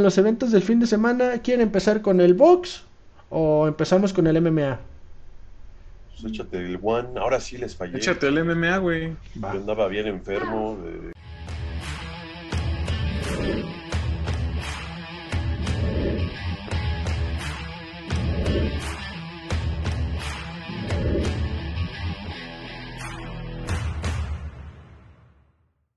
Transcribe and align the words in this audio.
los 0.00 0.16
eventos 0.16 0.50
del 0.52 0.62
fin 0.62 0.80
de 0.80 0.86
semana. 0.86 1.42
¿Quieren 1.42 1.60
empezar 1.66 2.00
con 2.00 2.20
el 2.22 2.32
box 2.32 2.82
o 3.28 3.68
empezamos 3.68 4.14
con 4.14 4.26
el 4.26 4.40
MMA? 4.40 4.80
Pues 6.08 6.32
échate 6.32 6.56
el 6.58 6.78
one. 6.82 7.20
Ahora 7.20 7.38
sí 7.40 7.58
les 7.58 7.76
fallé. 7.76 7.98
Échate 7.98 8.28
el 8.28 8.38
MMA, 8.42 8.78
güey. 8.78 9.14
Yo 9.34 9.48
andaba 9.48 9.88
bien 9.88 10.06
enfermo. 10.06 10.78
de- 10.82 11.12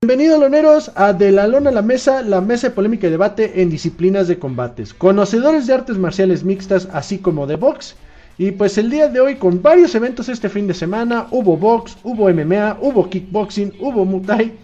Bienvenidos 0.06 0.38
loneros 0.38 0.92
a 0.94 1.12
De 1.12 1.32
la 1.32 1.48
Lona 1.48 1.70
a 1.70 1.72
la 1.72 1.82
Mesa, 1.82 2.22
la 2.22 2.40
mesa 2.40 2.68
de 2.68 2.74
polémica 2.76 3.08
y 3.08 3.10
debate 3.10 3.60
en 3.60 3.70
disciplinas 3.70 4.28
de 4.28 4.38
combates. 4.38 4.94
Conocedores 4.94 5.66
de 5.66 5.74
artes 5.74 5.98
marciales 5.98 6.44
mixtas, 6.44 6.88
así 6.92 7.18
como 7.18 7.44
de 7.48 7.56
box. 7.56 7.96
Y 8.38 8.52
pues 8.52 8.78
el 8.78 8.88
día 8.88 9.08
de 9.08 9.18
hoy 9.18 9.34
con 9.34 9.60
varios 9.60 9.96
eventos 9.96 10.28
este 10.28 10.48
fin 10.48 10.68
de 10.68 10.74
semana, 10.74 11.26
hubo 11.32 11.56
box, 11.56 11.98
hubo 12.04 12.32
MMA, 12.32 12.78
hubo 12.80 13.10
kickboxing, 13.10 13.72
hubo 13.80 14.04
muay. 14.04 14.56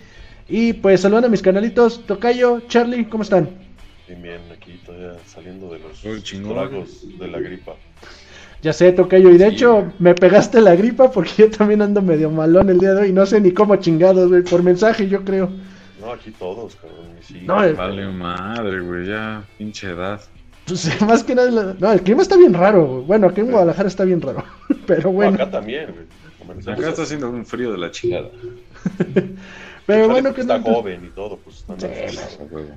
Y 0.48 0.74
pues 0.74 1.00
saludan 1.00 1.24
a 1.24 1.28
mis 1.28 1.42
canalitos, 1.42 2.06
Tocayo, 2.06 2.60
Charlie, 2.68 3.06
¿cómo 3.06 3.24
están? 3.24 3.50
Bien, 4.06 4.22
bien, 4.22 4.40
aquí 4.56 4.80
todavía 4.86 5.18
saliendo 5.26 5.72
de 5.72 5.80
los 5.80 6.00
tragos 6.00 7.18
de 7.18 7.26
la 7.26 7.40
gripa. 7.40 7.72
Ya 8.62 8.72
sé, 8.72 8.92
Tocayo, 8.92 9.30
y 9.30 9.38
de 9.38 9.48
Sí, 9.50 9.54
hecho 9.56 9.92
me 9.98 10.14
pegaste 10.14 10.60
la 10.60 10.76
gripa 10.76 11.10
porque 11.10 11.30
yo 11.36 11.50
también 11.50 11.82
ando 11.82 12.00
medio 12.00 12.30
malón 12.30 12.70
el 12.70 12.78
día 12.78 12.94
de 12.94 13.02
hoy. 13.02 13.12
No 13.12 13.26
sé 13.26 13.40
ni 13.40 13.50
cómo 13.52 13.76
chingados, 13.76 14.28
güey, 14.28 14.42
por 14.42 14.62
mensaje 14.62 15.08
yo 15.08 15.24
creo. 15.24 15.50
No, 16.00 16.12
aquí 16.12 16.30
todos, 16.30 16.76
cabrón. 16.76 17.06
y 17.20 17.24
Sí, 17.24 17.40
No, 17.44 17.62
el- 17.62 17.74
Vale 17.74 18.06
madre, 18.08 18.80
güey, 18.80 19.06
ya, 19.08 19.42
pinche 19.58 19.88
edad. 19.90 20.20
Pues, 20.66 20.88
más 21.02 21.24
que 21.24 21.34
nada, 21.34 21.74
no, 21.78 21.92
el 21.92 22.02
clima 22.02 22.22
está 22.22 22.36
bien 22.36 22.54
raro, 22.54 22.86
güey. 22.86 23.04
Bueno, 23.04 23.26
aquí 23.28 23.40
en 23.40 23.50
Guadalajara 23.50 23.88
está 23.88 24.04
bien 24.04 24.20
raro, 24.20 24.44
pero 24.86 25.02
No, 25.04 25.10
bueno. 25.12 25.34
acá 25.34 25.50
también, 25.50 25.86
güey. 25.92 26.72
Acá 26.76 26.88
está 26.88 27.02
haciendo 27.02 27.30
un 27.30 27.44
frío 27.46 27.72
de 27.72 27.78
la 27.78 27.90
chingada. 27.90 28.28
Pero 29.86 30.08
bueno, 30.08 30.32
que 30.32 30.42
está 30.42 30.58
no- 30.58 30.64
joven 30.64 31.04
y 31.06 31.08
todo, 31.10 31.36
pues 31.38 31.64
Sí. 31.78 31.86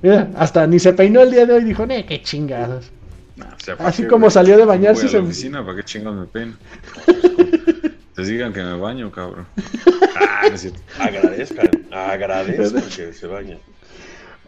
Mira, 0.02 0.28
hasta 0.36 0.66
ni 0.66 0.78
se 0.80 0.92
peinó 0.92 1.20
el 1.20 1.30
día 1.30 1.46
de 1.46 1.52
hoy, 1.54 1.64
dijo, 1.64 1.86
ne, 1.86 2.04
qué 2.04 2.20
chingados. 2.20 2.90
Nah, 3.36 3.54
o 3.54 3.60
sea, 3.60 3.76
¿para 3.76 3.88
Así 3.90 4.02
qué, 4.02 4.08
como 4.08 4.22
güey? 4.26 4.30
salió 4.32 4.56
de 4.56 4.64
Voy 4.64 4.76
bañarse 4.76 5.08
se- 5.08 5.18
oficina, 5.18 5.64
¿para 5.64 5.76
qué 5.76 5.84
chingados 5.84 6.18
me 6.18 6.26
pen? 6.26 6.56
Te 8.14 8.22
digan 8.24 8.52
que 8.52 8.62
me 8.62 8.76
baño, 8.78 9.10
cabrón. 9.12 9.46
Ah, 10.18 10.46
no 10.48 10.54
es 10.54 10.62
cierto. 10.62 10.80
Agradezcan, 10.98 11.68
agradezcan 11.92 12.82
que 12.88 13.12
se 13.12 13.26
bañen. 13.26 13.58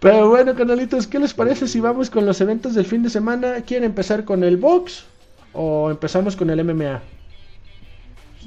Pero 0.00 0.28
bueno, 0.30 0.54
canalitos, 0.54 1.06
¿qué 1.06 1.18
les 1.18 1.34
parece 1.34 1.68
si 1.68 1.80
vamos 1.80 2.08
con 2.08 2.24
los 2.24 2.40
eventos 2.40 2.74
del 2.74 2.86
fin 2.86 3.02
de 3.02 3.10
semana? 3.10 3.60
¿Quieren 3.66 3.84
empezar 3.84 4.24
con 4.24 4.44
el 4.44 4.56
box 4.56 5.04
o 5.52 5.90
empezamos 5.90 6.36
con 6.36 6.48
el 6.50 6.64
MMA? 6.64 7.02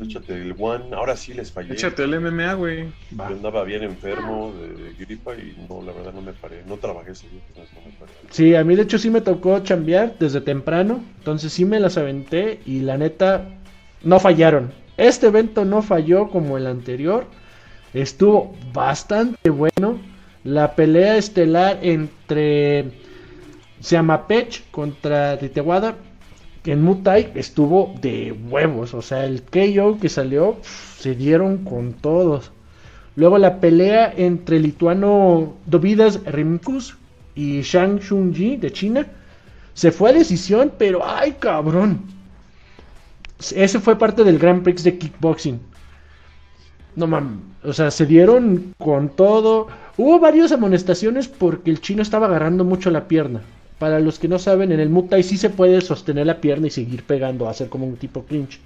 Pues 0.01 0.09
échate 0.09 0.33
el 0.33 0.55
one. 0.57 0.95
Ahora 0.95 1.15
sí 1.15 1.31
les 1.31 1.51
fallé. 1.51 1.73
Échate 1.73 2.03
el 2.03 2.19
MMA, 2.19 2.55
güey. 2.55 2.91
Yo 3.11 3.23
andaba 3.23 3.63
bien 3.63 3.83
enfermo 3.83 4.51
de, 4.59 4.69
de 4.69 4.93
gripa 4.93 5.35
y 5.35 5.55
no, 5.69 5.83
la 5.83 5.91
verdad 5.91 6.11
no 6.11 6.23
me 6.23 6.33
paré. 6.33 6.63
No 6.67 6.77
trabajé 6.77 7.11
ese 7.11 7.29
día, 7.29 7.39
pues, 7.53 7.69
no 7.75 7.81
me 7.81 7.91
paré. 7.99 8.11
Sí, 8.31 8.55
a 8.55 8.63
mí 8.63 8.75
de 8.75 8.81
hecho 8.81 8.97
sí 8.97 9.11
me 9.11 9.21
tocó 9.21 9.59
chambear 9.59 10.17
desde 10.17 10.41
temprano, 10.41 11.03
entonces 11.19 11.53
sí 11.53 11.65
me 11.65 11.79
las 11.79 11.99
aventé 11.99 12.61
y 12.65 12.79
la 12.79 12.97
neta 12.97 13.45
no 14.01 14.19
fallaron. 14.19 14.73
Este 14.97 15.27
evento 15.27 15.65
no 15.65 15.83
falló 15.83 16.29
como 16.29 16.57
el 16.57 16.65
anterior, 16.65 17.27
estuvo 17.93 18.55
bastante 18.73 19.51
bueno. 19.51 19.99
La 20.43 20.73
pelea 20.75 21.17
estelar 21.17 21.77
entre 21.83 22.85
Siamapech 23.81 24.63
contra 24.71 25.37
Titewada 25.37 25.95
en 26.65 26.83
Muay 26.83 27.31
estuvo 27.35 27.95
de 28.01 28.31
huevos, 28.49 28.93
o 28.93 29.01
sea, 29.01 29.25
el 29.25 29.41
KO 29.41 29.97
que 29.99 30.09
salió 30.09 30.57
se 30.97 31.15
dieron 31.15 31.63
con 31.63 31.93
todos. 31.93 32.51
Luego 33.15 33.37
la 33.37 33.59
pelea 33.59 34.13
entre 34.15 34.57
el 34.57 34.63
lituano 34.63 35.55
Dovidas 35.65 36.23
Rimkus 36.25 36.97
y 37.35 37.61
Shang 37.61 37.99
Shunji 37.99 38.57
de 38.57 38.71
China 38.71 39.07
se 39.73 39.91
fue 39.91 40.11
a 40.11 40.13
decisión, 40.13 40.71
pero 40.77 41.01
ay 41.05 41.33
cabrón. 41.39 42.01
Ese 43.55 43.79
fue 43.79 43.97
parte 43.97 44.23
del 44.23 44.37
Grand 44.37 44.63
Prix 44.63 44.83
de 44.83 44.97
kickboxing. 44.97 45.59
No 46.95 47.07
mames, 47.07 47.39
o 47.63 47.73
sea, 47.73 47.89
se 47.89 48.05
dieron 48.05 48.75
con 48.77 49.09
todo. 49.09 49.67
Hubo 49.97 50.19
varias 50.19 50.51
amonestaciones 50.51 51.27
porque 51.27 51.71
el 51.71 51.81
chino 51.81 52.01
estaba 52.01 52.27
agarrando 52.27 52.63
mucho 52.63 52.91
la 52.91 53.07
pierna. 53.07 53.41
Para 53.81 53.99
los 53.99 54.19
que 54.19 54.27
no 54.27 54.37
saben, 54.37 54.71
en 54.71 54.79
el 54.79 54.89
Muay 54.89 55.07
Thai 55.07 55.23
sí 55.23 55.37
se 55.37 55.49
puede 55.49 55.81
sostener 55.81 56.27
la 56.27 56.39
pierna 56.39 56.67
y 56.67 56.69
seguir 56.69 57.01
pegando, 57.01 57.49
hacer 57.49 57.67
como 57.67 57.87
un 57.87 57.95
tipo 57.95 58.25
clinch. 58.25 58.59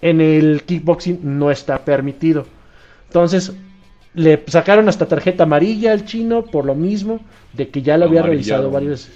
En 0.00 0.20
el 0.20 0.62
kickboxing 0.62 1.18
no 1.36 1.50
está 1.50 1.84
permitido. 1.84 2.46
Entonces, 3.08 3.52
le 4.14 4.44
sacaron 4.46 4.88
hasta 4.88 5.08
tarjeta 5.08 5.42
amarilla 5.42 5.90
al 5.90 6.04
chino 6.04 6.44
por 6.44 6.64
lo 6.64 6.76
mismo, 6.76 7.18
de 7.54 7.70
que 7.70 7.82
ya 7.82 7.98
lo 7.98 8.04
había 8.04 8.22
revisado 8.22 8.70
varias, 8.70 9.08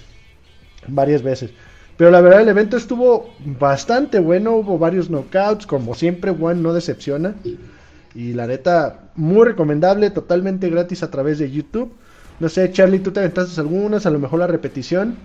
varias 0.89 1.23
veces. 1.23 1.51
Pero 1.95 2.11
la 2.11 2.19
verdad 2.19 2.41
el 2.41 2.49
evento 2.49 2.75
estuvo 2.75 3.33
bastante 3.57 4.19
bueno, 4.19 4.51
hubo 4.57 4.77
varios 4.77 5.09
knockouts, 5.09 5.65
como 5.65 5.95
siempre 5.95 6.31
One 6.31 6.59
no 6.59 6.73
decepciona. 6.73 7.35
Y 8.13 8.33
la 8.33 8.47
neta, 8.47 9.11
muy 9.15 9.45
recomendable, 9.45 10.09
totalmente 10.09 10.69
gratis 10.69 11.03
a 11.03 11.09
través 11.09 11.39
de 11.39 11.49
YouTube. 11.49 11.93
No 12.41 12.49
sé, 12.49 12.71
Charlie, 12.71 12.97
tú 12.99 13.11
te 13.11 13.19
aventaste 13.19 13.61
algunas, 13.61 14.07
a 14.07 14.09
lo 14.09 14.17
mejor 14.17 14.39
la 14.39 14.47
repetición. 14.47 15.15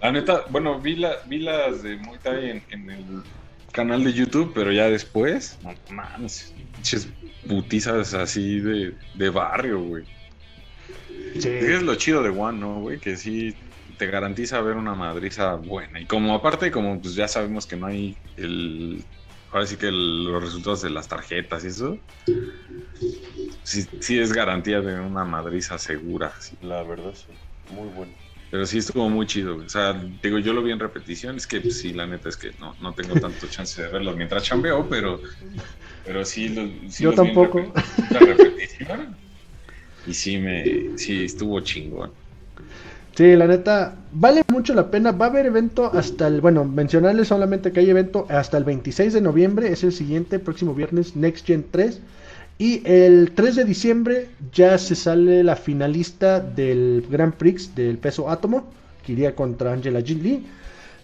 La 0.00 0.10
neta, 0.10 0.44
bueno, 0.48 0.80
vi, 0.80 0.96
la, 0.96 1.16
vi 1.26 1.40
las 1.40 1.82
de 1.82 1.96
Muay 1.96 2.18
Thai 2.22 2.50
en, 2.50 2.62
en 2.70 2.90
el 2.90 3.04
canal 3.70 4.02
de 4.02 4.14
YouTube, 4.14 4.52
pero 4.54 4.72
ya 4.72 4.88
después, 4.88 5.58
no 5.62 5.74
mames, 5.94 6.54
pinches 6.74 7.06
putizas 7.46 8.14
así 8.14 8.60
de, 8.60 8.94
de 9.14 9.28
barrio, 9.28 9.80
güey. 9.82 10.04
Es 11.34 11.82
lo 11.82 11.94
chido 11.96 12.22
de 12.22 12.30
One, 12.30 12.58
¿no, 12.58 12.80
güey? 12.80 12.98
Que 12.98 13.18
sí 13.18 13.54
te 13.98 14.06
garantiza 14.06 14.62
ver 14.62 14.76
una 14.76 14.94
madriza 14.94 15.54
buena. 15.56 16.00
Y 16.00 16.06
como 16.06 16.34
aparte, 16.34 16.70
como 16.70 16.98
pues 16.98 17.14
ya 17.14 17.28
sabemos 17.28 17.66
que 17.66 17.76
no 17.76 17.86
hay 17.86 18.16
el... 18.38 19.04
Ahora 19.52 19.66
sí 19.66 19.76
que 19.76 19.88
el- 19.88 20.24
los 20.24 20.42
resultados 20.42 20.80
de 20.82 20.90
las 20.90 21.08
tarjetas 21.08 21.62
y 21.64 21.68
eso. 21.68 21.98
Sí, 23.64 23.86
sí 24.00 24.18
es 24.18 24.32
garantía 24.32 24.80
de 24.80 25.00
una 25.00 25.24
madriza 25.24 25.78
segura. 25.78 26.32
sí. 26.40 26.56
La 26.62 26.82
verdad, 26.82 27.14
sí. 27.14 27.32
Muy 27.74 27.88
bueno. 27.88 28.12
Pero 28.50 28.66
sí 28.66 28.78
estuvo 28.78 29.08
muy 29.08 29.26
chido. 29.26 29.56
O 29.56 29.68
sea, 29.68 29.92
digo, 30.22 30.38
yo 30.38 30.52
lo 30.52 30.62
vi 30.62 30.70
en 30.70 30.78
repetición. 30.78 31.36
Es 31.36 31.46
que 31.46 31.60
pues, 31.60 31.78
sí, 31.80 31.92
la 31.92 32.06
neta 32.06 32.28
es 32.28 32.36
que 32.36 32.52
no, 32.60 32.76
no 32.80 32.94
tengo 32.94 33.14
tanto 33.18 33.48
chance 33.48 33.82
de 33.82 33.88
verlo 33.88 34.14
mientras 34.14 34.44
chambeo, 34.44 34.86
pero, 34.88 35.20
pero 36.04 36.24
sí, 36.24 36.50
lo, 36.50 36.62
sí 36.90 37.02
Yo 37.02 37.10
los 37.10 37.20
vi 37.20 37.28
en 37.30 37.34
tampoco. 37.34 37.72
repetición. 38.10 39.16
Y 40.06 40.14
sí, 40.14 40.38
me, 40.38 40.96
sí 40.98 41.24
estuvo 41.24 41.58
chingón. 41.60 42.12
Sí, 43.16 43.36
la 43.36 43.46
neta, 43.46 43.96
vale 44.12 44.42
mucho 44.48 44.74
la 44.74 44.90
pena. 44.90 45.12
Va 45.12 45.26
a 45.26 45.28
haber 45.30 45.46
evento 45.46 45.90
hasta 45.92 46.26
el, 46.26 46.40
bueno, 46.40 46.64
mencionarles 46.64 47.28
solamente 47.28 47.72
que 47.72 47.80
hay 47.80 47.90
evento 47.90 48.26
hasta 48.28 48.58
el 48.58 48.64
26 48.64 49.12
de 49.12 49.20
noviembre, 49.20 49.72
es 49.72 49.84
el 49.84 49.92
siguiente, 49.92 50.38
próximo 50.38 50.74
viernes, 50.74 51.14
Next 51.16 51.46
Gen 51.46 51.64
3. 51.70 52.00
Y 52.58 52.82
el 52.84 53.32
3 53.32 53.56
de 53.56 53.64
diciembre 53.64 54.28
ya 54.52 54.78
se 54.78 54.94
sale 54.94 55.42
la 55.42 55.56
finalista 55.56 56.38
del 56.38 57.04
Grand 57.10 57.34
Prix 57.34 57.74
del 57.74 57.98
peso 57.98 58.30
átomo, 58.30 58.70
que 59.04 59.12
iría 59.12 59.34
contra 59.34 59.72
Angela 59.72 60.00
Lee, 60.00 60.46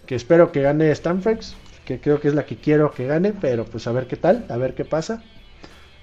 que 0.05 0.15
espero 0.15 0.51
que 0.51 0.61
gane 0.61 0.91
Stanfrex, 0.91 1.55
que 1.85 1.99
creo 1.99 2.21
que 2.21 2.29
es 2.29 2.35
la 2.35 2.45
que 2.45 2.55
quiero 2.55 2.91
que 2.93 3.05
gane, 3.05 3.33
pero 3.33 3.65
pues 3.65 3.85
a 3.87 3.91
ver 3.91 4.07
qué 4.07 4.15
tal, 4.15 4.45
a 4.47 4.55
ver 4.55 4.75
qué 4.75 4.85
pasa. 4.85 5.23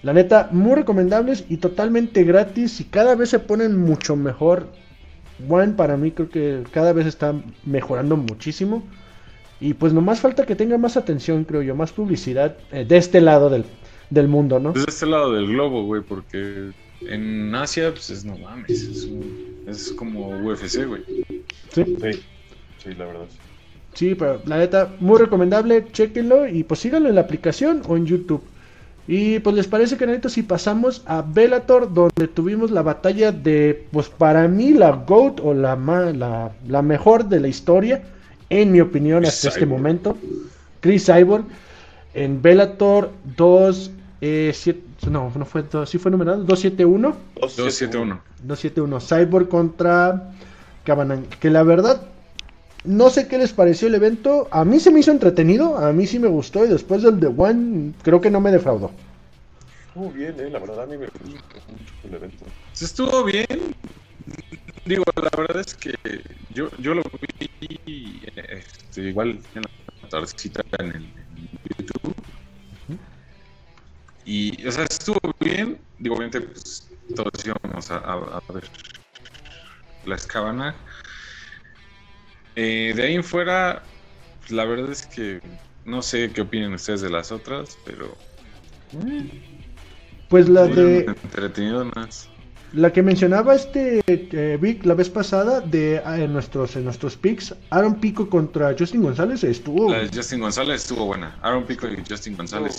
La 0.02 0.12
neta, 0.12 0.48
muy 0.52 0.74
recomendables 0.74 1.44
y 1.48 1.56
totalmente 1.56 2.24
gratis 2.24 2.80
y 2.80 2.84
cada 2.84 3.14
vez 3.14 3.30
se 3.30 3.38
ponen 3.38 3.78
mucho 3.78 4.16
mejor. 4.16 4.68
One 5.48 5.74
para 5.74 5.96
mí 5.96 6.10
creo 6.10 6.28
que 6.28 6.62
cada 6.72 6.92
vez 6.92 7.06
está 7.06 7.34
mejorando 7.64 8.16
muchísimo. 8.16 8.84
Y 9.60 9.74
pues 9.74 9.92
nomás 9.92 10.20
falta 10.20 10.46
que 10.46 10.54
tenga 10.54 10.78
más 10.78 10.96
atención, 10.96 11.42
creo 11.44 11.62
yo, 11.62 11.74
más 11.74 11.90
publicidad 11.90 12.56
eh, 12.70 12.84
de 12.84 12.96
este 12.96 13.20
lado 13.20 13.50
del, 13.50 13.64
del 14.10 14.28
mundo, 14.28 14.58
¿no? 14.58 14.72
Desde 14.72 14.90
este 14.90 15.06
lado 15.06 15.32
del 15.32 15.46
globo, 15.48 15.84
güey, 15.84 16.02
porque 16.02 16.70
en 17.02 17.54
Asia, 17.54 17.90
pues 17.92 18.10
es 18.10 18.24
no 18.24 18.36
mames. 18.38 18.70
Es, 18.82 19.04
un- 19.04 19.64
es 19.66 19.92
como 19.92 20.28
UFC, 20.40 20.84
güey. 20.86 21.02
Sí, 21.72 21.84
Sí, 22.00 22.20
sí, 22.82 22.94
la 22.96 23.04
verdad, 23.06 23.26
sí. 23.94 24.14
pero 24.14 24.40
la 24.46 24.58
neta, 24.58 24.94
muy 25.00 25.18
recomendable, 25.18 25.86
chequenlo 25.92 26.48
y 26.48 26.64
pues 26.64 26.80
síganlo 26.80 27.08
en 27.08 27.14
la 27.16 27.20
aplicación 27.22 27.82
o 27.86 27.96
en 27.96 28.06
YouTube. 28.06 28.42
Y 29.06 29.38
pues 29.38 29.56
les 29.56 29.66
parece 29.66 29.96
que 29.96 30.04
ahorita 30.04 30.28
si 30.28 30.42
pasamos 30.42 31.02
a 31.06 31.22
Bellator, 31.22 31.92
donde 31.92 32.28
tuvimos 32.28 32.70
la 32.70 32.82
batalla 32.82 33.32
de, 33.32 33.86
pues 33.90 34.08
para 34.10 34.46
mí 34.48 34.72
la 34.74 34.90
GOAT 34.92 35.40
o 35.42 35.54
la, 35.54 35.76
ma- 35.76 36.12
la, 36.12 36.52
la 36.66 36.82
mejor 36.82 37.26
de 37.26 37.40
la 37.40 37.48
historia, 37.48 38.02
en 38.50 38.70
mi 38.72 38.80
opinión 38.80 39.20
Chris 39.20 39.32
hasta 39.34 39.48
este 39.48 39.64
momento. 39.66 40.16
Chris 40.80 41.06
Cyborg 41.06 41.44
en 42.14 42.42
Bellator 42.42 43.10
2, 43.36 43.90
eh, 44.20 44.52
siete- 44.54 44.82
no, 45.10 45.32
no 45.34 45.44
fue, 45.44 45.62
dos, 45.62 45.88
sí 45.90 45.98
fue 45.98 46.10
numerado, 46.10 46.38
271. 46.44 47.16
271. 47.36 48.20
271. 48.42 49.00
Cyborg 49.00 49.48
contra 49.48 50.32
Cabanan, 50.84 51.26
que 51.40 51.50
la 51.50 51.62
verdad 51.62 52.02
no 52.84 53.10
sé 53.10 53.28
qué 53.28 53.38
les 53.38 53.52
pareció 53.52 53.88
el 53.88 53.94
evento. 53.94 54.48
A 54.50 54.64
mí 54.64 54.80
se 54.80 54.90
me 54.90 55.00
hizo 55.00 55.10
entretenido, 55.10 55.76
a 55.78 55.92
mí 55.92 56.06
sí 56.06 56.18
me 56.18 56.28
gustó 56.28 56.64
y 56.64 56.68
después 56.68 57.02
del 57.02 57.18
The 57.20 57.26
One 57.36 57.92
creo 58.02 58.20
que 58.20 58.30
no 58.30 58.40
me 58.40 58.50
defraudó. 58.50 58.90
Estuvo 59.88 60.10
bien, 60.12 60.34
eh, 60.38 60.48
la 60.50 60.58
verdad 60.60 60.82
a 60.82 60.86
mí 60.86 60.96
me 60.96 61.06
gustó 61.06 61.24
mucho 61.26 61.92
el 62.04 62.14
evento. 62.14 62.44
Se 62.72 62.84
estuvo 62.84 63.24
bien. 63.24 63.46
Digo, 64.84 65.02
la 65.16 65.30
verdad 65.36 65.60
es 65.66 65.74
que 65.74 65.94
yo, 66.54 66.68
yo 66.78 66.94
lo 66.94 67.02
vi 67.02 68.22
este, 68.24 69.02
igual 69.02 69.38
en 69.54 69.62
la 69.62 70.08
tardecita 70.08 70.62
en 70.78 70.86
el 70.86 70.94
en 70.96 71.48
YouTube. 71.78 72.14
Y, 74.30 74.66
o 74.66 74.70
sea, 74.70 74.84
estuvo 74.84 75.18
bien. 75.40 75.78
Digo, 75.98 76.14
obviamente, 76.16 76.42
pues 76.42 76.86
todos 77.16 77.30
íbamos 77.46 77.90
a, 77.90 77.96
a- 77.96 78.42
a 78.46 78.52
ver 78.52 78.64
la 80.04 80.16
escabana. 80.16 80.74
Eh, 82.54 82.92
de 82.94 83.02
ahí 83.04 83.14
en 83.14 83.24
fuera, 83.24 83.82
pues, 84.40 84.50
la 84.50 84.66
verdad 84.66 84.90
es 84.92 85.06
que 85.06 85.40
no 85.86 86.02
sé 86.02 86.30
qué 86.30 86.42
opinan 86.42 86.74
ustedes 86.74 87.00
de 87.00 87.08
las 87.08 87.32
otras, 87.32 87.78
pero 87.86 88.14
Pues 90.28 90.46
la 90.50 90.66
de 90.66 91.06
entretenido 91.06 91.86
más. 91.96 92.28
la 92.74 92.92
que 92.92 93.02
mencionaba 93.02 93.54
este 93.54 94.00
eh, 94.06 94.58
Vic 94.60 94.84
la 94.84 94.92
vez 94.92 95.08
pasada 95.08 95.60
de 95.62 96.02
ah, 96.04 96.18
en 96.20 96.34
nuestros 96.34 96.76
en 96.76 96.84
nuestros 96.84 97.16
picks, 97.16 97.54
Aaron 97.70 97.98
Pico 97.98 98.28
contra 98.28 98.74
Justin 98.78 99.02
González 99.02 99.42
estuvo 99.44 99.90
La 99.90 100.00
de 100.00 100.10
Justin 100.14 100.40
González 100.40 100.82
estuvo 100.82 101.06
buena. 101.06 101.38
Aaron 101.40 101.64
Pico 101.64 101.86
y 101.88 101.96
Justin 102.06 102.36
González. 102.36 102.76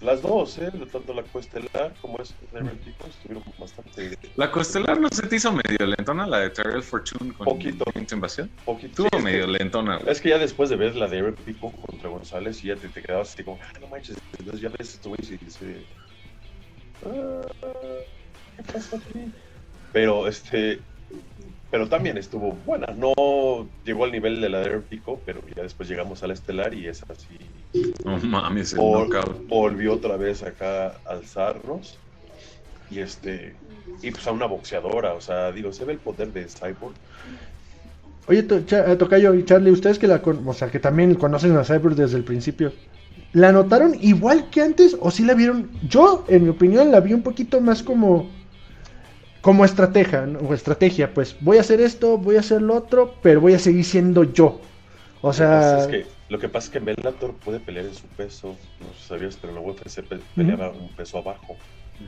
Las 0.00 0.20
dos, 0.20 0.58
¿eh? 0.58 0.70
Tanto 0.92 1.14
la 1.14 1.22
Cuestelar 1.22 1.94
como 2.02 2.18
es 2.18 2.34
de 2.52 2.60
Pico 2.84 3.06
estuvieron 3.08 3.42
bastante 3.58 4.16
La 4.36 4.50
costelar 4.50 5.00
no 5.00 5.08
se 5.10 5.26
te 5.26 5.36
hizo 5.36 5.52
medio 5.52 5.86
lentona, 5.86 6.26
la 6.26 6.40
de 6.40 6.50
Terrell 6.50 6.82
Fortune 6.82 7.32
con 7.32 7.46
Poquito. 7.46 7.84
Invasión. 8.12 8.50
poquito. 8.64 9.04
Estuvo 9.04 9.18
sí, 9.18 9.24
medio 9.24 9.46
lentona, 9.46 9.96
güey. 9.96 10.10
Es 10.12 10.20
que 10.20 10.28
ya 10.28 10.38
después 10.38 10.68
de 10.68 10.76
ver 10.76 10.96
la 10.96 11.08
de 11.08 11.18
Eric 11.18 11.36
Pico 11.42 11.72
contra 11.72 12.10
González, 12.10 12.62
y 12.62 12.68
ya 12.68 12.76
te, 12.76 12.88
te 12.88 13.02
quedabas 13.02 13.32
así 13.32 13.42
como, 13.42 13.58
ah, 13.62 13.78
no 13.80 13.88
manches, 13.88 14.16
entonces 14.38 14.60
ya 14.60 14.68
ves 14.78 14.94
esto, 14.94 15.08
güey, 15.08 15.20
y 15.22 15.36
dice, 15.44 15.86
"Ah, 17.04 17.40
¿qué 18.56 18.62
pasa 18.72 18.96
aquí? 18.98 19.32
Pero, 19.92 20.28
este, 20.28 20.80
pero 21.70 21.88
también 21.88 22.16
estuvo 22.16 22.52
buena, 22.52 22.86
no 22.96 23.12
llegó 23.84 24.04
al 24.04 24.12
nivel 24.12 24.40
de 24.40 24.48
la 24.48 24.60
de 24.60 24.78
Pico, 24.80 25.20
pero 25.24 25.40
ya 25.54 25.62
después 25.62 25.88
llegamos 25.88 26.22
a 26.22 26.26
la 26.26 26.34
estelar 26.34 26.72
y 26.74 26.86
es 26.86 27.02
así, 27.08 27.36
No 28.04 28.18
mames, 28.18 28.72
el 28.72 28.78
vol- 28.80 29.08
knockout. 29.08 29.46
volvió 29.48 29.94
otra 29.94 30.16
vez 30.16 30.42
acá 30.42 30.86
a 30.88 31.00
alzarnos, 31.06 31.98
y 32.90 33.00
este, 33.00 33.56
y 34.02 34.10
pues 34.10 34.26
a 34.26 34.32
una 34.32 34.46
boxeadora, 34.46 35.14
o 35.14 35.20
sea, 35.20 35.50
digo, 35.52 35.72
se 35.72 35.84
ve 35.84 35.94
el 35.94 35.98
poder 35.98 36.32
de 36.32 36.46
Cyborg, 36.48 36.94
Oye, 38.28 38.42
to- 38.42 38.56
eh, 38.58 38.96
Tocayo 38.96 39.34
y 39.34 39.44
Charlie, 39.44 39.70
ustedes 39.70 40.00
que 40.00 40.08
la 40.08 40.20
con- 40.20 40.46
o 40.48 40.52
sea, 40.52 40.68
que 40.68 40.80
también 40.80 41.14
conocen 41.14 41.56
a 41.56 41.62
Cyber 41.64 41.94
desde 41.94 42.16
el 42.16 42.24
principio, 42.24 42.72
¿la 43.32 43.52
notaron 43.52 43.94
igual 44.00 44.50
que 44.50 44.62
antes 44.62 44.96
o 45.00 45.12
sí 45.12 45.24
la 45.24 45.34
vieron? 45.34 45.70
Yo, 45.88 46.24
en 46.28 46.42
mi 46.42 46.48
opinión, 46.48 46.90
la 46.90 46.98
vi 46.98 47.12
un 47.12 47.22
poquito 47.22 47.60
más 47.60 47.84
como 47.84 48.28
como 49.46 49.64
estrategia, 49.64 50.26
¿no? 50.26 50.40
o 50.40 50.52
estrategia, 50.54 51.14
pues 51.14 51.36
voy 51.40 51.58
a 51.58 51.60
hacer 51.60 51.80
esto, 51.80 52.18
voy 52.18 52.34
a 52.34 52.40
hacer 52.40 52.60
lo 52.62 52.74
otro, 52.74 53.14
pero 53.22 53.40
voy 53.40 53.54
a 53.54 53.60
seguir 53.60 53.84
siendo 53.84 54.24
yo. 54.24 54.60
O 55.22 55.32
sea, 55.32 55.46
Lo 55.60 55.60
que 55.60 55.76
pasa 55.76 55.78
es 55.78 55.86
que, 55.86 56.06
lo 56.30 56.38
que 56.40 56.48
pasa 56.48 56.66
es 56.66 56.72
que 56.72 56.78
Bellator 56.80 57.36
puede 57.36 57.60
pelear 57.60 57.86
en 57.86 57.94
su 57.94 58.08
peso, 58.08 58.58
no 58.80 58.92
sabías, 58.92 59.36
pero 59.36 59.52
la 59.54 59.60
UFC 59.60 60.02
pe- 60.02 60.18
peleaba 60.34 60.70
un 60.70 60.88
peso 60.96 61.18
abajo. 61.18 61.56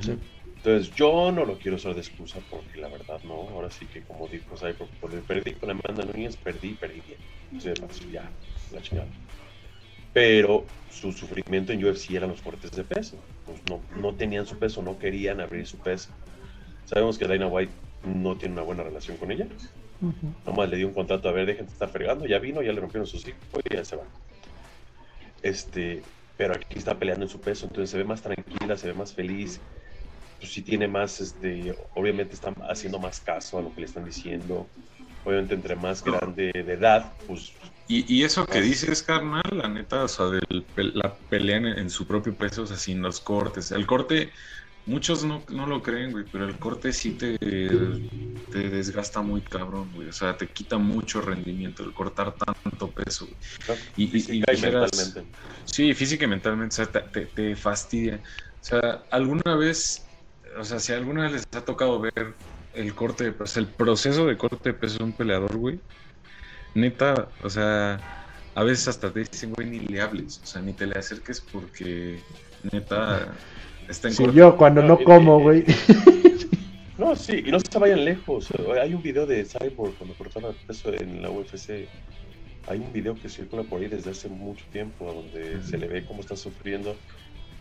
Sí. 0.01 0.19
Entonces 0.57 0.93
yo 0.97 1.31
no 1.31 1.45
lo 1.45 1.57
quiero 1.59 1.77
usar 1.77 1.95
de 1.95 2.01
excusa 2.01 2.41
porque 2.51 2.81
la 2.81 2.89
verdad 2.89 3.21
no, 3.23 3.35
ahora 3.35 3.71
sí 3.71 3.87
que 3.87 4.03
como 4.03 4.27
dijo 4.27 4.57
Cyborg, 4.57 4.91
por 5.01 5.15
el 5.15 5.23
perdí 5.23 5.53
con 5.53 5.71
Amanda 5.71 6.13
Núñez, 6.13 6.37
perdí, 6.39 6.75
perdí 6.75 7.01
bien. 7.07 7.21
De 7.53 7.77
fácil, 7.77 8.11
ya, 8.11 8.29
la 8.73 8.83
chingada. 8.83 9.07
Pero 10.13 10.67
su 10.91 11.13
sufrimiento 11.13 11.73
en 11.73 11.85
UFC 11.85 12.17
eran 12.17 12.31
los 12.31 12.43
cortes 12.43 12.73
de 12.73 12.83
peso. 12.83 13.17
Pues 13.47 13.63
no, 13.71 13.81
no 13.95 14.17
tenían 14.17 14.45
su 14.45 14.59
peso, 14.59 14.83
no 14.83 14.99
querían 14.99 15.41
abrir 15.41 15.65
su 15.69 15.79
peso. 15.79 16.11
Sabemos 16.89 17.19
que 17.19 17.27
Dana 17.27 17.47
White 17.49 17.73
no 18.05 18.35
tiene 18.39 18.55
una 18.55 18.63
buena 18.63 18.83
relación 18.83 19.19
con 19.19 19.31
ella. 19.31 19.47
Ujú. 20.01 20.33
Nomás 20.47 20.71
le 20.71 20.79
dio 20.79 20.89
un 20.89 20.95
contrato, 20.95 21.29
a 21.29 21.33
ver, 21.33 21.45
dejen 21.45 21.67
de 21.67 21.73
estar 21.73 21.91
fregando, 21.91 22.27
ya 22.27 22.39
vino, 22.39 22.63
ya 22.63 22.73
le 22.73 22.81
rompieron 22.81 23.07
sus 23.07 23.29
hijos 23.29 23.41
y 23.69 23.75
ya 23.75 23.85
se 23.85 23.97
va. 23.97 24.05
Este, 25.43 26.03
pero 26.39 26.55
aquí 26.55 26.79
está 26.79 26.99
peleando 26.99 27.27
en 27.27 27.31
su 27.31 27.41
peso, 27.41 27.67
entonces 27.67 27.91
se 27.91 27.99
ve 27.99 28.05
más 28.05 28.23
tranquila, 28.23 28.79
se 28.79 28.87
ve 28.87 28.95
más 28.95 29.13
feliz. 29.13 29.61
Pues 30.39 30.51
sí 30.51 30.63
tiene 30.63 30.89
más, 30.89 31.21
este, 31.21 31.77
obviamente 31.95 32.33
está 32.35 32.55
haciendo 32.71 32.99
más 32.99 33.21
caso 33.21 33.59
a 33.59 33.63
lo 33.63 33.75
que 33.75 33.83
le 33.83 33.87
están 33.87 34.07
diciendo. 34.07 34.67
Obviamente 35.25 35.55
entre 35.55 35.77
más 35.77 36.03
grande 36.03 36.53
de 36.55 36.73
edad, 36.73 37.13
pues 37.27 37.53
Y, 37.87 38.15
y 38.15 38.25
eso 38.25 38.47
que 38.47 38.63
dices, 38.63 39.03
carnal, 39.03 39.43
la 39.53 39.69
neta, 39.69 40.05
o 40.05 40.09
sea, 40.09 40.27
del 40.27 40.67
la 40.95 41.15
pelea 41.29 41.59
en, 41.59 41.67
en 41.67 41.91
su 41.91 42.07
propio 42.07 42.35
peso, 42.35 42.63
o 42.63 42.67
sea, 42.67 42.79
sin 42.79 43.03
los 43.03 43.21
cortes. 43.21 43.73
El 43.73 43.87
corte, 43.87 44.31
muchos 44.89 45.25
no, 45.25 45.45
no 45.51 45.67
lo 45.67 45.83
creen, 45.83 46.11
güey, 46.13 46.25
pero 46.31 46.47
el 46.47 46.59
corte 46.59 46.93
sí 46.93 47.13
te, 47.17 47.37
te 48.51 48.71
desgasta 48.71 49.21
muy 49.21 49.43
cabrón, 49.43 49.93
güey. 49.93 50.09
O 50.09 50.13
sea, 50.13 50.37
te 50.37 50.49
quita 50.49 50.79
mucho 50.79 51.21
rendimiento 51.21 51.85
el 51.85 51.93
cortar 51.93 52.35
tanto 52.35 52.91
peso, 52.93 53.27
güey. 53.27 53.39
¿no? 53.69 53.75
Y- 53.97 54.05
y- 54.05 54.07
y 54.07 54.11
física 54.11 54.53
y, 54.53 54.61
mentalmente. 54.63 55.25
Sí, 55.65 55.95
física 55.95 56.25
y 56.25 56.29
mentalmente, 56.29 56.75
o 56.75 56.77
sea, 56.85 56.87
te, 56.91 57.01
te- 57.11 57.27
te 57.27 57.57
fastidia. 57.57 58.17
O 58.17 58.65
sea, 58.65 59.05
alguna 59.11 59.55
vez, 59.57 60.07
o 60.59 60.65
sea, 60.65 60.79
si 60.81 60.93
alguna 60.93 61.23
vez 61.25 61.33
les 61.33 61.45
ha 61.57 61.65
tocado 61.65 62.01
ver 62.01 62.35
el 62.73 62.95
corte 62.95 63.25
de 63.25 63.33
peso, 63.33 63.61
el 63.61 63.67
proceso 63.75 64.27
de 64.27 64.37
corte 64.39 64.71
de 64.71 64.75
peso 64.75 64.99
de 64.99 65.05
un 65.05 65.13
peleador, 65.13 65.57
güey, 65.57 65.81
neta, 66.75 67.33
o 67.43 67.51
sea, 67.51 68.01
a 68.55 68.63
veces 68.65 68.89
hasta 68.89 69.13
te 69.13 69.21
dicen, 69.31 69.53
güey, 69.57 69.69
ni 69.69 69.81
le 69.81 70.01
hables, 70.01 70.41
o 70.43 70.47
sea, 70.47 70.63
ni 70.63 70.73
te 70.73 70.87
le 70.87 70.99
acerques 70.99 71.41
porque, 71.41 72.21
neta, 72.73 73.37
está 73.89 74.09
en 74.09 74.15
Sí, 74.15 74.25
yo 74.35 74.57
cuando 74.57 74.83
no 74.83 74.89
No, 74.99 75.05
como, 75.05 75.41
güey. 75.41 75.65
No, 76.99 77.15
sí, 77.15 77.45
y 77.47 77.51
no 77.53 77.59
se 77.61 77.79
vayan 77.79 78.05
lejos. 78.05 78.49
Hay 78.83 78.93
un 78.93 79.01
video 79.03 79.25
de 79.25 79.45
Cyborg 79.45 79.95
cuando 79.95 80.17
cortaba 80.17 80.53
peso 80.67 80.93
en 80.93 81.23
la 81.23 81.31
UFC. 81.31 81.87
Hay 82.67 82.79
un 82.81 82.93
video 82.93 83.15
que 83.15 83.29
circula 83.29 83.63
por 83.63 83.81
ahí 83.81 83.87
desde 83.87 84.11
hace 84.11 84.29
mucho 84.29 84.65
tiempo 84.73 85.07
donde 85.13 85.63
se 85.63 85.79
le 85.79 85.87
ve 85.87 86.05
cómo 86.05 86.21
está 86.23 86.35
sufriendo. 86.37 86.97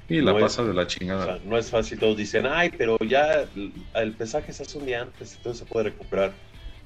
Y 0.09 0.21
la 0.21 0.31
no 0.31 0.37
es- 0.39 0.43
pasa 0.45 0.63
de 0.63 0.73
la 0.73 0.81
O 0.81 0.85
chingada. 0.85 1.25
sea, 1.25 1.39
no 1.45 1.55
es 1.57 1.69
fácil, 1.69 1.99
todos 1.99 2.17
dicen, 2.17 2.47
ay, 2.47 2.71
pero 2.75 2.97
ya 3.07 3.41
el, 3.55 3.73
el 3.93 4.13
pesaje 4.13 4.51
se 4.53 4.63
hace 4.63 4.77
un 4.79 4.85
día 4.87 5.03
antes, 5.03 5.35
entonces 5.35 5.59
se 5.59 5.71
puede 5.71 5.85
recuperar. 5.91 6.33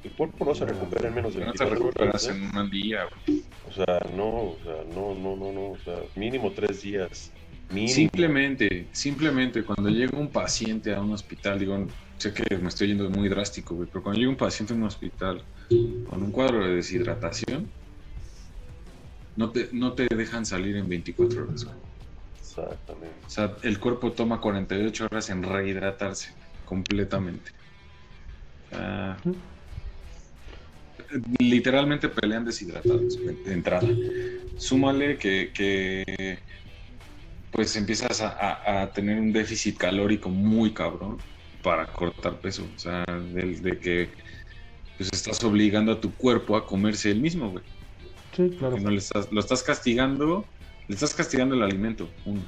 El 0.03 0.11
cuerpo 0.11 0.43
no 0.43 0.53
se 0.55 0.65
recupera 0.65 1.07
en 1.07 1.15
menos 1.15 1.33
de 1.35 1.45
No 1.45 1.53
te 1.53 1.63
24 1.63 1.75
recuperas 1.85 2.25
horas. 2.27 2.35
¿eh? 2.35 2.41
en 2.51 2.57
un 2.57 2.69
día, 2.69 3.05
güey. 3.25 3.43
O 3.69 3.71
sea, 3.71 3.99
no, 4.15 4.27
o 4.27 4.57
sea, 4.65 4.83
no, 4.93 5.13
no, 5.15 5.35
no, 5.37 5.51
no, 5.53 5.61
o 5.69 5.77
sea, 5.85 5.95
mínimo 6.15 6.51
tres 6.51 6.81
días. 6.81 7.31
Mínimo. 7.71 7.93
Simplemente, 7.93 8.89
simplemente 8.91 9.63
cuando 9.63 9.89
llega 9.89 10.17
un 10.17 10.31
paciente 10.31 10.93
a 10.93 11.01
un 11.01 11.13
hospital, 11.13 11.59
digo, 11.59 11.87
sé 12.17 12.33
que 12.33 12.57
me 12.57 12.67
estoy 12.67 12.89
yendo 12.89 13.09
muy 13.09 13.29
drástico, 13.29 13.75
güey, 13.75 13.87
pero 13.89 14.03
cuando 14.03 14.19
llega 14.19 14.31
un 14.31 14.37
paciente 14.37 14.73
a 14.73 14.75
un 14.75 14.83
hospital 14.83 15.43
con 16.09 16.23
un 16.23 16.31
cuadro 16.31 16.65
de 16.65 16.75
deshidratación, 16.75 17.71
no 19.35 19.51
te, 19.51 19.69
no 19.71 19.93
te 19.93 20.07
dejan 20.13 20.45
salir 20.45 20.75
en 20.75 20.87
24 20.87 21.43
horas, 21.43 21.63
güey. 21.63 21.77
Exactamente. 22.37 23.15
O 23.25 23.29
sea, 23.29 23.55
el 23.63 23.79
cuerpo 23.79 24.11
toma 24.11 24.41
48 24.41 25.05
horas 25.05 25.29
en 25.29 25.43
rehidratarse 25.43 26.33
completamente. 26.65 27.51
Literalmente 31.39 32.09
pelean 32.09 32.45
deshidratados 32.45 33.17
de 33.25 33.53
entrada. 33.53 33.87
Súmale 34.57 35.17
que, 35.17 35.51
que, 35.53 36.03
pues 37.51 37.75
empiezas 37.75 38.21
a, 38.21 38.29
a- 38.29 38.81
a 38.83 38.91
tener 38.93 39.19
un 39.19 39.31
déficit 39.33 39.77
calórico 39.77 40.29
muy 40.29 40.73
cabrón 40.73 41.17
para 41.61 41.85
cortar 41.85 42.39
peso. 42.39 42.67
O 42.75 42.79
sea, 42.79 43.03
del 43.33 43.61
de 43.61 43.79
que 43.79 44.09
pues 44.97 45.09
estás 45.13 45.43
obligando 45.43 45.91
a 45.91 45.99
tu 46.01 46.13
cuerpo 46.13 46.55
a 46.55 46.65
comerse 46.65 47.11
el 47.11 47.19
mismo, 47.19 47.49
güey. 47.51 47.63
Sí, 48.35 48.49
claro. 48.57 48.77
No 48.77 48.89
le 48.89 48.97
estás, 48.97 49.31
lo 49.31 49.39
estás 49.39 49.63
castigando, 49.63 50.45
le 50.87 50.95
estás 50.95 51.13
castigando 51.13 51.55
el 51.55 51.63
alimento, 51.63 52.09
uno. 52.25 52.41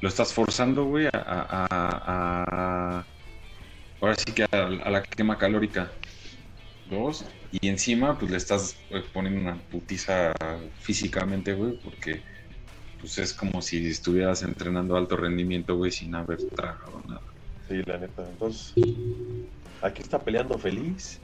Lo 0.00 0.08
estás 0.08 0.32
forzando, 0.32 0.84
güey, 0.84 1.06
a, 1.06 1.10
a- 1.12 1.66
a- 1.70 2.44
a- 2.46 3.04
ahora 4.00 4.14
sí 4.14 4.32
que 4.32 4.44
a, 4.44 4.66
a 4.66 4.90
la 4.90 5.02
quema 5.02 5.38
calórica. 5.38 5.90
Dos. 6.88 7.24
Y 7.50 7.68
encima, 7.68 8.18
pues 8.18 8.30
le 8.30 8.36
estás 8.36 8.76
eh, 8.90 9.02
poniendo 9.12 9.40
una 9.40 9.56
putiza 9.56 10.32
físicamente, 10.80 11.52
güey, 11.54 11.72
porque 11.82 12.22
pues 13.00 13.18
es 13.18 13.34
como 13.34 13.62
si 13.62 13.86
estuvieras 13.88 14.42
entrenando 14.42 14.96
alto 14.96 15.16
rendimiento, 15.16 15.76
güey, 15.76 15.90
sin 15.90 16.14
haber 16.14 16.38
tragado 16.54 17.00
nada. 17.06 17.22
Sí, 17.68 17.82
la 17.86 17.98
neta. 17.98 18.28
Entonces, 18.28 18.74
aquí 19.82 20.02
está 20.02 20.22
peleando 20.22 20.58
feliz 20.58 21.20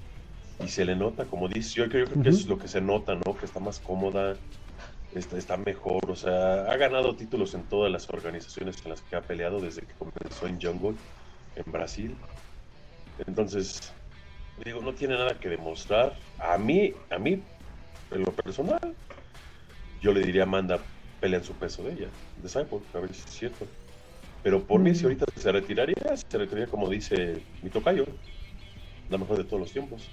y 0.59 0.69
se 0.69 0.85
le 0.85 0.95
nota, 0.95 1.27
como 1.27 1.49
dice, 1.49 1.81
yo 1.81 1.89
creo, 1.89 2.05
yo 2.05 2.13
creo 2.13 2.23
que 2.23 2.29
Ujú. 2.29 2.39
es 2.39 2.47
lo 2.47 2.59
que 2.59 2.69
se 2.69 2.81
nota, 2.81 3.15
¿no? 3.15 3.37
Que 3.37 3.47
está 3.47 3.61
más 3.61 3.81
cómoda, 3.81 4.39
está, 5.13 5.39
está 5.39 5.57
mejor, 5.57 6.01
o 6.09 6.17
sea, 6.17 6.65
ha 6.65 6.77
ganado 6.77 7.17
títulos 7.17 7.55
en 7.55 7.67
todas 7.69 7.91
las 7.91 8.09
organizaciones 8.11 8.77
en 8.85 8.91
las 8.91 9.03
que 9.03 9.17
ha 9.17 9.27
peleado 9.27 9.61
desde 9.61 9.81
que 9.83 9.95
comenzó 9.95 10.47
en 10.47 10.61
Jungle, 10.61 10.99
en 11.57 11.73
Brasil. 11.73 12.17
Entonces, 13.27 13.81
digo, 14.65 14.81
no 14.81 14.95
tiene 14.95 15.15
nada 15.15 15.39
que 15.39 15.49
demostrar. 15.49 16.17
A 16.39 16.59
mí, 16.59 16.95
a 17.11 17.19
mí, 17.19 17.43
en 18.11 18.21
lo 18.21 18.35
personal, 18.35 18.79
yo 20.01 20.13
le 20.13 20.21
diría, 20.21 20.47
manda, 20.47 20.85
pelea 21.25 21.39
en 21.39 21.45
su 21.47 21.55
peso 21.55 21.83
de 21.85 21.93
ella, 21.95 22.09
de 22.43 22.49
Cyborg, 22.51 22.85
a 22.93 23.01
ver 23.01 23.15
si 23.15 23.23
es 23.27 23.35
cierto. 23.35 23.65
Pero 24.43 24.63
por 24.67 24.79
mí, 24.79 24.95
si 24.95 25.05
Mm. 25.05 25.07
ahorita 25.07 25.25
se 25.41 25.53
retiraría, 25.53 26.17
se 26.31 26.37
retiraría 26.37 26.67
como 26.67 26.87
dice 26.91 27.41
mi 27.63 27.71
tocayo, 27.71 28.05
la 29.09 29.17
mejor 29.17 29.39
de 29.39 29.45
todos 29.45 29.61
los 29.61 29.73
tiempos. 29.73 30.11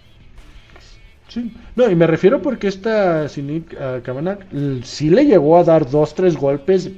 Sí. 1.27 1.51
No, 1.75 1.89
y 1.91 1.96
me 1.96 2.08
refiero 2.08 2.41
porque 2.41 2.68
esta 2.70 3.27
Sinik 3.27 3.74
uh, 3.74 4.01
Kavanagh 4.01 4.39
l- 4.53 4.84
sí 4.86 5.10
le 5.10 5.25
llegó 5.25 5.58
a 5.58 5.65
dar 5.65 5.89
dos, 5.89 6.15
tres 6.15 6.38
golpes 6.38 6.89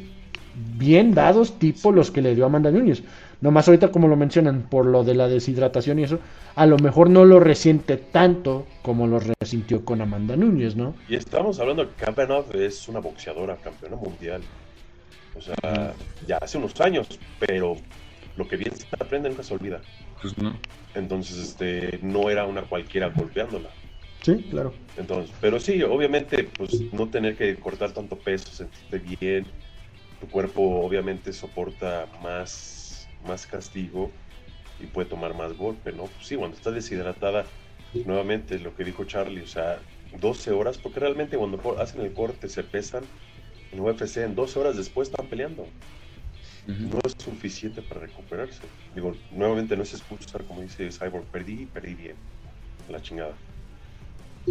bien 0.78 1.16
dados, 1.16 1.58
tipo 1.58 1.92
los 1.92 2.12
que 2.12 2.22
le 2.22 2.36
dio 2.36 2.44
a 2.44 2.48
Amanda 2.48 2.70
Núñez. 2.70 3.02
Nomás 3.44 3.68
ahorita, 3.68 3.92
como 3.92 4.08
lo 4.08 4.16
mencionan, 4.16 4.62
por 4.70 4.86
lo 4.86 5.04
de 5.04 5.16
la 5.16 5.28
deshidratación 5.28 6.00
y 6.00 6.04
eso, 6.04 6.20
a 6.56 6.66
lo 6.66 6.78
mejor 6.78 7.10
no 7.10 7.26
lo 7.26 7.42
resiente 7.42 7.98
tanto 7.98 8.66
como 8.82 9.06
lo 9.06 9.20
resintió 9.20 9.84
con 9.84 10.00
Amanda 10.00 10.38
Núñez, 10.38 10.78
¿no? 10.78 10.96
Y 11.10 11.16
estamos 11.16 11.60
hablando 11.60 11.90
que 11.90 12.06
Kavanagh 12.06 12.56
es 12.56 12.88
una 12.88 13.00
boxeadora, 13.00 13.58
campeona 13.58 13.98
mundial. 13.98 14.42
O 15.36 15.42
sea, 15.42 15.94
ya 16.26 16.38
hace 16.38 16.58
unos 16.58 16.80
años, 16.80 17.20
pero 17.38 17.76
lo 18.38 18.48
que 18.48 18.56
bien 18.56 18.74
se 18.78 18.88
aprende 18.98 19.28
nunca 19.28 19.44
se 19.44 19.54
olvida. 19.54 19.82
Pues 20.22 20.38
no. 20.38 20.56
Entonces, 20.96 21.38
este, 21.38 22.00
no 22.02 22.30
era 22.30 22.46
una 22.46 22.62
cualquiera 22.62 23.10
golpeándola. 23.10 23.68
Sí, 24.22 24.38
claro. 24.52 24.74
Entonces, 24.96 25.36
pero 25.42 25.60
sí, 25.60 25.84
obviamente, 25.84 26.48
pues 26.58 26.94
no 26.94 27.10
tener 27.10 27.36
que 27.36 27.58
cortar 27.58 27.92
tanto 27.92 28.16
peso, 28.16 28.50
sentirte 28.54 29.00
bien, 29.00 29.46
tu 30.22 30.30
cuerpo 30.30 30.62
obviamente 30.86 31.34
soporta 31.34 32.08
más, 32.22 32.83
más 33.24 33.46
castigo 33.48 34.12
y 34.80 34.86
puede 34.88 35.08
tomar 35.08 35.36
más 35.36 35.54
golpe, 35.56 35.92
¿no? 35.92 36.04
Pues 36.04 36.28
sí, 36.28 36.36
cuando 36.36 36.58
estás 36.58 36.74
deshidratada, 36.74 37.46
nuevamente 38.06 38.60
lo 38.60 38.76
que 38.76 38.84
dijo 38.84 39.06
Charlie, 39.06 39.42
o 39.42 39.48
sea, 39.48 39.80
12 40.20 40.52
horas, 40.52 40.78
porque 40.78 41.00
realmente 41.00 41.38
cuando 41.38 41.80
hacen 41.80 42.02
el 42.02 42.14
corte 42.14 42.50
se 42.50 42.64
pesan 42.64 43.04
en 43.72 43.80
UFC, 43.80 44.18
en 44.24 44.36
12 44.36 44.60
horas 44.60 44.78
después 44.78 45.10
están 45.10 45.28
peleando. 45.28 45.64
Ujú. 46.68 46.90
No 46.90 47.00
es 47.06 47.14
suficiente 47.24 47.82
para 47.82 48.02
recuperarse. 48.02 48.62
Digo, 48.96 49.16
nuevamente 49.32 49.76
no 49.76 49.84
es 49.84 49.94
excusa, 49.94 50.40
como 50.48 50.62
dice 50.62 50.90
Cyborg, 50.92 51.26
perdí, 51.26 51.66
perdí 51.66 51.94
bien. 51.94 52.16
La 52.90 53.02
chingada. 53.02 53.34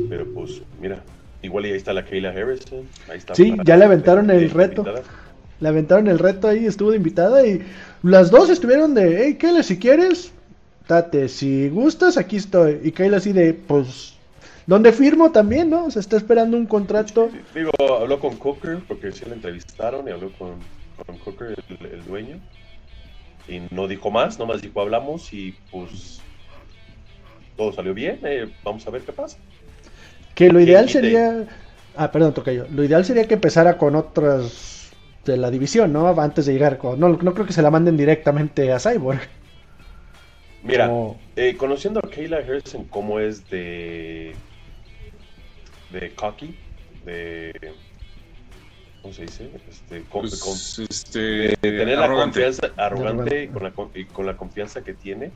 Pero 0.08 0.26
pues, 0.32 0.62
mira, 0.80 1.02
igual 1.42 1.66
y 1.66 1.70
ahí 1.70 1.76
está 1.76 1.92
la 1.92 2.04
Kayla 2.04 2.30
Harrison. 2.30 2.88
Ahí 3.08 3.18
está 3.18 3.34
Sí, 3.34 3.54
ya 3.64 3.76
le 3.76 3.84
aventaron 3.84 4.30
el 4.30 4.50
reto. 4.50 4.82
invitada. 4.82 5.02
Le 5.62 5.68
aventaron 5.68 6.08
el 6.08 6.18
reto 6.18 6.48
ahí, 6.48 6.66
estuvo 6.66 6.90
de 6.90 6.96
invitada 6.96 7.46
y 7.46 7.64
las 8.02 8.32
dos 8.32 8.50
estuvieron 8.50 8.94
de, 8.94 9.22
hey, 9.24 9.36
Kayla, 9.36 9.62
si 9.62 9.78
quieres, 9.78 10.32
date, 10.88 11.28
si 11.28 11.68
gustas, 11.68 12.16
aquí 12.16 12.34
estoy. 12.34 12.80
Y 12.82 12.90
Kayla 12.90 13.18
así 13.18 13.32
de, 13.32 13.54
pues, 13.54 14.14
¿dónde 14.66 14.92
firmo 14.92 15.30
también, 15.30 15.70
no? 15.70 15.88
Se 15.92 16.00
está 16.00 16.16
esperando 16.16 16.56
un 16.56 16.66
contrato. 16.66 17.30
Digo, 17.54 17.70
habló 17.78 18.18
con 18.18 18.36
Coker, 18.38 18.80
porque 18.88 19.12
sí 19.12 19.24
la 19.24 19.34
entrevistaron 19.34 20.08
y 20.08 20.10
habló 20.10 20.32
con, 20.32 20.54
con 21.06 21.16
Coker, 21.18 21.54
el, 21.68 21.86
el 21.86 22.04
dueño. 22.06 22.40
Y 23.46 23.60
no 23.70 23.86
dijo 23.86 24.10
más, 24.10 24.40
nomás 24.40 24.62
dijo 24.62 24.80
hablamos 24.80 25.32
y 25.32 25.54
pues 25.70 26.20
todo 27.56 27.72
salió 27.72 27.94
bien. 27.94 28.18
eh, 28.24 28.50
vamos 28.64 28.84
a 28.88 28.90
ver 28.90 29.02
qué 29.02 29.12
pasa. 29.12 29.38
Que 30.34 30.50
lo 30.50 30.58
ideal 30.58 30.88
sería, 30.88 31.46
ah, 31.94 32.10
perdón, 32.10 32.34
toca 32.34 32.52
yo. 32.52 32.64
Lo 32.74 32.82
ideal 32.82 33.04
sería 33.04 33.28
que 33.28 33.34
empezara 33.34 33.78
con 33.78 33.94
otras 33.94 34.71
de 35.24 35.36
la 35.36 35.50
división, 35.50 35.92
¿no? 35.92 36.08
Antes 36.20 36.46
de 36.46 36.52
llegar 36.52 36.78
con, 36.78 36.98
no, 36.98 37.08
no 37.10 37.34
creo 37.34 37.46
que 37.46 37.52
se 37.52 37.62
la 37.62 37.70
manden 37.70 37.96
directamente 37.96 38.72
a 38.72 38.78
Cyborg. 38.80 39.20
Mira, 40.62 40.86
Como- 40.86 41.20
eh, 41.36 41.56
conociendo 41.56 42.00
a 42.02 42.08
Kayla 42.08 42.38
Harrison 42.38 42.84
como 42.84 43.18
es 43.20 43.48
de 43.48 44.34
de 45.90 46.10
cocky, 46.14 46.54
de 47.04 47.52
¿cómo 49.02 49.12
se 49.12 49.22
dice? 49.22 49.50
Este, 49.68 50.02
con- 50.04 50.22
Pues, 50.22 50.40
con- 50.40 50.84
este, 50.88 51.18
de 51.18 51.56
tener 51.60 51.98
la 51.98 52.08
confianza 52.10 52.72
arrogante 52.76 53.12
Arrogante. 53.12 53.42
y 53.44 53.48
con 53.48 53.62
la, 53.62 53.70
con- 53.72 53.90
y 53.94 54.04
con 54.06 54.26
la 54.26 54.36
confianza 54.36 54.82
que 54.82 54.94
tiene. 54.94 55.32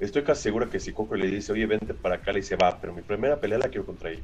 Estoy 0.00 0.22
casi 0.22 0.42
seguro 0.42 0.70
que 0.70 0.78
si 0.78 0.92
Coco 0.92 1.16
le 1.16 1.26
dice, 1.26 1.52
oye, 1.52 1.66
vente 1.66 1.92
para 1.92 2.16
acá, 2.16 2.32
le 2.32 2.38
dice, 2.40 2.54
va, 2.56 2.80
pero 2.80 2.92
mi 2.94 3.02
primera 3.02 3.38
pelea 3.40 3.58
la 3.58 3.68
quiero 3.68 3.84
contra 3.84 4.10
ella. 4.10 4.22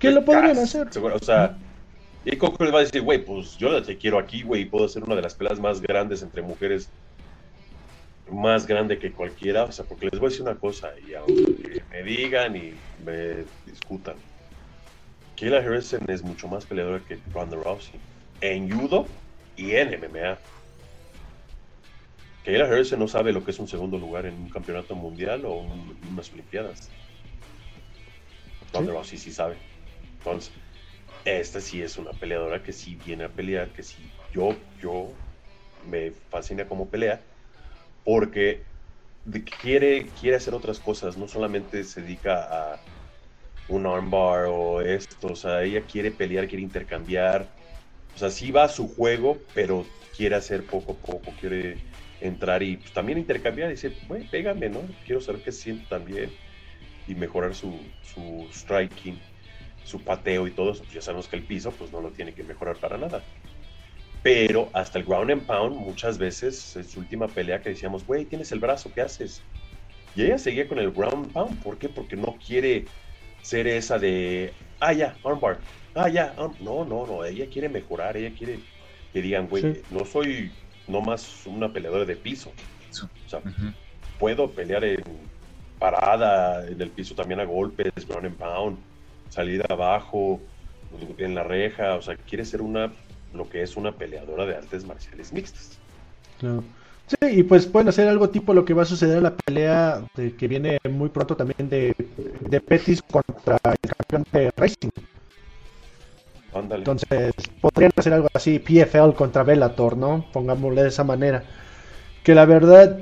¿Qué 0.00 0.10
lo 0.10 0.24
podrían 0.24 0.58
hacer? 0.58 0.92
seguro, 0.92 1.14
o 1.16 1.24
sea, 1.24 1.56
y 2.26 2.36
Coco 2.36 2.64
le 2.64 2.70
va 2.72 2.80
a 2.80 2.82
decir, 2.82 3.02
güey, 3.02 3.24
pues 3.24 3.56
yo 3.56 3.80
te 3.82 3.96
quiero 3.96 4.18
aquí, 4.18 4.42
güey, 4.42 4.62
y 4.62 4.64
puedo 4.66 4.84
hacer 4.86 5.02
una 5.04 5.14
de 5.14 5.22
las 5.22 5.34
peleas 5.34 5.60
más 5.60 5.80
grandes 5.80 6.22
entre 6.22 6.42
mujeres, 6.42 6.90
más 8.30 8.66
grande 8.66 8.98
que 8.98 9.12
cualquiera, 9.12 9.64
o 9.64 9.70
sea, 9.72 9.84
porque 9.84 10.08
les 10.10 10.18
voy 10.18 10.26
a 10.26 10.30
decir 10.30 10.42
una 10.42 10.56
cosa, 10.56 10.90
y 11.08 11.14
aunque 11.14 11.82
me 11.90 12.02
digan 12.02 12.56
y 12.56 12.74
me 13.04 13.44
discutan, 13.64 14.16
Kayla 15.38 15.58
Harrison 15.58 16.00
es 16.08 16.22
mucho 16.22 16.48
más 16.48 16.64
peleadora 16.64 17.00
que 17.06 17.18
Ronda 17.32 17.56
Rousey, 17.56 18.00
en 18.40 18.70
judo 18.70 19.06
y 19.56 19.72
en 19.76 19.92
MMA. 19.94 20.38
Kayla 22.44 22.64
Harrison 22.64 22.98
no 22.98 23.06
sabe 23.08 23.32
lo 23.32 23.44
que 23.44 23.50
es 23.52 23.58
un 23.58 23.68
segundo 23.68 23.98
lugar 23.98 24.26
en 24.26 24.34
un 24.34 24.48
campeonato 24.48 24.94
mundial 24.96 25.44
o 25.44 25.54
un- 25.54 25.96
unas 26.10 26.32
olimpiadas. 26.32 26.90
Ronda 28.72 28.90
Sí. 28.92 28.96
Rousey 28.96 29.18
sí 29.18 29.32
sabe. 29.32 29.56
Entonces, 30.18 30.52
esta 31.26 31.60
sí 31.60 31.82
es 31.82 31.98
una 31.98 32.12
peleadora 32.12 32.62
que 32.62 32.72
sí 32.72 32.96
viene 33.04 33.24
a 33.24 33.28
pelear, 33.28 33.72
que 33.72 33.82
sí 33.82 33.96
yo, 34.32 34.56
yo 34.80 35.12
me 35.84 36.12
fascina 36.12 36.68
como 36.68 36.88
pelea, 36.88 37.20
porque 38.04 38.62
quiere, 39.60 40.06
quiere 40.12 40.36
hacer 40.36 40.54
otras 40.54 40.78
cosas, 40.78 41.16
no 41.16 41.26
solamente 41.26 41.82
se 41.84 42.02
dedica 42.02 42.74
a 42.74 42.80
un 43.68 43.86
armbar 43.86 44.46
o 44.46 44.80
esto, 44.80 45.28
o 45.28 45.36
sea, 45.36 45.62
ella 45.64 45.84
quiere 45.84 46.10
pelear, 46.12 46.46
quiere 46.46 46.62
intercambiar, 46.62 47.48
o 48.14 48.18
sea, 48.18 48.30
sí 48.30 48.52
va 48.52 48.64
a 48.64 48.68
su 48.68 48.86
juego, 48.88 49.38
pero 49.54 49.84
quiere 50.16 50.36
hacer 50.36 50.64
poco 50.66 50.92
a 50.92 51.06
poco, 51.06 51.32
quiere 51.40 51.78
entrar 52.20 52.62
y 52.62 52.76
pues, 52.76 52.92
también 52.92 53.18
intercambiar 53.18 53.68
y 53.68 53.72
decir, 53.72 53.92
pégame, 54.30 54.68
¿no? 54.68 54.86
Quiero 55.04 55.20
saber 55.20 55.42
qué 55.42 55.52
siente 55.52 55.84
también 55.88 56.30
y 57.06 57.14
mejorar 57.14 57.54
su, 57.54 57.80
su 58.02 58.48
striking, 58.52 59.18
su 59.86 60.02
pateo 60.02 60.46
y 60.46 60.50
todo 60.50 60.72
eso. 60.72 60.82
Pues 60.82 60.94
ya 60.94 61.00
sabemos 61.00 61.28
que 61.28 61.36
el 61.36 61.44
piso, 61.44 61.70
pues 61.70 61.92
no 61.92 62.00
lo 62.00 62.10
tiene 62.10 62.34
que 62.34 62.42
mejorar 62.42 62.76
para 62.76 62.98
nada. 62.98 63.22
Pero 64.22 64.68
hasta 64.72 64.98
el 64.98 65.04
ground 65.04 65.30
and 65.30 65.46
pound, 65.46 65.76
muchas 65.76 66.18
veces, 66.18 66.74
en 66.74 66.84
su 66.84 66.98
última 67.00 67.28
pelea 67.28 67.62
que 67.62 67.70
decíamos, 67.70 68.04
güey, 68.04 68.24
tienes 68.24 68.50
el 68.50 68.58
brazo, 68.58 68.92
¿qué 68.92 69.02
haces? 69.02 69.40
Y 70.16 70.24
ella 70.24 70.38
seguía 70.38 70.66
con 70.66 70.78
el 70.78 70.90
ground 70.90 71.26
and 71.26 71.32
pound. 71.32 71.62
¿Por 71.62 71.78
qué? 71.78 71.88
Porque 71.88 72.16
no 72.16 72.36
quiere 72.44 72.86
ser 73.42 73.68
esa 73.68 73.98
de, 73.98 74.52
ah, 74.80 74.92
ya, 74.92 75.16
armbar, 75.24 75.58
ah, 75.94 76.08
ya, 76.08 76.34
arm-". 76.36 76.56
no, 76.60 76.84
no, 76.84 77.06
no, 77.06 77.24
ella 77.24 77.46
quiere 77.48 77.68
mejorar, 77.68 78.16
ella 78.16 78.34
quiere 78.36 78.58
que 79.12 79.22
digan, 79.22 79.46
güey, 79.46 79.62
Sí. 79.62 79.82
no 79.90 80.04
soy 80.04 80.50
nomás 80.88 81.46
una 81.46 81.72
peleadora 81.72 82.04
de 82.04 82.16
piso. 82.16 82.52
O 83.24 83.28
sea, 83.28 83.40
puedo 84.18 84.50
pelear 84.50 84.84
en 84.84 85.02
parada, 85.78 86.66
en 86.66 86.80
el 86.80 86.90
piso 86.90 87.14
también 87.14 87.38
a 87.40 87.44
golpes, 87.44 87.92
ground 88.08 88.26
and 88.26 88.36
pound, 88.36 88.78
salir 89.36 89.62
abajo, 89.70 90.40
en 91.18 91.34
la 91.34 91.44
reja, 91.44 91.94
o 91.94 92.02
sea, 92.02 92.16
quiere 92.16 92.44
ser 92.46 92.62
una, 92.62 92.90
lo 93.34 93.48
que 93.48 93.62
es 93.62 93.76
una 93.76 93.92
peleadora 93.92 94.46
de 94.46 94.56
artes 94.56 94.84
marciales 94.86 95.32
mixtas. 95.32 95.78
Claro. 96.40 96.64
Sí, 97.06 97.16
y 97.38 97.42
pues 97.44 97.66
pueden 97.66 97.88
hacer 97.88 98.08
algo 98.08 98.30
tipo 98.30 98.52
lo 98.52 98.64
que 98.64 98.74
va 98.74 98.82
a 98.82 98.86
suceder 98.86 99.18
en 99.18 99.22
la 99.24 99.34
pelea 99.36 100.02
de- 100.16 100.34
que 100.34 100.48
viene 100.48 100.78
muy 100.90 101.08
pronto 101.10 101.36
también 101.36 101.68
de, 101.68 101.94
de 102.40 102.60
Pettis 102.60 103.00
contra 103.02 103.58
el 103.64 103.90
campeón 103.90 104.24
de 104.32 104.50
Racing. 104.56 104.90
Ándale. 106.52 106.80
Entonces, 106.80 107.32
podrían 107.60 107.92
hacer 107.96 108.14
algo 108.14 108.28
así, 108.32 108.58
PFL 108.58 109.12
contra 109.14 109.44
Bellator, 109.44 109.96
¿no? 109.96 110.24
Pongámosle 110.32 110.82
de 110.82 110.88
esa 110.88 111.04
manera. 111.04 111.44
Que 112.24 112.34
la 112.34 112.44
verdad, 112.46 112.98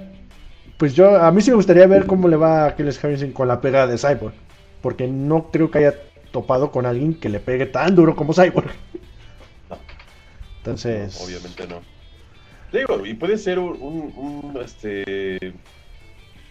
pues 0.77 0.95
yo, 0.95 1.17
a 1.17 1.31
mí 1.31 1.41
sí 1.41 1.51
me 1.51 1.57
gustaría 1.57 1.87
ver 1.87 2.07
cómo 2.07 2.29
le 2.29 2.37
va 2.37 2.65
a 2.65 2.67
Aquiles 2.69 3.03
Harrison 3.03 3.31
con 3.33 3.47
la 3.49 3.61
pegada 3.61 3.87
de 3.87 3.97
Cyborg. 3.97 4.35
Porque 4.83 5.07
no 5.07 5.51
creo 5.51 5.71
que 5.71 5.79
haya 5.79 5.95
topado 6.35 6.73
con 6.73 6.85
alguien 6.85 7.15
que 7.15 7.29
le 7.29 7.39
pegue 7.39 7.67
tan 7.67 7.95
duro 7.95 8.15
como 8.17 8.35
Cyborg. 8.35 8.71
No. 9.71 9.79
Entonces, 10.59 11.17
No, 11.19 11.25
obviamente 11.27 11.67
no. 11.69 11.81
Digo, 12.73 13.07
y 13.07 13.15
puede 13.15 13.39
ser 13.39 13.61
un, 13.61 13.81
un- 13.81 14.13
un, 14.17 14.61
este, 14.61 15.37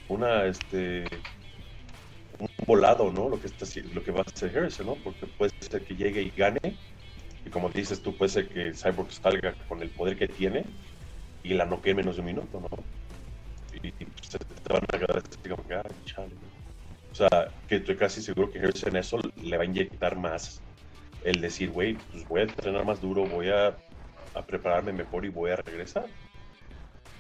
una, 0.08 0.46
este, 0.46 1.06
un 2.40 2.48
volado, 2.66 3.12
¿no? 3.12 3.28
Lo 3.30 3.40
que 3.40 3.48
está 3.48 3.66
lo 3.94 4.02
que 4.02 4.12
va 4.12 4.22
a 4.22 4.24
hacer 4.34 4.58
Harrison, 4.58 4.86
¿no? 4.86 4.96
Porque 4.96 5.28
puede 5.28 5.52
ser 5.70 5.84
que 5.84 5.96
llegue 5.96 6.22
y 6.22 6.30
gane, 6.30 6.60
y 7.46 7.50
como 7.50 7.70
dices 7.70 8.02
tú, 8.02 8.16
puede 8.16 8.30
ser 8.32 8.48
que 8.48 8.74
Cyborg 8.74 9.12
salga 9.12 9.54
con 9.68 9.82
el 9.82 9.90
poder 9.90 10.18
que 10.18 10.28
tiene 10.30 10.64
y 11.44 11.54
la 11.56 11.66
noquee 11.66 11.92
en 11.92 11.98
menos 11.98 12.16
de 12.16 12.22
un 12.22 12.28
minuto, 12.28 12.62
¿no? 12.62 12.68
Y, 13.74 13.88
y 13.90 14.08
se 14.22 14.38
te 14.38 14.74
van 14.74 14.84
a 14.94 14.98
quedar 14.98 15.18
así 15.18 15.50
como, 15.50 15.64
"Ah, 15.78 15.84
chale". 16.06 16.30
O 17.14 17.16
sea, 17.16 17.52
que 17.68 17.76
estoy 17.76 17.96
casi 17.96 18.24
seguro 18.24 18.50
que 18.50 18.58
Harrison 18.58 18.96
eso 18.96 19.20
le 19.40 19.56
va 19.56 19.62
a 19.62 19.68
inyectar 19.68 20.18
más 20.18 20.62
el 21.24 21.42
decir, 21.42 21.70
güey, 21.70 21.96
pues 22.12 22.28
voy 22.28 22.42
a 22.42 22.44
entrenar 22.46 22.84
más 22.86 23.00
duro, 23.00 23.24
voy 23.28 23.50
a, 23.50 23.68
a 24.34 24.42
prepararme 24.42 24.94
mejor 24.94 25.24
y 25.24 25.30
voy 25.30 25.52
a 25.52 25.58
regresar. 25.58 26.08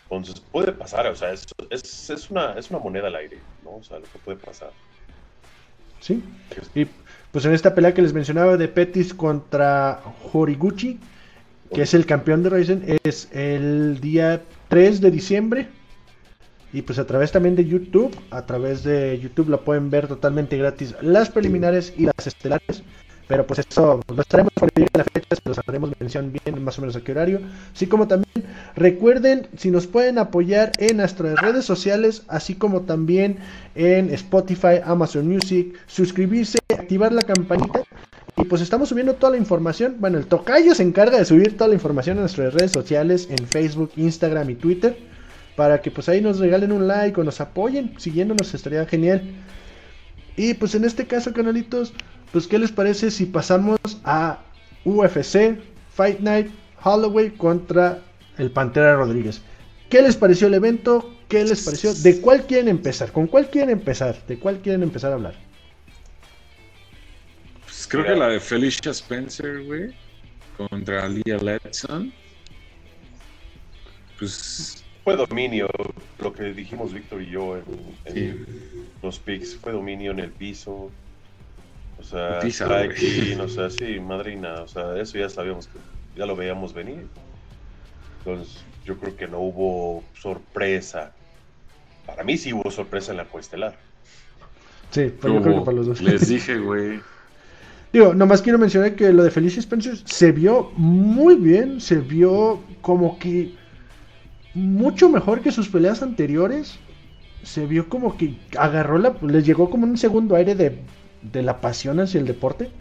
Entonces 0.06 0.40
puede 0.40 0.72
pasar, 0.72 1.06
o 1.06 1.16
sea, 1.16 1.32
es, 1.32 1.46
es, 1.70 2.10
es 2.10 2.32
una, 2.32 2.54
es 2.54 2.72
una 2.72 2.80
moneda 2.80 3.06
al 3.06 3.16
aire, 3.16 3.38
¿no? 3.64 3.76
O 3.76 3.84
sea, 3.84 4.00
lo 4.00 4.06
que 4.06 4.18
puede 4.18 4.40
pasar. 4.40 4.72
Sí. 6.00 6.24
Y 6.74 6.88
pues 7.32 7.46
en 7.46 7.54
esta 7.54 7.76
pelea 7.76 7.94
que 7.94 8.02
les 8.02 8.14
mencionaba 8.14 8.58
de 8.58 8.68
Petis 8.68 9.14
contra 9.14 10.02
Horiguchi, 10.34 11.00
que 11.72 11.84
es 11.84 11.94
el 11.94 12.08
campeón 12.08 12.42
de 12.42 12.50
Ryzen, 12.50 13.00
es 13.04 13.30
el 13.32 14.02
día 14.02 14.42
3 14.70 15.02
de 15.02 15.12
diciembre. 15.12 15.68
Y 16.74 16.82
pues 16.82 16.98
a 16.98 17.06
través 17.06 17.32
también 17.32 17.56
de 17.56 17.66
YouTube, 17.66 18.14
a 18.32 18.46
través 18.46 18.84
de 18.84 19.20
YouTube 19.20 19.50
la 19.50 19.58
pueden 19.58 19.92
ver 19.92 20.08
totalmente 20.08 20.58
gratis 20.58 20.96
las 21.02 21.30
preliminares 21.30 21.94
y 21.96 22.06
las 22.06 22.26
estelares. 22.28 22.84
Pero 23.28 23.48
pues 23.48 23.60
eso 23.60 24.02
lo 24.14 24.22
estaremos 24.22 24.52
cuando 24.58 24.74
llegue 24.76 24.90
la 24.96 25.06
fecha, 25.06 25.36
los 25.46 25.60
haremos 25.66 25.92
mención 26.00 26.34
bien 26.34 26.64
más 26.64 26.78
o 26.78 26.82
menos 26.82 26.96
a 26.96 27.02
qué 27.02 27.12
horario. 27.12 27.40
Así 27.74 27.88
como 27.88 28.08
también 28.08 28.46
recuerden 28.76 29.48
si 29.56 29.72
nos 29.72 29.88
pueden 29.88 30.18
apoyar 30.18 30.72
en 30.80 30.98
nuestras 30.98 31.40
redes 31.40 31.64
sociales, 31.64 32.24
así 32.28 32.56
como 32.56 32.82
también 32.82 33.38
en 33.76 34.10
Spotify, 34.10 34.82
Amazon 34.84 35.28
Music, 35.28 35.74
suscribirse, 35.88 36.60
activar 36.70 37.14
la 37.14 37.22
campanita. 37.22 37.84
Y 38.36 38.46
pues 38.46 38.62
estamos 38.62 38.90
subiendo 38.90 39.14
toda 39.14 39.32
la 39.32 39.38
información. 39.38 39.98
Bueno, 40.00 40.18
el 40.18 40.26
tocayo 40.26 40.74
se 40.74 40.84
encarga 40.84 41.20
de 41.20 41.26
subir 41.26 41.56
toda 41.56 41.68
la 41.68 41.76
información 41.76 42.18
a 42.18 42.22
nuestras 42.22 42.54
redes 42.54 42.72
sociales, 42.72 43.28
en 43.30 43.48
Facebook, 43.48 43.92
Instagram 43.96 44.50
y 44.50 44.56
Twitter. 44.56 45.13
Para 45.56 45.82
que 45.82 45.92
pues 45.92 46.10
ahí 46.10 46.22
nos 46.22 46.40
regalen 46.40 46.72
un 46.72 46.88
like 46.88 47.20
o 47.20 47.24
nos 47.24 47.40
apoyen. 47.42 47.94
Siguiéndonos 47.98 48.54
estaría 48.54 48.86
genial. 48.86 49.22
Y 50.36 50.54
pues 50.56 50.74
en 50.76 50.86
este 50.86 51.06
caso, 51.06 51.34
canalitos, 51.34 51.94
pues 52.32 52.48
¿qué 52.48 52.58
les 52.58 52.72
parece 52.72 53.12
si 53.12 53.26
pasamos 53.26 53.80
a 54.04 54.40
UFC 54.84 55.60
Fight 55.94 56.20
Night 56.20 56.50
Holloway 56.84 57.30
contra 57.32 58.02
el 58.38 58.52
Pantera 58.52 58.96
Rodríguez? 58.96 59.42
¿Qué 59.90 60.02
les 60.02 60.16
pareció 60.16 60.48
el 60.48 60.56
evento? 60.56 61.14
¿Qué 61.28 61.44
les 61.44 61.64
pareció? 61.64 61.94
¿De 61.94 62.20
cuál 62.20 62.46
quieren 62.46 62.68
empezar? 62.68 63.12
¿Con 63.12 63.28
cuál 63.28 63.50
quieren 63.50 63.70
empezar? 63.70 64.26
¿De 64.28 64.40
cuál 64.40 64.60
quieren 64.60 64.82
empezar 64.82 65.12
a 65.12 65.16
hablar? 65.16 65.36
Pues 67.66 67.88
creo 67.88 68.04
que 68.04 68.16
la 68.16 68.30
de 68.30 68.40
Felicia 68.40 68.92
Spencer, 68.92 69.64
güey, 69.64 69.94
contra 70.58 71.08
Leah 71.08 71.38
Letson. 71.38 72.12
Pues 74.18 74.84
Fue 75.04 75.18
dominio, 75.18 75.70
lo 76.20 76.32
que 76.32 76.54
dijimos 76.54 76.94
Víctor 76.94 77.22
y 77.22 77.30
yo 77.30 77.58
en, 77.58 77.64
en 78.06 78.14
sí, 78.14 78.46
los 79.02 79.20
picks, 79.20 79.58
fue 79.58 79.74
dominio 79.74 80.12
en 80.12 80.20
el 80.20 80.32
piso. 80.32 80.90
O 82.00 82.04
sea, 82.04 82.40
güey. 82.40 83.34
o 83.40 83.48
sea, 83.48 83.70
sí, 83.70 84.00
madrina, 84.00 84.62
o 84.62 84.68
sea, 84.68 84.98
eso 84.98 85.18
ya 85.18 85.30
sabíamos 85.30 85.68
que 85.68 85.80
ya 86.18 86.26
lo 86.26 86.36
veíamos 86.36 86.74
venir. 86.74 87.08
Entonces, 88.20 88.64
yo 88.86 88.98
creo 88.98 89.16
que 89.16 89.28
no 89.28 89.40
hubo 89.40 90.04
sorpresa. 90.14 91.12
Para 92.06 92.24
mí 92.24 92.38
sí 92.38 92.54
hubo 92.54 92.72
sorpresa 92.72 93.12
en 93.12 93.18
la 93.18 93.26
coestelar. 93.26 93.76
Sí, 94.92 95.12
pues 95.20 95.34
yo 95.34 95.42
creo 95.42 95.60
que 95.60 95.66
para 95.66 95.78
los 95.78 95.88
dos. 95.88 96.02
les 96.02 96.28
dije, 96.28 96.58
güey. 96.58 97.00
Digo, 97.94 98.14
nomás 98.14 98.42
quiero 98.42 98.58
mencionar 98.58 98.96
que 98.96 99.12
lo 99.14 99.24
de 99.24 99.32
Felicia 99.32 99.60
Spencer 99.60 99.98
se 100.06 100.32
vio 100.32 100.72
muy 100.76 101.36
bien, 101.36 101.80
se 101.80 101.98
vio 101.98 102.62
como 102.82 103.20
que 103.20 103.54
mucho 104.54 105.10
mejor 105.10 105.42
que 105.42 105.52
sus 105.52 105.70
peleas 105.70 106.02
anteriores. 106.02 106.80
Se 107.44 107.68
vio 107.68 107.90
como 107.90 108.18
que 108.18 108.40
agarró 108.58 108.98
la, 109.00 109.18
les 109.22 109.46
llegó 109.46 109.70
como 109.70 109.86
un 109.86 109.98
segundo 109.98 110.36
aire 110.36 110.56
de, 110.56 110.86
de 111.22 111.42
la 111.44 111.62
pasión 111.62 112.00
hacia 112.00 112.20
el 112.20 112.28
deporte, 112.28 112.72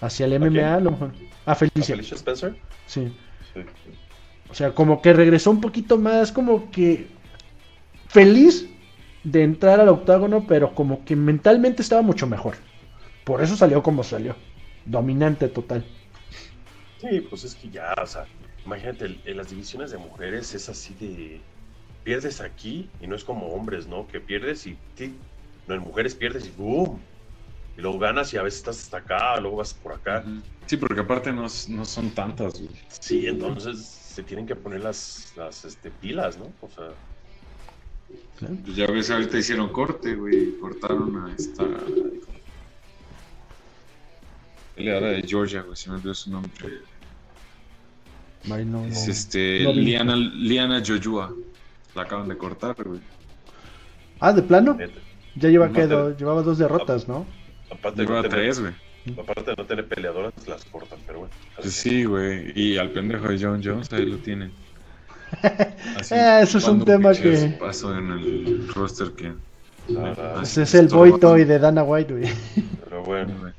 hacia 0.00 0.26
el 0.26 0.32
MMA, 0.40 0.74
a 0.74 0.80
lo 0.80 0.90
mejor. 0.92 1.14
A 1.44 1.52
¿A 1.52 1.54
Felicia, 1.54 1.94
Felicia 1.94 2.14
Spencer? 2.16 2.56
sí. 2.86 3.16
Sí. 3.54 3.60
O 4.48 4.54
sea, 4.54 4.74
como 4.74 5.02
que 5.02 5.12
regresó 5.12 5.50
un 5.50 5.60
poquito 5.60 5.98
más, 5.98 6.32
como 6.32 6.70
que 6.70 7.18
feliz 8.08 8.68
de 9.22 9.42
entrar 9.44 9.80
al 9.80 9.88
octágono, 9.88 10.46
pero 10.46 10.74
como 10.74 11.04
que 11.04 11.16
mentalmente 11.16 11.82
estaba 11.82 12.02
mucho 12.02 12.26
mejor. 12.26 12.56
Por 13.24 13.42
eso 13.42 13.56
salió 13.56 13.82
como 13.82 14.04
salió. 14.04 14.36
Dominante 14.84 15.48
total. 15.48 15.86
Sí, 16.96 17.20
pues 17.22 17.44
es 17.44 17.54
que 17.54 17.70
ya, 17.70 17.94
o 18.02 18.06
sea, 18.06 18.26
imagínate, 18.68 19.18
en 19.24 19.36
las 19.36 19.48
divisiones 19.50 19.90
de 19.90 19.98
mujeres 19.98 20.54
es 20.54 20.68
así 20.68 20.94
de. 21.00 21.40
Pierdes 22.04 22.40
aquí 22.40 22.88
y 23.00 23.06
no 23.06 23.16
es 23.16 23.24
como 23.24 23.48
hombres, 23.48 23.86
¿no? 23.86 24.06
Que 24.06 24.20
pierdes 24.20 24.66
y. 24.66 24.76
tic. 24.94 25.12
No, 25.66 25.74
en 25.74 25.80
mujeres 25.80 26.14
pierdes 26.14 26.46
y 26.46 26.50
¡boom! 26.50 27.00
Y 27.76 27.80
luego 27.80 27.98
ganas 27.98 28.32
y 28.32 28.36
a 28.36 28.42
veces 28.42 28.60
estás 28.60 28.82
hasta 28.82 28.98
acá, 28.98 29.40
luego 29.40 29.58
vas 29.58 29.74
por 29.74 29.92
acá. 29.92 30.24
Sí, 30.66 30.76
porque 30.76 31.00
aparte 31.00 31.32
no, 31.32 31.46
no 31.68 31.84
son 31.84 32.10
tantas, 32.10 32.60
güey. 32.60 32.70
Sí, 32.88 33.26
entonces 33.26 33.78
se 33.78 34.22
tienen 34.22 34.46
que 34.46 34.56
poner 34.56 34.80
las, 34.80 35.32
las 35.36 35.64
este, 35.64 35.90
pilas, 35.90 36.38
¿no? 36.38 36.52
O 36.60 36.68
sea, 36.70 36.88
Pues 38.40 38.76
ya 38.76 38.86
ves, 38.86 39.10
ahorita 39.10 39.38
hicieron 39.38 39.70
corte, 39.70 40.14
güey. 40.14 40.58
Cortaron 40.58 41.16
a 41.24 41.34
esta. 41.34 41.64
Peleadora 44.74 45.08
de 45.10 45.22
Georgia, 45.22 45.62
güey, 45.62 45.76
se 45.76 45.90
me 45.90 45.96
olvidó 45.96 46.14
su 46.14 46.30
nombre. 46.30 46.50
No, 48.44 48.56
Es 48.56 48.66
no. 48.66 48.84
este. 48.84 49.64
no. 49.64 49.72
Liana, 49.72 50.16
Liana 50.16 50.82
Joyua. 50.84 51.32
La 51.94 52.02
acaban 52.02 52.28
de 52.28 52.36
cortar, 52.36 52.76
güey. 52.84 53.00
Ah, 54.20 54.32
de 54.32 54.42
plano. 54.42 54.78
Ya 55.36 55.48
lleva 55.48 55.68
No, 55.68 55.72
que 55.72 55.86
do- 55.86 56.16
llevaba 56.16 56.42
dos 56.42 56.58
derrotas, 56.58 57.06
¿no? 57.08 57.26
Aparte 57.70 58.02
de, 58.02 58.08
no 58.08 58.10
Lleva 58.14 58.22
tener, 58.28 58.38
tres, 58.38 58.60
güey. 58.60 58.72
aparte 59.18 59.50
de 59.50 59.56
no 59.56 59.64
tener 59.66 59.86
peleadoras, 59.86 60.32
las 60.46 60.64
cortan, 60.66 60.98
pero 61.06 61.20
bueno. 61.20 61.34
Pues 61.56 61.72
sí, 61.74 62.04
güey. 62.04 62.52
Y 62.58 62.78
al 62.78 62.90
pendejo 62.90 63.28
de 63.28 63.38
John 63.42 63.60
Jones, 63.64 63.92
ahí 63.92 64.06
lo 64.06 64.16
tienen. 64.18 64.50
Así, 65.96 66.14
Eh, 66.14 66.40
eso 66.42 66.58
es 66.58 66.64
un 66.68 66.84
tema 66.84 67.12
que- 67.12 67.56
Paso 67.60 67.96
en 67.96 68.10
el 68.10 68.68
roster 68.74 69.12
que. 69.12 69.32
Ah, 69.96 70.40
Ese 70.42 70.62
es 70.62 70.74
el 70.74 70.88
boy 70.88 71.18
toy 71.20 71.44
de 71.44 71.58
Dana 71.58 71.82
White, 71.82 72.12
güey. 72.14 72.32
pero 72.84 73.02
bueno. 73.04 73.34
güey. 73.40 73.52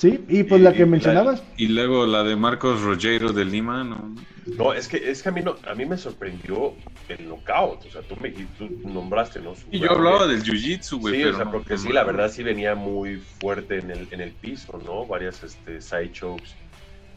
Sí, 0.00 0.24
y 0.28 0.42
pues 0.44 0.60
Y- 0.60 0.64
la 0.64 0.72
que 0.72 0.78
y 0.78 0.80
la- 0.80 0.86
mencionabas. 0.86 1.42
Y 1.58 1.68
luego 1.68 2.06
la 2.06 2.24
de 2.24 2.34
Marcos 2.34 2.80
Rogero 2.80 3.32
de 3.32 3.44
Lima, 3.44 3.84
¿no? 3.84 4.14
No, 4.56 4.72
es 4.72 4.88
que, 4.88 4.96
es 5.10 5.22
que 5.22 5.28
a, 5.28 5.32
mí 5.32 5.42
no, 5.42 5.56
a 5.68 5.74
mí 5.74 5.84
me 5.84 5.98
sorprendió 5.98 6.74
el 7.08 7.28
knockout. 7.28 7.84
O 7.84 7.90
sea, 7.90 8.00
tú, 8.02 8.16
me, 8.16 8.30
tú 8.30 8.68
nombraste, 8.84 9.40
¿no? 9.40 9.54
Su 9.54 9.66
Y 9.70 9.78
yo 9.80 9.92
hablaba 9.92 10.26
del 10.26 10.42
jiu-jitsu, 10.42 10.98
güey. 10.98 11.14
Sí, 11.16 11.20
pero 11.22 11.34
o 11.34 11.36
sea, 11.36 11.44
no- 11.44 11.52
porque 11.52 11.74
no 11.74 11.78
sí, 11.80 11.92
la 11.92 12.04
verdad 12.04 12.30
sí 12.30 12.42
venía 12.42 12.74
muy 12.74 13.18
fuerte 13.18 13.78
en 13.78 13.90
el, 13.90 14.08
en 14.10 14.20
el 14.22 14.32
piso, 14.32 14.80
¿no? 14.84 15.06
Varias 15.06 15.42
este, 15.44 15.80
side 15.82 16.10
chokes, 16.12 16.50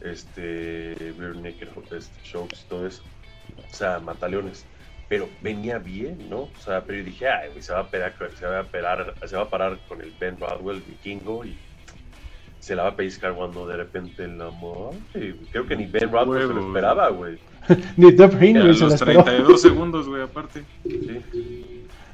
este, 0.02 0.94
rear 1.18 1.36
naked 1.36 1.68
este, 1.96 2.22
chokes 2.22 2.58
y 2.64 2.68
todo 2.68 2.86
eso. 2.86 3.02
O 3.70 3.74
sea, 3.74 3.98
mataleones. 4.00 4.66
Pero 5.08 5.28
venía 5.40 5.78
bien, 5.78 6.28
¿no? 6.30 6.40
O 6.42 6.52
sea, 6.62 6.84
pero 6.84 6.98
yo 6.98 7.04
dije, 7.04 7.28
ay, 7.28 7.50
güey, 7.50 7.62
se 7.62 7.72
va 7.72 7.80
a 7.80 7.90
parar, 7.90 8.14
se 8.38 8.46
va 8.46 8.60
a 8.60 8.64
parar, 8.64 9.14
se 9.26 9.36
va 9.36 9.42
a 9.42 9.50
parar 9.50 9.78
con 9.88 10.00
el 10.00 10.12
Ben 10.18 10.38
Rodwell, 10.38 10.82
vikingo, 10.82 11.44
y 11.44 11.56
se 12.64 12.74
la 12.74 12.84
va 12.84 12.88
a 12.90 12.96
pellizcar 12.96 13.34
cuando 13.34 13.66
de 13.66 13.76
repente 13.76 14.26
la 14.26 14.48
muerte. 14.48 15.36
Creo 15.52 15.66
que 15.66 15.76
ni 15.76 15.84
Ben 15.84 16.10
Rodwell 16.10 16.48
se 16.48 16.54
lo 16.54 16.66
esperaba, 16.66 17.10
güey. 17.10 17.38
Ni 17.98 18.10
Deb 18.12 18.32
Y 18.32 18.34
a 18.34 18.40
Heinrich 18.40 18.78
se 18.78 18.84
los 18.84 18.94
esperó. 18.94 19.22
32 19.22 19.60
segundos, 19.60 20.08
güey, 20.08 20.22
aparte. 20.22 20.64
Sí. 20.84 21.20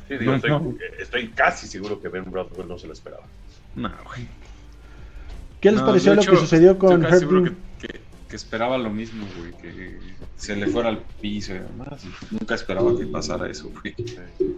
Sí, 0.08 0.16
digo, 0.18 0.34
estoy, 0.34 0.76
estoy 0.98 1.28
casi 1.28 1.68
seguro 1.68 2.00
que 2.00 2.08
Ben 2.08 2.24
Rodwell 2.32 2.66
no 2.66 2.76
se 2.78 2.88
lo 2.88 2.92
esperaba. 2.94 3.22
No, 3.76 3.88
güey. 4.06 4.26
¿Qué 5.60 5.70
les 5.70 5.80
No, 5.80 5.86
pareció 5.86 6.14
lo 6.14 6.20
hecho, 6.22 6.32
que 6.32 6.36
sucedió 6.38 6.76
con 6.78 7.04
Herb 7.04 7.28
Dean? 7.30 7.56
que, 7.80 7.86
que- 7.86 8.00
que 8.28 8.36
esperaba 8.36 8.76
lo 8.78 8.90
mismo, 8.90 9.24
güey. 9.38 9.52
Que 9.52 9.98
se 10.36 10.56
le 10.56 10.66
fuera 10.66 10.88
al 10.88 10.98
piso 11.20 11.54
y 11.54 11.58
demás. 11.58 12.04
Nunca 12.32 12.54
esperaba 12.56 12.96
que 12.98 13.06
pasara 13.06 13.48
eso, 13.48 13.70
güey. 13.70 13.94
Sí. 13.96 14.54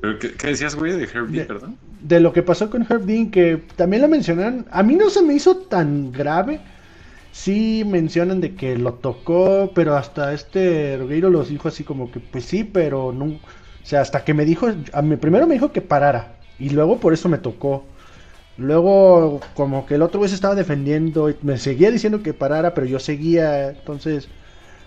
Pero, 0.00 0.18
¿qué, 0.18 0.32
qué 0.32 0.46
decías, 0.48 0.74
güey, 0.74 0.92
de 0.92 1.04
Herbie, 1.04 1.40
De- 1.40 1.44
perdón? 1.44 1.76
de 2.02 2.20
lo 2.20 2.32
que 2.32 2.42
pasó 2.42 2.70
con 2.70 2.86
Herb 2.88 3.04
Dean, 3.04 3.30
que 3.30 3.58
también 3.76 4.00
lo 4.02 4.08
mencionan, 4.08 4.66
a 4.70 4.82
mí 4.82 4.94
no 4.96 5.10
se 5.10 5.22
me 5.22 5.34
hizo 5.34 5.56
tan 5.58 6.12
grave. 6.12 6.60
Sí 7.32 7.84
mencionan 7.86 8.40
de 8.40 8.56
que 8.56 8.76
lo 8.76 8.94
tocó, 8.94 9.72
pero 9.74 9.96
hasta 9.96 10.32
este 10.32 10.96
Rogueiro 10.98 11.30
los 11.30 11.48
dijo 11.48 11.68
así 11.68 11.84
como 11.84 12.10
que, 12.10 12.20
pues 12.20 12.44
sí, 12.46 12.64
pero 12.64 13.12
no. 13.12 13.26
O 13.26 13.40
sea, 13.84 14.00
hasta 14.00 14.24
que 14.24 14.34
me 14.34 14.44
dijo, 14.44 14.68
a 14.92 15.02
mí, 15.02 15.16
primero 15.16 15.46
me 15.46 15.54
dijo 15.54 15.72
que 15.72 15.82
parara, 15.82 16.40
y 16.58 16.70
luego 16.70 16.98
por 17.00 17.12
eso 17.12 17.28
me 17.28 17.38
tocó. 17.38 17.86
Luego, 18.56 19.40
como 19.54 19.86
que 19.86 19.94
el 19.94 20.02
otro 20.02 20.18
güey 20.20 20.28
se 20.28 20.34
estaba 20.34 20.54
defendiendo, 20.54 21.30
y 21.30 21.36
me 21.42 21.58
seguía 21.58 21.90
diciendo 21.90 22.22
que 22.22 22.34
parara, 22.34 22.74
pero 22.74 22.86
yo 22.86 22.98
seguía. 22.98 23.70
Entonces, 23.70 24.28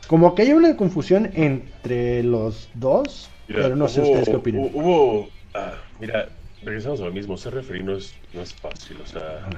como 0.08 0.36
que 0.36 0.44
hay 0.44 0.54
una 0.54 0.76
confusión 0.78 1.32
entre 1.34 2.24
los 2.24 2.70
dos, 2.76 3.33
Mira, 3.48 3.64
pero 3.64 3.76
no 3.76 3.88
sé 3.88 4.02
hubo- 4.02 4.08
ustedes 4.10 4.30
qué 4.30 4.36
opinan. 4.36 4.62
hu- 4.64 4.72
Hubo, 4.74 5.30
ah, 5.54 5.74
mira, 6.00 6.30
regresamos 6.62 7.02
a 7.02 7.06
lo 7.06 7.12
mismo, 7.12 7.38
ser 7.38 7.54
referee 7.56 7.84
no 7.84 7.96
es, 7.98 8.16
no 8.34 8.42
es 8.42 8.54
fácil, 8.56 8.98
o 9.02 9.06
sea, 9.06 9.50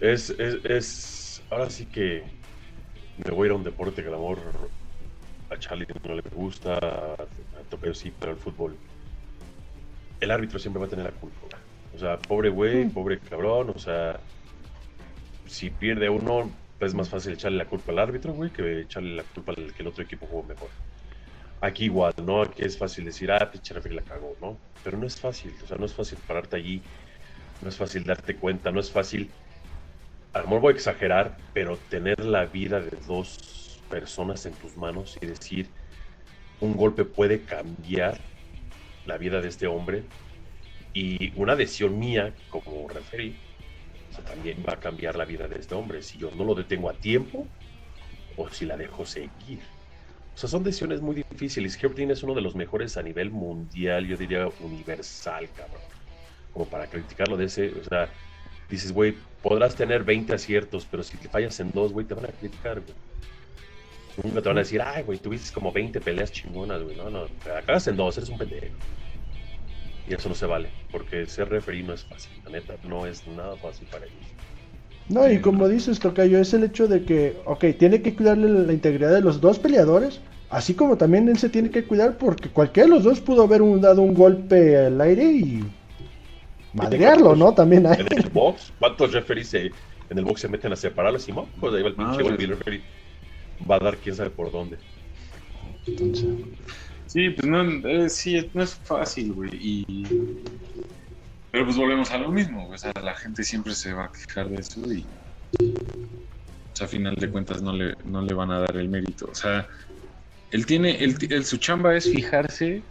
es, 0.00 0.30
es, 0.30 0.58
es, 0.64 1.42
ahora 1.50 1.68
sí 1.70 1.86
que 1.86 2.22
me 3.24 3.30
voy 3.34 3.44
a 3.44 3.46
ir 3.46 3.52
a 3.52 3.56
un 3.56 3.64
deporte 3.64 4.02
que 4.02 4.08
el 4.08 4.14
amor 4.14 4.38
a 5.50 5.58
Charlie 5.58 5.86
no 6.06 6.14
le 6.14 6.22
gusta, 6.34 6.74
a, 6.78 7.14
a 7.14 7.62
Tocayo 7.68 7.94
sí, 7.94 8.12
pero 8.18 8.32
el 8.32 8.38
fútbol, 8.38 8.76
el 10.20 10.30
árbitro 10.30 10.58
siempre 10.58 10.80
va 10.80 10.86
a 10.86 10.90
tener 10.90 11.04
la 11.06 11.12
culpa, 11.12 11.46
o 11.94 11.98
sea, 11.98 12.18
pobre 12.18 12.48
güey, 12.50 12.84
Mm. 12.84 12.90
pobre 12.92 13.18
cabrón, 13.18 13.72
o 13.74 13.78
sea, 13.78 14.20
si 15.46 15.70
pierde 15.70 16.08
uno, 16.08 16.50
es 16.80 16.94
más 16.94 17.08
fácil 17.08 17.32
echarle 17.32 17.58
la 17.58 17.64
culpa 17.66 17.90
al 17.92 17.98
árbitro, 18.00 18.32
güey, 18.32 18.50
que 18.50 18.80
echarle 18.82 19.16
la 19.16 19.22
culpa 19.24 19.52
al 19.56 19.72
que 19.72 19.82
el 19.82 19.88
otro 19.88 20.04
equipo 20.04 20.26
jugó 20.26 20.42
mejor. 20.42 20.68
Aquí 21.60 21.84
igual, 21.84 22.12
¿no? 22.24 22.42
Aquí 22.42 22.62
es 22.62 22.76
fácil 22.76 23.04
decir, 23.04 23.30
ah, 23.32 23.50
pinche 23.50 23.74
referee 23.74 23.96
la 23.96 24.02
cagó, 24.02 24.36
¿no? 24.40 24.58
Pero 24.84 24.98
no 24.98 25.06
es 25.06 25.18
fácil, 25.18 25.54
o 25.62 25.66
sea, 25.66 25.76
no 25.78 25.86
es 25.86 25.94
fácil 25.94 26.18
pararte 26.26 26.56
allí, 26.56 26.82
no 27.62 27.68
es 27.68 27.76
fácil 27.76 28.04
darte 28.04 28.36
cuenta, 28.36 28.70
no 28.70 28.80
es 28.80 28.90
fácil, 28.90 29.30
a 30.32 30.40
lo 30.40 30.44
mejor 30.44 30.60
voy 30.60 30.72
a 30.72 30.76
exagerar, 30.76 31.36
pero 31.54 31.78
tener 31.88 32.24
la 32.24 32.44
vida 32.44 32.80
de 32.80 32.96
dos 33.06 33.80
personas 33.88 34.44
en 34.46 34.52
tus 34.54 34.76
manos 34.76 35.16
y 35.20 35.26
decir, 35.26 35.68
un 36.60 36.76
golpe 36.76 37.04
puede 37.04 37.42
cambiar 37.42 38.18
la 39.06 39.16
vida 39.18 39.40
de 39.40 39.48
este 39.48 39.66
hombre 39.66 40.02
y 40.92 41.32
una 41.40 41.56
decisión 41.56 41.98
mía 41.98 42.34
como 42.50 42.88
referee 42.88 43.34
también 44.22 44.64
va 44.66 44.74
a 44.74 44.80
cambiar 44.80 45.16
la 45.16 45.24
vida 45.24 45.46
de 45.48 45.58
este 45.58 45.74
hombre 45.74 46.02
si 46.02 46.18
yo 46.18 46.30
no 46.32 46.44
lo 46.44 46.54
detengo 46.54 46.90
a 46.90 46.94
tiempo 46.94 47.46
o 48.36 48.48
si 48.50 48.64
la 48.64 48.76
dejo 48.76 49.04
seguir. 49.04 49.60
O 50.36 50.38
sea, 50.38 50.50
son 50.50 50.62
decisiones 50.62 51.00
muy 51.00 51.24
difíciles. 51.30 51.82
Herb 51.82 51.98
es 51.98 52.22
uno 52.22 52.34
de 52.34 52.42
los 52.42 52.54
mejores 52.54 52.98
a 52.98 53.02
nivel 53.02 53.30
mundial, 53.30 54.06
yo 54.06 54.18
diría 54.18 54.46
universal, 54.60 55.48
cabrón. 55.56 55.80
Como 56.52 56.66
para 56.66 56.86
criticarlo 56.88 57.38
de 57.38 57.46
ese, 57.46 57.70
o 57.70 57.82
sea, 57.82 58.10
dices, 58.68 58.92
güey, 58.92 59.16
podrás 59.42 59.74
tener 59.74 60.04
20 60.04 60.34
aciertos, 60.34 60.86
pero 60.90 61.02
si 61.02 61.16
te 61.16 61.30
fallas 61.30 61.58
en 61.60 61.70
dos, 61.72 61.90
güey, 61.90 62.04
te 62.04 62.12
van 62.12 62.26
a 62.26 62.28
criticar, 62.28 62.82
güey. 62.82 62.94
Nunca 64.22 64.42
te 64.42 64.48
van 64.50 64.58
a 64.58 64.60
decir, 64.60 64.82
ay, 64.82 65.04
güey, 65.04 65.18
tuviste 65.18 65.54
como 65.54 65.72
20 65.72 66.02
peleas 66.02 66.30
chingonas, 66.30 66.82
güey. 66.82 66.96
No, 66.96 67.08
no, 67.08 67.24
te 67.42 67.52
acabas 67.52 67.86
en 67.86 67.96
dos, 67.96 68.18
eres 68.18 68.28
un 68.28 68.36
pendejo. 68.36 68.76
Y 70.06 70.12
eso 70.12 70.28
no 70.28 70.34
se 70.34 70.44
vale, 70.44 70.68
porque 70.92 71.24
ser 71.24 71.48
referee 71.48 71.82
no 71.82 71.94
es 71.94 72.04
fácil, 72.04 72.38
la 72.44 72.50
neta, 72.50 72.74
no 72.84 73.06
es 73.06 73.26
nada 73.26 73.56
fácil 73.56 73.88
para 73.88 74.04
ellos. 74.04 74.16
No, 75.08 75.30
y 75.30 75.40
como 75.40 75.68
dices, 75.68 76.00
Tocayo, 76.00 76.38
es 76.38 76.52
el 76.52 76.64
hecho 76.64 76.88
de 76.88 77.04
que, 77.04 77.36
ok, 77.44 77.66
tiene 77.78 78.02
que 78.02 78.14
cuidarle 78.14 78.48
la 78.48 78.72
integridad 78.72 79.12
de 79.12 79.20
los 79.20 79.40
dos 79.40 79.58
peleadores, 79.58 80.20
así 80.50 80.74
como 80.74 80.96
también 80.96 81.28
él 81.28 81.38
se 81.38 81.48
tiene 81.48 81.70
que 81.70 81.84
cuidar 81.84 82.18
porque 82.18 82.48
cualquiera 82.48 82.88
de 82.88 82.94
los 82.96 83.04
dos 83.04 83.20
pudo 83.20 83.44
haber 83.44 83.62
dado 83.80 84.02
un 84.02 84.14
golpe 84.14 84.76
al 84.76 85.00
aire 85.00 85.24
y 85.24 85.64
madrearlo, 86.72 87.36
¿no? 87.36 87.54
También 87.54 87.86
hay. 87.86 88.00
En 88.00 88.18
el 88.18 88.30
box, 88.30 88.72
¿cuántos 88.80 89.12
referees 89.12 89.54
en 89.54 89.72
el 90.10 90.24
box 90.24 90.40
se 90.40 90.48
meten 90.48 90.72
a 90.72 90.76
separarlos 90.76 91.28
y 91.28 91.32
no? 91.32 91.46
Pues 91.60 91.74
ahí 91.74 91.82
va 91.82 91.88
el 91.88 91.94
pinche 91.94 92.22
ah, 92.22 92.36
el 92.38 92.48
referee 92.48 92.82
va 93.68 93.76
a 93.76 93.78
dar 93.78 93.96
quién 93.96 94.14
sabe 94.14 94.30
por 94.30 94.50
dónde. 94.50 94.76
Entonces... 95.86 96.26
Sí, 97.06 97.30
pues 97.30 97.46
no, 97.46 97.62
eh, 97.88 98.08
sí, 98.08 98.50
no 98.52 98.62
es 98.62 98.74
fácil, 98.74 99.32
güey. 99.32 99.50
Y... 99.54 100.06
Pero 101.56 101.64
pues 101.64 101.78
volvemos 101.78 102.10
a 102.10 102.18
lo 102.18 102.30
mismo, 102.30 102.68
O 102.68 102.76
sea, 102.76 102.92
la 103.02 103.14
gente 103.14 103.42
siempre 103.42 103.74
se 103.74 103.94
va 103.94 104.04
a 104.04 104.12
quejar 104.12 104.50
de 104.50 104.56
eso 104.56 104.92
y... 104.92 105.06
O 105.58 106.76
sea, 106.76 106.86
a 106.86 106.90
final 106.90 107.14
de 107.14 107.30
cuentas 107.30 107.62
no 107.62 107.72
le, 107.72 107.94
no 108.04 108.20
le 108.20 108.34
van 108.34 108.50
a 108.50 108.58
dar 108.58 108.76
el 108.76 108.90
mérito. 108.90 109.26
O 109.30 109.34
sea, 109.34 109.66
él 110.50 110.66
tiene, 110.66 111.02
el, 111.02 111.46
su 111.46 111.56
chamba 111.56 111.96
es 111.96 112.10
fijarse, 112.10 112.82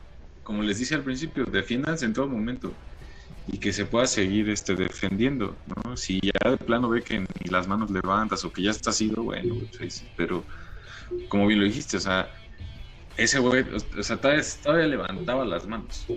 como 0.41 0.63
les 0.63 0.80
dice 0.80 0.95
al 0.95 1.04
principio, 1.04 1.45
defiéndanse 1.45 2.06
en 2.06 2.13
todo 2.13 2.28
momento 2.28 2.73
y 3.45 3.60
que 3.60 3.71
se 3.71 3.86
pueda 3.86 4.08
seguir 4.08 4.49
este 4.49 4.73
defendiendo, 4.73 5.56
¿no? 5.67 5.95
Si 5.95 6.19
ya 6.19 6.49
de 6.49 6.58
plano 6.58 6.89
ve 6.89 7.04
que 7.04 7.19
ni 7.19 7.51
las 7.51 7.67
manos 7.67 7.91
levantas 7.91 8.43
o 8.45 8.51
que 8.51 8.63
ya 8.63 8.71
está 8.71 8.91
sido, 8.91 9.21
bueno, 9.21 9.58
pues, 9.78 10.04
pero 10.17 10.43
como 11.30 11.45
bien 11.45 11.60
lo 11.60 11.65
dijiste, 11.67 11.97
o 11.97 11.99
sea, 11.99 12.28
ese 13.15 13.38
güey, 13.38 13.63
o 13.95 14.01
sea, 14.01 14.17
todavía, 14.17 14.88
levantaba 14.88 15.45
las 15.45 15.67
manos, 15.67 16.08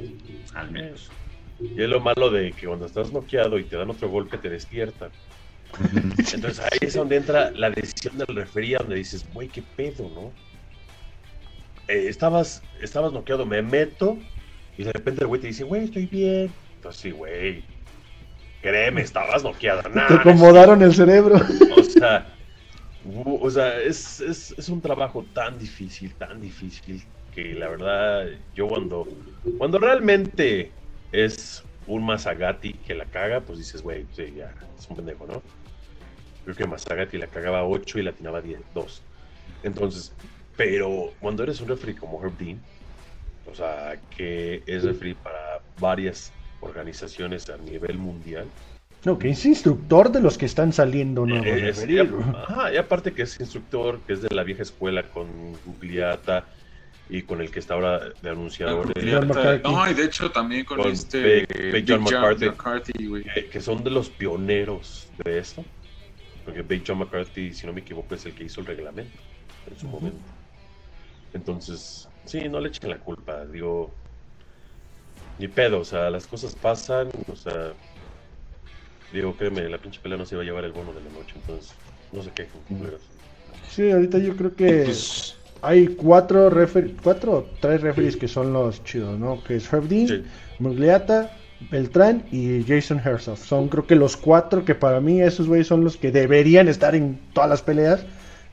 al 0.54 0.70
menos. 0.70 1.10
Y 1.60 1.82
es 1.82 1.88
lo 1.88 2.00
malo 2.00 2.30
de 2.30 2.52
que 2.52 2.66
cuando 2.66 2.86
estás 2.86 3.12
noqueado 3.12 3.58
y 3.58 3.64
te 3.64 3.76
dan 3.76 3.90
otro 3.90 4.08
golpe, 4.08 4.38
te 4.38 4.48
despiertan. 4.48 5.10
Entonces 5.92 6.60
ahí 6.60 6.78
es 6.80 6.94
donde 6.94 7.16
entra 7.16 7.50
la 7.50 7.70
decisión 7.70 8.16
del 8.16 8.34
refería, 8.34 8.78
donde 8.78 8.96
dices, 8.96 9.26
güey, 9.32 9.48
qué 9.48 9.62
pedo, 9.62 10.08
¿no? 10.14 10.32
Eh, 11.88 12.08
estabas, 12.08 12.62
estabas 12.80 13.12
noqueado, 13.12 13.46
me 13.46 13.62
meto, 13.62 14.18
y 14.76 14.84
de 14.84 14.92
repente 14.92 15.22
el 15.22 15.28
güey 15.28 15.40
te 15.40 15.48
dice, 15.48 15.64
güey, 15.64 15.84
estoy 15.84 16.06
bien. 16.06 16.50
Entonces, 16.76 17.00
sí, 17.00 17.10
güey, 17.10 17.64
créeme, 18.62 19.02
estabas 19.02 19.42
noqueado. 19.42 19.82
te 19.82 20.14
acomodaron 20.14 20.82
el 20.82 20.94
cerebro. 20.94 21.36
O 21.76 21.82
sea, 21.82 22.26
o 23.24 23.50
sea, 23.50 23.80
es, 23.80 24.20
es, 24.20 24.68
un 24.68 24.80
trabajo 24.80 25.24
tan 25.32 25.58
difícil, 25.58 26.14
tan 26.14 26.40
difícil, 26.40 27.02
que 27.34 27.54
la 27.54 27.68
verdad, 27.68 28.26
yo 28.54 28.68
cuando, 28.68 29.08
cuando 29.56 29.78
realmente 29.78 30.72
es 31.12 31.62
un 31.86 32.04
Masagati 32.04 32.74
que 32.74 32.94
la 32.94 33.06
caga, 33.06 33.40
pues 33.40 33.58
dices, 33.58 33.82
güey, 33.82 34.06
sí, 34.14 34.34
ya, 34.36 34.54
es 34.78 34.88
un 34.88 34.96
pendejo, 34.96 35.26
¿no? 35.26 35.42
Creo 36.44 36.56
que 36.56 36.66
Masagati 36.66 37.18
la 37.18 37.26
cagaba 37.26 37.64
8 37.64 37.98
y 37.98 38.02
la 38.02 38.10
atinaba 38.10 38.40
10, 38.40 38.60
2. 38.74 39.02
Entonces, 39.62 40.12
pero 40.56 41.12
cuando 41.20 41.42
eres 41.42 41.60
un 41.60 41.68
referee 41.68 41.96
como 41.96 42.22
Herb 42.22 42.36
Dean, 42.38 42.60
o 43.50 43.54
sea, 43.54 43.98
que 44.16 44.62
es 44.66 44.84
referee 44.84 45.14
para 45.14 45.60
varias 45.80 46.32
organizaciones 46.60 47.48
a 47.48 47.56
nivel 47.56 47.98
mundial, 47.98 48.46
no, 49.04 49.18
que 49.18 49.30
es 49.30 49.46
instructor 49.46 50.10
de 50.10 50.20
los 50.20 50.36
que 50.36 50.46
están 50.46 50.72
saliendo 50.72 51.24
no 51.24 51.36
y, 51.36 52.76
aparte 52.76 53.12
que 53.12 53.22
es 53.22 53.38
instructor, 53.38 54.00
que 54.06 54.14
es 54.14 54.22
de 54.22 54.34
la 54.34 54.42
vieja 54.42 54.62
escuela 54.62 55.04
con 55.04 55.28
Gugliata 55.64 56.46
y 57.08 57.22
con 57.22 57.40
el 57.40 57.50
que 57.50 57.58
está 57.58 57.74
ahora 57.74 58.10
de 58.20 58.30
anunciador. 58.30 58.92
no, 59.62 59.90
y 59.90 59.94
de 59.94 60.04
hecho 60.04 60.30
también 60.30 60.64
con, 60.64 60.80
este 60.80 61.46
Big, 61.72 61.86
John, 61.88 62.02
McCarthy, 62.02 63.22
que, 63.50 63.60
son 63.60 63.82
de 63.82 63.90
los 63.90 64.10
pioneros 64.10 65.08
de 65.24 65.38
esto. 65.38 65.64
Porque 66.44 66.62
Big 66.62 66.84
John 66.86 66.98
McCarthy, 66.98 67.52
si 67.52 67.66
no 67.66 67.72
me 67.72 67.80
equivoco, 67.80 68.14
es 68.14 68.24
el 68.26 68.34
que 68.34 68.44
hizo 68.44 68.60
el 68.60 68.66
reglamento 68.66 69.18
en 69.70 69.78
su 69.78 69.86
momento. 69.88 70.18
Entonces, 71.32 72.08
sí, 72.24 72.48
no 72.48 72.60
le 72.60 72.68
echen 72.68 72.90
la 72.90 72.98
culpa, 72.98 73.44
digo, 73.46 73.94
ni 75.38 75.48
pedo, 75.48 75.80
o 75.80 75.84
sea, 75.84 76.10
las 76.10 76.26
cosas 76.26 76.54
pasan, 76.54 77.10
o 77.30 77.36
sea, 77.36 77.72
Digo, 79.12 79.34
créeme, 79.36 79.68
la 79.68 79.78
pinche 79.78 80.00
pelea 80.00 80.18
no 80.18 80.26
se 80.26 80.34
iba 80.34 80.42
a 80.42 80.44
llevar 80.44 80.64
el 80.64 80.72
bono 80.72 80.92
de 80.92 81.00
la 81.00 81.10
noche, 81.10 81.34
entonces 81.36 81.72
no 82.12 82.22
sé 82.22 82.30
qué. 82.34 82.46
Sí, 83.70 83.90
ahorita 83.90 84.18
yo 84.18 84.36
creo 84.36 84.54
que 84.54 84.82
pues, 84.84 85.37
hay 85.62 85.88
cuatro, 85.88 86.50
refer 86.50 86.92
cuatro 87.02 87.32
o 87.32 87.46
tres 87.60 87.80
referees 87.80 88.16
que 88.16 88.28
son 88.28 88.52
los 88.52 88.82
chidos, 88.84 89.18
¿no? 89.18 89.42
Que 89.44 89.56
es 89.56 89.72
Herb 89.72 89.88
Dean, 89.88 90.24
Mugliata, 90.58 91.30
Beltrán 91.70 92.24
y 92.30 92.64
Jason 92.64 93.00
Herzog. 93.04 93.36
Son 93.38 93.68
creo 93.68 93.86
que 93.86 93.96
los 93.96 94.16
cuatro 94.16 94.64
que 94.64 94.74
para 94.74 95.00
mí 95.00 95.20
esos 95.20 95.46
güeyes 95.48 95.66
son 95.66 95.84
los 95.84 95.96
que 95.96 96.10
deberían 96.10 96.68
estar 96.68 96.94
en 96.94 97.18
todas 97.32 97.50
las 97.50 97.62
peleas. 97.62 98.04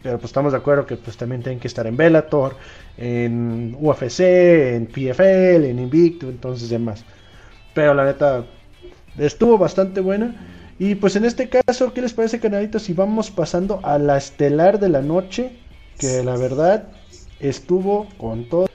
Pero 0.03 0.17
pues 0.17 0.29
estamos 0.29 0.51
de 0.51 0.59
acuerdo 0.59 0.85
que 0.85 0.97
pues 0.97 1.17
también 1.17 1.41
tienen 1.41 1.59
que 1.59 1.67
estar 1.67 1.87
en 1.87 1.97
Bellator, 1.97 2.55
en 2.97 3.75
UFC, 3.79 4.19
en 4.19 4.85
PFL, 4.85 5.65
en 5.65 5.79
Invicto, 5.79 6.29
entonces 6.29 6.69
demás. 6.69 7.03
Pero 7.73 7.93
la 7.95 8.05
neta, 8.05 8.45
Estuvo 9.17 9.57
bastante 9.57 10.01
buena. 10.01 10.35
Y 10.77 10.95
pues 10.95 11.15
en 11.15 11.23
este 11.23 11.47
caso, 11.47 11.93
¿qué 11.93 12.01
les 12.01 12.13
parece, 12.13 12.39
canalitos? 12.39 12.83
Si 12.83 12.93
vamos 12.93 13.31
pasando 13.31 13.79
a 13.83 13.97
la 13.97 14.17
estelar 14.17 14.79
de 14.79 14.89
la 14.89 15.01
noche, 15.01 15.51
que 15.97 16.21
la 16.23 16.35
verdad 16.35 16.89
estuvo 17.39 18.07
con 18.17 18.45
todo. 18.45 18.67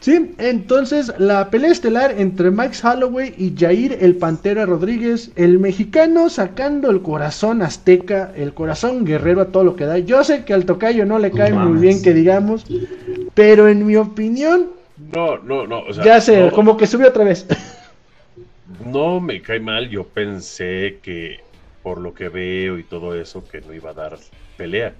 Sí, 0.00 0.34
entonces 0.38 1.12
la 1.18 1.50
pelea 1.50 1.72
estelar 1.72 2.14
entre 2.16 2.52
Max 2.52 2.84
Holloway 2.84 3.34
y 3.36 3.54
Jair 3.58 3.98
el 4.00 4.14
Pantera 4.14 4.64
Rodríguez, 4.64 5.32
el 5.34 5.58
mexicano 5.58 6.28
sacando 6.30 6.90
el 6.90 7.02
corazón 7.02 7.60
azteca, 7.60 8.32
el 8.36 8.54
corazón 8.54 9.04
guerrero 9.04 9.40
a 9.40 9.46
todo 9.46 9.64
lo 9.64 9.74
que 9.74 9.84
da. 9.84 9.98
Yo 9.98 10.22
sé 10.22 10.44
que 10.44 10.54
al 10.54 10.64
tocayo 10.64 11.06
no 11.06 11.18
le 11.18 11.32
cae 11.32 11.52
muy 11.52 11.80
bien 11.80 12.02
que 12.02 12.14
digamos, 12.14 12.64
pero 13.34 13.68
en 13.68 13.84
mi 13.84 13.96
opinión... 13.96 14.68
No, 15.12 15.38
no, 15.38 15.66
no. 15.66 15.90
ya 15.90 16.20
sé, 16.20 16.50
como 16.54 16.76
que 16.76 16.86
subió 16.86 17.08
otra 17.08 17.24
vez. 17.24 17.46
no 18.84 19.20
me 19.20 19.42
cae 19.42 19.60
mal, 19.60 19.88
yo 19.88 20.04
pensé 20.04 20.98
que 21.02 21.40
por 21.82 22.00
lo 22.00 22.14
que 22.14 22.28
veo 22.28 22.78
y 22.78 22.84
todo 22.84 23.20
eso, 23.20 23.44
que 23.44 23.60
no 23.60 23.72
iba 23.72 23.90
a 23.90 23.94
dar 23.94 24.18
pelea. 24.56 24.94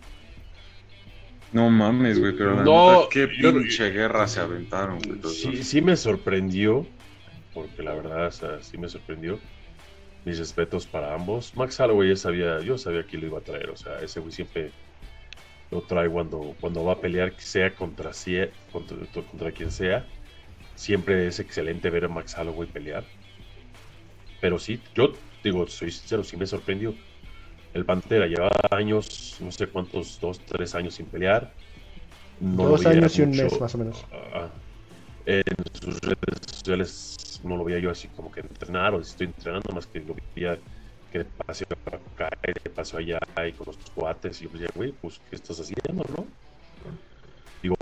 No 1.52 1.70
mames, 1.70 2.18
güey, 2.18 2.37
pero 2.37 2.56
la 2.56 2.64
no, 2.64 3.09
qué 3.11 3.28
pinche 3.28 3.90
guerra 3.90 4.26
se 4.26 4.40
aventaron, 4.40 4.98
Sí, 5.24 5.62
sí 5.62 5.80
me 5.80 5.96
sorprendió, 5.96 6.87
porque 7.54 7.82
la 7.82 7.94
verdad, 7.94 8.32
sí 8.61 8.78
me 8.78 8.88
sorprendió. 8.88 9.38
Mis 10.24 10.38
respetos 10.38 10.87
para 10.87 11.14
ambos. 11.14 11.54
Max 11.54 11.78
Holloway 11.78 12.09
ya 12.09 12.16
sabía, 12.16 12.61
yo 12.61 12.76
sabía 12.76 13.06
que 13.06 13.16
lo 13.16 13.26
iba 13.26 13.38
a 13.38 13.42
traer, 13.42 13.70
o 13.70 13.76
sea, 13.76 14.00
ese 14.00 14.18
güey 14.18 14.32
siempre 14.32 14.72
lo 15.70 15.82
trae 15.82 16.09
cuando, 16.09 16.54
cuando 16.61 16.85
va 16.85 16.94
a 16.94 17.00
pelear, 17.00 17.32
sea 17.38 17.74
contra, 17.74 18.11
contra, 18.72 18.96
contra 19.30 19.52
quien 19.52 19.70
sea. 19.70 20.04
Siempre 20.74 21.26
es 21.26 21.38
excelente 21.40 21.90
ver 21.90 22.04
a 22.04 22.09
Max 22.09 22.37
Holloway 22.37 22.68
pelear. 22.68 23.04
Pero 24.40 24.59
sí, 24.59 24.80
yo 24.94 25.12
digo, 25.42 25.66
soy 25.66 25.90
sincero, 25.90 26.22
sí 26.22 26.37
me 26.37 26.46
sorprendió. 26.46 26.94
El 27.72 27.85
Pantera 27.85 28.26
lleva 28.26 28.50
años, 28.70 29.37
no 29.40 29.50
sé 29.52 29.66
cuántos, 29.66 30.18
dos, 30.20 30.38
tres 30.40 30.74
años 30.74 30.94
sin 30.94 31.07
pelear. 31.07 31.52
dos 32.40 32.87
años 32.87 33.18
y 33.18 33.22
un 33.22 33.31
mes, 33.31 33.61
más 33.61 33.74
o 33.74 33.79
menos. 33.79 34.05
Ah, 34.12 34.48
en 35.26 35.42
sus 35.81 36.00
redes 36.00 36.38
sociales 36.50 37.16
no 37.42 37.57
lo 37.57 37.64
veía 37.64 37.79
yo 37.81 37.90
así 37.90 38.09
como 38.09 38.31
que 38.31 38.40
entrenar 38.40 38.94
o 38.94 39.00
estoy 39.00 39.26
entrenando, 39.26 39.74
más 39.74 39.87
que 39.87 40.00
lo 40.00 40.14
veía 40.35 40.59
que 41.11 41.24
paseo 41.24 41.66
acá 41.87 42.29
y 42.46 42.52
de 42.52 42.70
paseo 42.70 42.98
allá 43.00 43.18
y 43.46 43.52
con 43.52 43.66
los 43.66 43.76
cuates. 43.94 44.40
Y 44.40 44.44
yo 44.44 44.50
decía, 44.50 44.68
güey, 44.74 44.92
pues, 44.92 45.18
¿qué 45.29 45.37
estás 45.37 45.59
haciendo, 45.61 46.05
no? 46.16 46.26
Digo, 47.62 47.76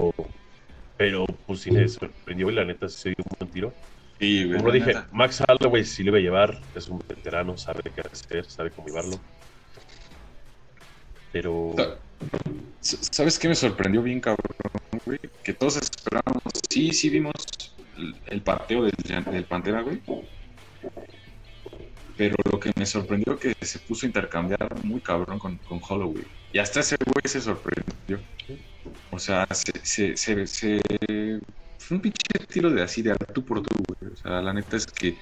pero 0.96 1.26
pues 1.46 1.60
sí 1.60 1.70
me 1.70 1.86
sorprendió 1.88 2.50
y 2.50 2.54
la 2.54 2.64
neta 2.64 2.88
se 2.88 3.10
dio 3.10 3.16
un 3.18 3.36
buen 3.38 3.50
tiro. 3.52 3.72
Sí, 4.18 4.44
güey. 4.44 4.58
Como 4.58 4.72
dije, 4.72 4.86
neta. 4.86 5.08
Max 5.12 5.42
Holloway 5.46 5.84
sí 5.84 6.02
le 6.02 6.10
iba 6.10 6.18
a 6.18 6.22
llevar, 6.22 6.60
es 6.74 6.88
un 6.88 6.98
veterano, 7.08 7.56
sabe 7.56 7.82
qué 7.94 8.00
hacer, 8.00 8.44
sabe 8.46 8.70
cómo 8.70 8.88
llevarlo. 8.88 9.18
Pero 11.34 11.74
¿Sabes 12.80 13.38
qué 13.38 13.48
me 13.48 13.54
sorprendió 13.56 14.02
bien, 14.02 14.20
cabrón, 14.20 14.38
güey? 15.04 15.18
Que 15.42 15.52
todos 15.52 15.76
esperábamos. 15.76 16.42
Sí, 16.70 16.92
sí 16.92 17.10
vimos 17.10 17.32
el, 18.26 18.42
pateo 18.42 18.84
del, 18.84 18.92
del 19.32 19.44
Pantera, 19.44 19.82
güey. 19.82 20.00
Pero 22.16 22.36
lo 22.52 22.60
que 22.60 22.70
me 22.78 22.86
sorprendió 22.86 23.36
que 23.38 23.52
se 23.62 23.80
puso 23.80 24.06
a 24.06 24.08
intercambiar 24.08 24.84
muy 24.84 25.00
cabrón 25.00 25.38
con, 25.40 25.56
con 25.58 25.80
Holloway. 25.88 26.22
Y 26.52 26.58
hasta 26.58 26.80
ese 26.80 26.96
güey 27.04 27.22
se 27.24 27.40
sorprendió. 27.40 28.20
O 29.10 29.18
sea, 29.18 29.44
se, 29.50 29.72
se, 29.82 30.16
se, 30.16 30.46
se- 30.46 30.80
fue 31.78 31.96
un 31.96 32.02
pinche 32.02 32.22
tiro 32.48 32.70
de 32.70 32.82
así, 32.82 33.02
de 33.02 33.12
a 33.12 33.16
tú 33.16 33.44
por 33.44 33.62
tú, 33.62 33.74
güey. 33.88 34.12
O 34.12 34.16
sea, 34.16 34.40
la 34.40 34.52
neta 34.52 34.76
es 34.76 34.86
que 34.86 35.18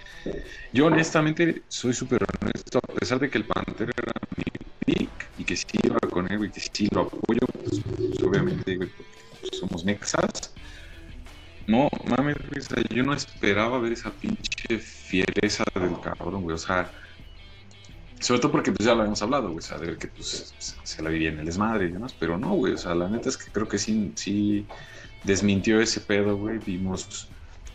yo 0.73 0.87
honestamente 0.87 1.63
soy 1.69 1.95
súper 1.95 2.21
honesto, 2.43 2.79
a 2.79 2.95
pesar 2.95 3.19
de 3.21 3.31
que 3.31 3.39
el 3.39 3.47
Pantera 3.47 3.93
era 3.97 4.13
mi 4.37 4.45
y 4.87 5.45
que 5.45 5.57
sí 5.57 5.65
iba 5.83 5.99
con 6.11 6.31
él 6.31 6.45
y 6.45 6.51
que 6.51 6.61
sí 6.61 6.89
lo 6.93 7.03
apoyo, 7.03 7.41
pues, 7.53 7.81
pues, 7.97 8.23
obviamente 8.23 8.77
güey, 8.77 8.89
porque 8.91 9.57
somos 9.57 9.85
mexas. 9.85 10.55
No, 11.67 11.89
mames, 12.09 12.37
güey, 12.49 12.59
o 12.61 12.63
sea, 12.63 12.83
yo 12.91 13.03
no 13.05 13.15
esperaba 13.15 13.79
ver 13.79 13.93
esa 13.93 14.11
pinche 14.11 14.79
fiereza 14.79 15.65
del 15.75 15.99
cabrón, 16.01 16.43
güey. 16.43 16.55
O 16.57 16.59
sea, 16.59 16.91
sobre 18.21 18.41
todo 18.41 18.53
porque 18.53 18.73
pues 18.73 18.87
ya 18.87 18.95
lo 18.95 19.01
habíamos 19.01 19.23
hablado, 19.23 19.47
güey, 19.49 19.59
o 19.59 19.63
sea, 19.63 19.79
de 19.79 19.97
que 19.97 20.09
pues 20.09 20.55
se- 20.85 21.03
la 21.03 21.11
vivía 21.11 21.31
en 21.31 21.39
el 21.41 21.47
desmadre 21.47 21.87
y 21.87 21.93
demás, 21.93 22.15
pero 22.19 22.39
no, 22.39 22.51
güey, 22.55 22.75
o 22.75 22.79
sea, 22.79 22.95
la 22.95 23.09
neta 23.09 23.29
es 23.29 23.37
que 23.37 23.51
creo 23.51 23.67
que 23.69 23.79
sí, 23.79 24.13
sí 24.17 24.67
desmintió 25.25 25.81
ese 25.81 26.01
pedo, 26.01 26.37
güey. 26.37 26.59
Vimos, 26.59 27.29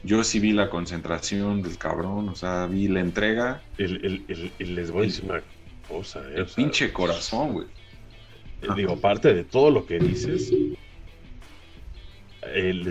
yo 0.04 0.24
sí 0.24 0.40
vi 0.40 0.52
la 0.54 0.70
concentración 0.70 1.62
del 1.62 1.78
cabrón, 1.78 2.30
o 2.30 2.36
sea, 2.36 2.66
vi 2.68 2.88
la 2.88 3.00
entrega, 3.02 3.62
el, 3.78 4.06
el- 4.06 4.26
el- 4.30 4.54
el- 4.60 4.76
les 4.76 4.92
voy 4.92 5.04
a 5.04 5.08
decir 5.08 5.26
una 5.26 5.42
cosa, 5.88 6.20
eh, 6.30 6.36
el 6.36 6.42
o 6.44 6.48
sea, 6.48 6.56
pinche 6.56 6.92
corazón, 6.94 7.54
güey. 7.54 7.68
eh, 8.62 8.68
digo, 8.76 8.94
aparte 8.94 9.34
de 9.34 9.44
todo 9.44 9.72
lo 9.72 9.86
que 9.86 10.00
dices, 10.00 10.52
eh, 12.44 12.84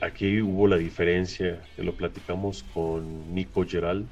aquí 0.00 0.40
hubo 0.40 0.66
la 0.68 0.76
diferencia, 0.76 1.62
que 1.76 1.82
lo 1.82 1.94
platicamos 1.94 2.62
con 2.74 3.34
Nico 3.34 3.64
Geral, 3.66 4.06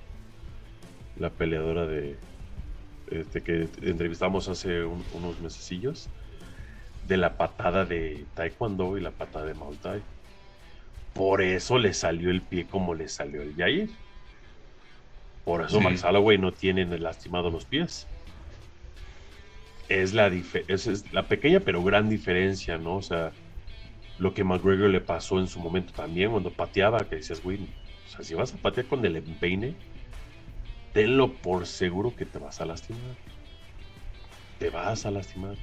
la 1.16 1.31
peleadora 1.31 1.87
de 1.87 2.16
este, 3.11 3.43
que 3.43 3.69
entrevistamos 3.83 4.49
hace 4.49 4.85
un- 4.85 5.05
unos 5.12 5.40
mesecillos, 5.40 6.09
de 7.07 7.16
la 7.16 7.37
patada 7.37 7.85
de 7.85 8.25
Taekwondo 8.35 8.97
y 8.97 9.01
la 9.01 9.11
patada 9.11 9.47
de 9.47 9.55
Muay 9.55 9.77
Thai. 9.79 10.01
Por 11.12 11.43
eso 11.43 11.77
le 11.77 11.93
salió 11.93 12.31
el 12.31 12.40
pie 12.43 12.66
como 12.69 12.95
le 12.95 13.09
salió 13.09 13.43
el 13.43 13.55
Jair. 13.57 13.88
Por 15.45 15.62
eso 15.62 15.79
Sí. 15.79 15.85
Max 15.85 16.05
Holloway 16.05 16.38
no 16.38 16.53
tiene 16.53 16.87
lastimado 16.99 17.51
los 17.51 17.64
pies. 17.64 18.07
Es 19.90 20.14
la, 20.14 20.29
esa 20.68 20.92
es 20.92 21.12
la 21.12 21.26
pequeña 21.26 21.61
pero 21.61 21.83
gran 21.83 22.09
diferencia, 22.09 22.79
¿no? 22.79 22.96
O 22.96 23.03
sea, 23.03 23.33
lo 24.18 24.33
que 24.33 24.44
McGregor 24.44 24.88
le 24.88 25.00
pasó 25.00 25.38
en 25.40 25.48
su 25.48 25.59
momento 25.61 25.92
también 25.92 26.31
cuando 26.31 26.50
pateaba, 26.50 27.00
que 27.09 27.16
decías, 27.16 27.42
güey, 27.42 27.59
o 27.59 28.09
sea, 28.09 28.24
si 28.24 28.35
vas 28.35 28.55
a 28.55 28.57
patear 28.59 28.87
con 28.87 29.05
el 29.05 29.16
empeine, 29.16 29.74
tenlo 30.92 31.33
por 31.33 31.66
seguro 31.66 32.14
que 32.16 32.24
te 32.24 32.38
vas 32.38 32.61
a 32.61 32.66
lastimar. 32.66 33.03
Te 34.59 34.70
vas 34.70 35.07
a 35.07 35.11
lastimar. 35.11 35.55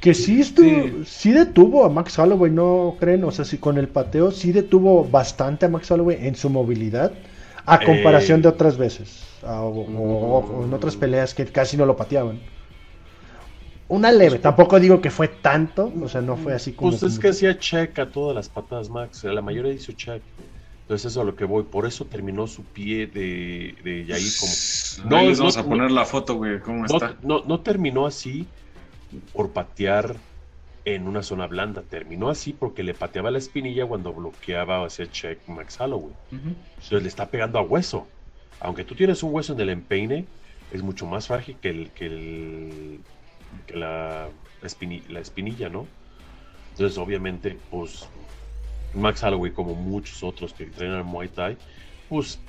Que 0.00 0.12
sí, 0.12 0.40
estuvo, 0.42 0.68
Sí. 0.68 1.04
sí. 1.06 1.32
detuvo 1.32 1.84
a 1.86 1.88
Max 1.88 2.18
Holloway, 2.18 2.50
¿no 2.50 2.96
creen? 3.00 3.24
O 3.24 3.30
sea, 3.30 3.46
sí, 3.46 3.56
con 3.56 3.78
el 3.78 3.88
pateo 3.88 4.30
sí 4.30 4.52
detuvo 4.52 5.04
bastante 5.04 5.64
a 5.64 5.68
Max 5.70 5.90
Holloway 5.90 6.18
en 6.26 6.34
su 6.34 6.50
movilidad 6.50 7.12
a 7.64 7.80
comparación 7.80 8.40
Eh, 8.40 8.42
de 8.42 8.48
otras 8.48 8.76
veces. 8.76 9.22
a- 9.42 9.62
o, 9.62 9.68
o- 9.68 10.38
o 10.60 10.64
en 10.64 10.72
otras 10.74 10.96
peleas 10.96 11.32
que 11.34 11.44
casi 11.46 11.76
no 11.78 11.86
lo 11.86 11.96
pateaban. 11.96 12.38
Una 13.88 14.10
leve, 14.10 14.38
tampoco 14.38 14.80
digo 14.80 15.00
que 15.00 15.10
fue 15.10 15.28
tanto, 15.28 15.92
o 16.02 16.08
sea, 16.08 16.22
no 16.22 16.36
fue 16.36 16.54
así 16.54 16.72
como... 16.72 16.90
Pues 16.90 17.02
es 17.02 17.10
como- 17.12 17.20
que 17.22 17.28
hacía 17.28 17.58
check 17.58 17.98
a 17.98 18.06
todas 18.10 18.34
las 18.34 18.48
patadas 18.48 18.88
Max. 18.88 19.24
La 19.24 19.42
mayoría 19.42 19.72
hizo 19.72 19.92
check. 19.92 20.22
Entonces 20.82 21.10
eso 21.10 21.20
es 21.20 21.22
a 21.22 21.24
lo 21.24 21.36
que 21.36 21.44
voy. 21.44 21.64
Por 21.64 21.86
eso 21.86 22.04
terminó 22.06 22.46
su 22.46 22.62
pie 22.64 23.06
de, 23.06 23.74
de 23.84 24.04
Yair 24.06 24.32
como... 24.40 24.52
No, 25.10 25.28
les 25.28 25.38
vamos 25.38 25.56
no, 25.56 25.62
a 25.62 25.66
poner 25.66 25.90
la 25.90 26.04
foto, 26.06 26.34
güey, 26.34 26.60
cómo 26.60 26.86
No, 26.86 26.94
está. 26.94 27.16
no, 27.22 27.42
no 27.46 27.60
terminó 27.60 28.06
así 28.06 28.46
por 29.32 29.50
patear 29.50 30.16
en 30.86 31.06
una 31.06 31.22
zona 31.22 31.46
blanda. 31.46 31.82
Terminó 31.82 32.28
así 32.30 32.52
porque 32.54 32.82
le 32.82 32.94
pateaba 32.94 33.30
la 33.30 33.38
espinilla 33.38 33.86
cuando 33.86 34.12
bloqueaba 34.12 34.80
o 34.82 34.86
hacía 34.86 35.10
check 35.10 35.38
Max 35.46 35.78
Holloway. 35.80 36.14
Entonces 36.32 37.02
le 37.02 37.08
está 37.08 37.26
pegando 37.30 37.58
a 37.58 37.62
hueso. 37.62 38.06
Aunque 38.60 38.84
tú 38.84 38.94
tienes 38.94 39.22
un 39.22 39.32
hueso 39.34 39.52
en 39.52 39.60
el 39.60 39.68
empeine, 39.70 40.26
es 40.72 40.82
mucho 40.82 41.06
más 41.06 41.26
frágil 41.28 41.56
que, 41.60 41.68
el, 41.70 41.90
que, 41.90 42.06
el- 42.06 43.00
que 43.62 43.76
la, 43.76 44.32
espini- 44.60 45.06
la 45.08 45.20
espinilla, 45.20 45.68
¿no? 45.68 45.94
Entonces, 46.70 46.98
obviamente, 46.98 47.64
pues 47.70 48.12
Max 48.92 49.22
Holloway, 49.22 49.52
como 49.52 49.74
muchos 49.74 50.22
otros 50.22 50.54
que 50.54 50.64
entrenan 50.64 51.06
Muay 51.06 51.30
Thai, 51.30 51.58
pues 52.06 52.46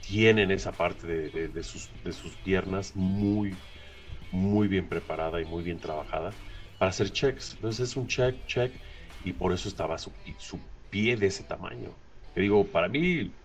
tienen 0.00 0.50
esa 0.50 0.76
parte 0.76 1.06
de, 1.30 1.62
sus, 1.64 1.92
de 2.02 2.12
sus 2.12 2.38
piernas 2.38 2.94
muy, 2.96 3.64
muy 4.30 4.68
bien 4.68 4.88
preparada 4.88 5.40
y 5.40 5.46
muy 5.46 5.62
bien 5.64 5.80
trabajada 5.80 6.38
para 6.78 6.90
hacer 6.90 7.10
checks. 7.12 7.54
Entonces 7.54 7.90
es 7.90 7.96
un 7.96 8.06
check, 8.08 8.44
check, 8.46 8.80
y 9.20 9.34
por 9.34 9.52
eso 9.52 9.68
estaba 9.68 9.98
su, 9.98 10.18
su 10.38 10.70
pie 10.90 11.16
de 11.16 11.26
ese 11.28 11.44
tamaño. 11.44 12.00
Te 12.32 12.42
digo, 12.42 12.70
para 12.72 12.88
mí, 12.88 13.36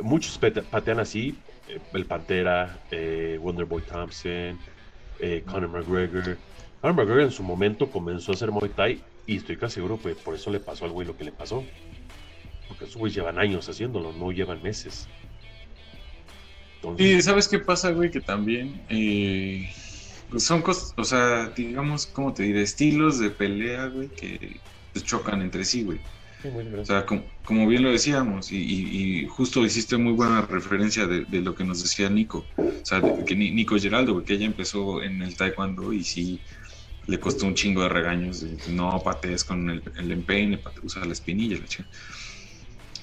muchos 0.00 0.38
pate- 0.38 0.62
patean 0.62 1.00
así, 1.00 1.44
eh, 1.66 1.80
el 1.92 2.06
Pantera, 2.06 2.84
eh, 2.90 3.38
Wonderboy 3.40 3.84
Thompson, 3.84 4.64
eh, 5.20 5.42
Conor 5.46 5.68
McGregor. 5.68 6.36
Conor 6.80 6.96
McGregor 6.96 7.22
en 7.22 7.30
su 7.30 7.42
momento 7.42 7.90
comenzó 7.90 8.32
a 8.32 8.34
hacer 8.34 8.50
Muay 8.50 8.70
Thai 8.70 9.02
y 9.26 9.36
estoy 9.36 9.56
casi 9.56 9.76
seguro 9.76 10.00
que 10.00 10.14
por 10.14 10.34
eso 10.34 10.50
le 10.50 10.60
pasó 10.60 10.84
al 10.84 10.92
güey 10.92 11.06
lo 11.06 11.16
que 11.16 11.24
le 11.24 11.32
pasó. 11.32 11.64
Porque 12.68 12.84
esos 12.84 12.96
güeyes 12.96 13.16
llevan 13.16 13.38
años 13.38 13.68
haciéndolo, 13.68 14.12
no 14.12 14.32
llevan 14.32 14.62
meses. 14.62 15.08
Entonces, 16.76 17.06
Y 17.06 17.22
sabes 17.22 17.48
qué 17.48 17.58
pasa, 17.58 17.90
güey, 17.90 18.10
que 18.10 18.20
también 18.20 18.80
eh, 18.88 19.70
pues 20.30 20.44
son 20.44 20.62
cosas, 20.62 20.92
o 20.96 21.04
sea, 21.04 21.48
digamos, 21.50 22.06
¿cómo 22.06 22.32
te 22.32 22.42
diré? 22.42 22.62
Estilos 22.62 23.18
de 23.18 23.30
pelea, 23.30 23.86
güey, 23.86 24.08
que 24.08 24.60
pues, 24.92 25.04
chocan 25.04 25.42
entre 25.42 25.64
sí, 25.64 25.84
güey. 25.84 25.98
Sí, 26.50 26.50
muy. 26.50 26.64
O 26.80 26.84
sea, 26.84 27.06
com- 27.06 27.30
como, 27.44 27.66
bien 27.66 27.82
lo 27.82 27.90
decíamos, 27.92 28.52
y, 28.52 28.56
y- 28.58 29.22
y 29.24 29.26
justo 29.28 29.64
hiciste 29.64 29.96
muy 29.96 30.12
buena 30.12 30.42
referencia 30.42 31.06
de, 31.06 31.24
de 31.26 31.40
lo 31.42 31.54
que 31.54 31.64
nos 31.64 31.82
decía 31.82 32.08
Nico. 32.10 32.50
O 32.58 32.84
sea, 32.84 33.00
de- 33.00 33.24
que 33.24 33.36
Ni- 33.36 33.52
Nico 33.52 33.76
Geraldo, 33.78 34.24
que 34.24 34.34
ella 34.34 34.46
empezó 34.46 35.02
en 35.02 35.22
el 35.22 35.36
taekwondo 35.36 35.92
y 35.92 36.04
sí 36.04 36.42
le 37.08 37.20
costó 37.20 37.46
un 37.46 37.54
chingo 37.54 37.82
de 37.82 37.88
regaños. 37.90 38.40
de, 38.40 38.58
no 38.72 39.02
patees 39.04 39.44
con 39.44 39.70
el, 39.70 39.82
el 39.96 40.12
empeine, 40.12 40.62
usa 40.82 41.04
la 41.04 41.12
espinilla, 41.12 41.58
la 41.58 41.66
chingada. 41.66 41.90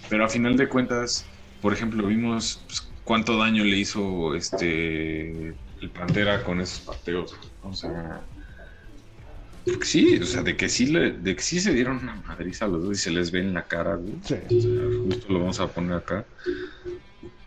Pero 0.10 0.26
a 0.26 0.30
final 0.30 0.56
de 0.58 0.70
cuentas, 0.70 1.30
por 1.60 1.74
ejemplo, 1.74 2.06
vimos 2.08 2.66
pues, 2.68 2.82
cuánto 3.04 3.38
daño 3.38 3.64
le 3.64 3.78
hizo 3.78 4.36
este 4.36 5.58
el 5.82 5.92
Pantera 5.92 6.44
con 6.44 6.62
esos 6.62 6.82
pateos. 6.82 7.34
O 7.62 7.74
sea, 7.74 8.28
sí, 9.82 10.20
o 10.22 10.26
sea, 10.26 10.44
de 10.44 10.58
que 10.58 10.70
sí, 10.70 10.88
le, 10.88 11.12
de 11.14 11.36
que 11.36 11.42
sí 11.42 11.60
se 11.60 11.74
dieron 11.74 11.98
una 12.00 12.16
madriza 12.28 12.66
a 12.66 12.68
los 12.68 12.84
dos 12.84 12.92
y 12.94 13.02
se 13.02 13.12
les 13.12 13.32
ve 13.32 13.40
en 13.40 13.54
la 13.54 13.68
cara, 13.68 13.96
güey. 13.96 14.24
Sí. 14.24 14.36
O 14.50 14.60
sea, 14.62 14.72
justo 15.06 15.32
lo 15.34 15.40
vamos 15.40 15.60
a 15.60 15.72
poner 15.74 15.94
acá. 15.98 16.26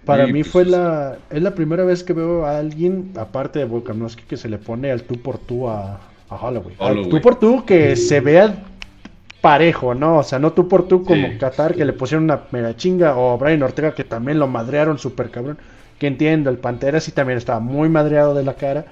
Para 0.05 0.26
Y, 0.26 0.33
mí 0.33 0.44
pues, 0.44 0.52
fue 0.52 0.64
la 0.64 1.18
es 1.31 1.42
la 1.42 1.55
primera 1.55 1.85
vez 1.85 2.05
que 2.05 2.12
veo 2.12 2.44
a 2.46 2.59
alguien, 2.59 3.12
aparte 3.16 3.59
de 3.59 3.64
Volkanovski, 3.64 4.24
que 4.24 4.37
se 4.37 4.48
le 4.48 4.59
pone 4.59 4.90
al 4.90 5.05
tú 5.05 5.20
por 5.20 5.38
tú 5.38 5.68
a, 5.68 6.00
a 6.29 6.37
Holloway. 6.37 6.76
Al 6.79 6.98
Holloway. 6.98 7.09
tú 7.09 7.20
por 7.20 7.38
tú 7.38 7.64
que 7.64 7.96
se 7.96 8.20
vea 8.20 8.64
parejo, 9.40 9.94
¿no? 9.94 10.18
O 10.18 10.22
sea, 10.22 10.38
no 10.38 10.52
tú 10.52 10.68
por 10.68 10.88
tú 10.88 11.05
como 11.05 11.33
Sí. 11.33 11.38
Qatar 11.38 11.76
que 11.76 11.85
le 11.85 11.92
pusieron 11.92 12.24
una 12.24 12.42
mega 12.52 12.76
chinga 12.76 13.16
o 13.16 13.38
Brian 13.38 13.62
Ortega 13.62 13.94
que 13.94 14.05
también 14.05 14.38
lo 14.38 14.48
madrearon 14.48 14.98
súper 14.98 15.31
cabrón. 15.31 15.59
Que 15.98 16.07
entiendo, 16.09 16.50
el 16.50 16.59
Pantera 16.59 17.00
sí 17.00 17.12
también 17.12 17.38
estaba 17.38 17.61
muy 17.61 17.88
madreado 17.88 18.35
de 18.35 18.44
la 18.44 18.55
cara, 18.57 18.87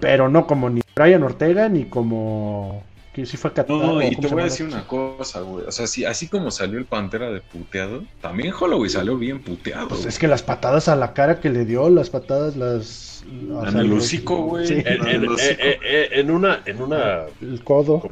pero 0.00 0.28
no 0.28 0.46
como 0.46 0.70
ni 0.70 0.80
Brian 0.94 1.22
Ortega 1.22 1.68
ni 1.68 1.84
como 1.84 2.84
que 3.12 3.26
sí 3.26 3.36
fue 3.36 3.52
Qatar. 3.52 3.76
No, 3.76 4.00
y 4.02 4.16
te 4.16 4.26
voy 4.28 4.40
a 4.40 4.44
decir 4.44 4.64
una 4.66 4.86
cosa, 4.86 5.40
güey. 5.42 5.66
O 5.66 5.72
sea, 5.72 5.86
sí, 5.86 6.04
así 6.06 6.28
como 6.28 6.50
salió 6.50 6.78
el 6.78 6.86
Pantera 6.86 7.30
de 7.30 7.40
puteado, 7.42 8.04
también 8.22 8.54
Holloway 8.58 8.88
salió 8.88 9.18
bien 9.18 9.42
puteado. 9.42 9.88
Pues 9.88 10.06
es 10.06 10.18
que 10.18 10.26
las 10.28 10.42
patadas 10.42 10.88
a 10.88 10.96
la 10.96 11.12
cara 11.12 11.38
que 11.40 11.50
le 11.50 11.66
dio, 11.66 11.90
las 11.90 12.08
patadas, 12.08 12.56
las. 12.56 13.22
o 13.52 13.64
En 13.66 13.72
sea, 13.72 13.80
el 13.82 13.88
los- 13.88 14.04
hocico, 14.04 14.36
güey. 14.44 14.66
Sí, 14.66 14.82
En, 14.86 15.06
en- 15.06 15.26
Los 15.26 15.40
eh, 15.42 15.58
eh, 15.60 15.78
eh, 15.82 16.08
en 16.12 16.30
una, 16.30 16.62
en 16.64 16.80
una, 16.80 17.24
el 17.42 17.62
codo. 17.62 18.08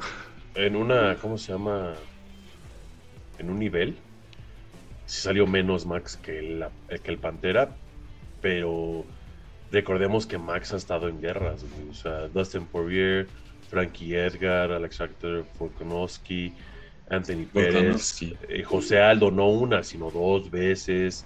en 0.54 0.76
una, 0.76 1.16
¿cómo 1.16 1.38
se 1.38 1.52
llama? 1.52 1.94
En 3.38 3.48
un 3.48 3.58
nivel, 3.58 3.96
sí 5.06 5.22
salió 5.22 5.46
menos 5.46 5.86
Max 5.86 6.18
que, 6.22 6.42
la- 6.42 6.70
que 7.02 7.10
el 7.10 7.16
Pantera, 7.16 7.70
pero 8.42 9.06
recordemos 9.72 10.26
que 10.26 10.38
Max 10.38 10.72
ha 10.72 10.76
estado 10.76 11.08
en 11.08 11.20
guerras, 11.20 11.62
güey. 11.62 11.88
O 11.90 11.94
sea, 11.94 12.28
Dustin 12.28 12.66
Poirier, 12.66 13.26
Frankie 13.68 14.14
Edgar, 14.16 14.72
Alexander 14.72 15.44
Volkanovski, 15.58 16.52
Anthony 17.08 17.46
Pérez, 17.52 18.22
eh, 18.48 18.62
José 18.62 19.00
Aldo, 19.00 19.30
no 19.30 19.48
una, 19.48 19.82
sino 19.82 20.10
dos 20.10 20.50
veces. 20.50 21.24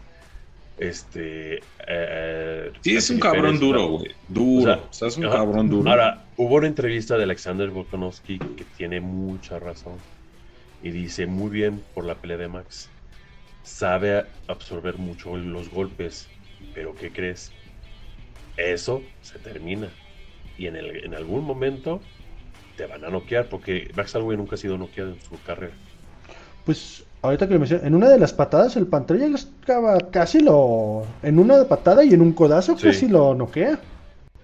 Este. 0.78 1.60
eh, 1.86 2.72
Sí, 2.80 2.96
es 2.96 3.08
un 3.10 3.20
cabrón 3.20 3.44
Pérez, 3.58 3.60
duro. 3.60 3.98
Duro. 4.28 4.72
O 4.72 4.76
O 4.76 4.78
sea, 4.80 4.88
sea, 4.92 5.08
es 5.08 5.16
un 5.18 5.26
ajá. 5.26 5.36
cabrón 5.36 5.68
duro. 5.70 5.88
Ahora, 5.90 6.24
hubo 6.36 6.56
una 6.56 6.66
entrevista 6.66 7.16
de 7.16 7.24
Alexander 7.24 7.70
Volkanovski 7.70 8.38
que 8.38 8.64
tiene 8.76 9.00
mucha 9.00 9.58
razón. 9.58 9.94
Y 10.82 10.90
dice 10.90 11.26
muy 11.26 11.50
bien 11.50 11.82
por 11.94 12.04
la 12.04 12.14
pelea 12.16 12.36
de 12.36 12.48
Max. 12.48 12.88
Sabe 13.62 14.24
absorber 14.48 14.98
mucho 14.98 15.36
los 15.36 15.70
golpes. 15.70 16.28
Pero 16.74 16.94
¿qué 16.94 17.10
crees? 17.12 17.52
Eso 18.56 19.02
se 19.22 19.38
termina. 19.38 19.88
Y 20.56 20.66
en, 20.66 20.76
el- 20.76 21.04
en 21.04 21.14
algún 21.14 21.44
momento 21.44 22.00
te 22.76 22.86
van 22.86 23.04
a 23.04 23.10
noquear. 23.10 23.46
Porque 23.48 23.90
Max 23.96 24.14
Holloway 24.14 24.36
nunca 24.36 24.54
ha 24.54 24.58
sido 24.58 24.78
noqueado 24.78 25.10
en 25.10 25.20
su 25.20 25.40
carrera. 25.42 25.72
Pues 26.64 27.04
ahorita 27.22 27.46
que 27.46 27.54
lo 27.54 27.60
mencioné, 27.60 27.86
en 27.86 27.94
una 27.94 28.08
de 28.08 28.18
las 28.18 28.32
patadas 28.32 28.76
el 28.76 28.86
Pantera 28.86 29.26
casi 30.10 30.40
lo... 30.40 31.04
En 31.22 31.38
una 31.38 31.64
patada 31.64 32.04
y 32.04 32.14
en 32.14 32.20
un 32.20 32.32
codazo 32.32 32.76
Sí. 32.78 32.84
casi 32.84 33.08
lo 33.08 33.34
noquea. 33.34 33.78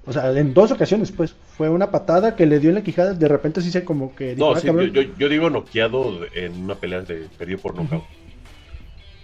O 0.07 0.13
sea, 0.13 0.31
en 0.33 0.53
dos 0.55 0.71
ocasiones, 0.73 1.13
pues. 1.13 1.35
Fue 1.57 1.69
una 1.69 1.91
patada 1.91 2.35
que 2.37 2.47
le 2.47 2.59
dio 2.59 2.71
en 2.71 2.77
la 2.77 2.83
quijada, 2.83 3.13
de 3.13 3.29
repente 3.29 3.61
sí 3.61 3.71
se 3.71 3.85
como 3.85 4.15
que... 4.17 4.35
dijo, 4.35 4.47
No, 4.51 4.57
"Ah, 4.57 4.61
sí, 4.61 4.67
yo, 4.67 4.73
cabrón". 4.73 4.93
yo- 4.93 5.03
yo 5.19 5.29
digo 5.29 5.51
noqueado 5.51 6.21
en 6.35 6.57
una 6.65 6.75
pelea 6.75 7.03
de 7.03 7.29
perdido 7.39 7.59
por 7.59 7.75
nocaut. 7.75 8.03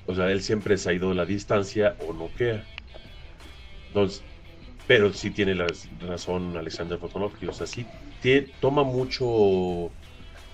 O 0.06 0.14
sea, 0.14 0.30
él 0.30 0.42
siempre 0.42 0.76
se 0.76 0.90
ha 0.90 0.92
ido 0.92 1.08
de 1.08 1.14
la 1.16 1.24
distancia 1.24 1.96
o 2.06 2.12
noquea. 2.12 2.62
Entonces, 3.88 4.22
pero 4.86 5.12
sí 5.12 5.30
tiene 5.30 5.54
la 5.54 5.66
razón 6.00 6.56
Alexander 6.56 6.98
Volkanovski. 6.98 7.46
O 7.46 7.52
sea, 7.52 7.66
sí 7.66 7.86
tie- 8.22 8.50
toma 8.60 8.84
mucho, 8.84 9.90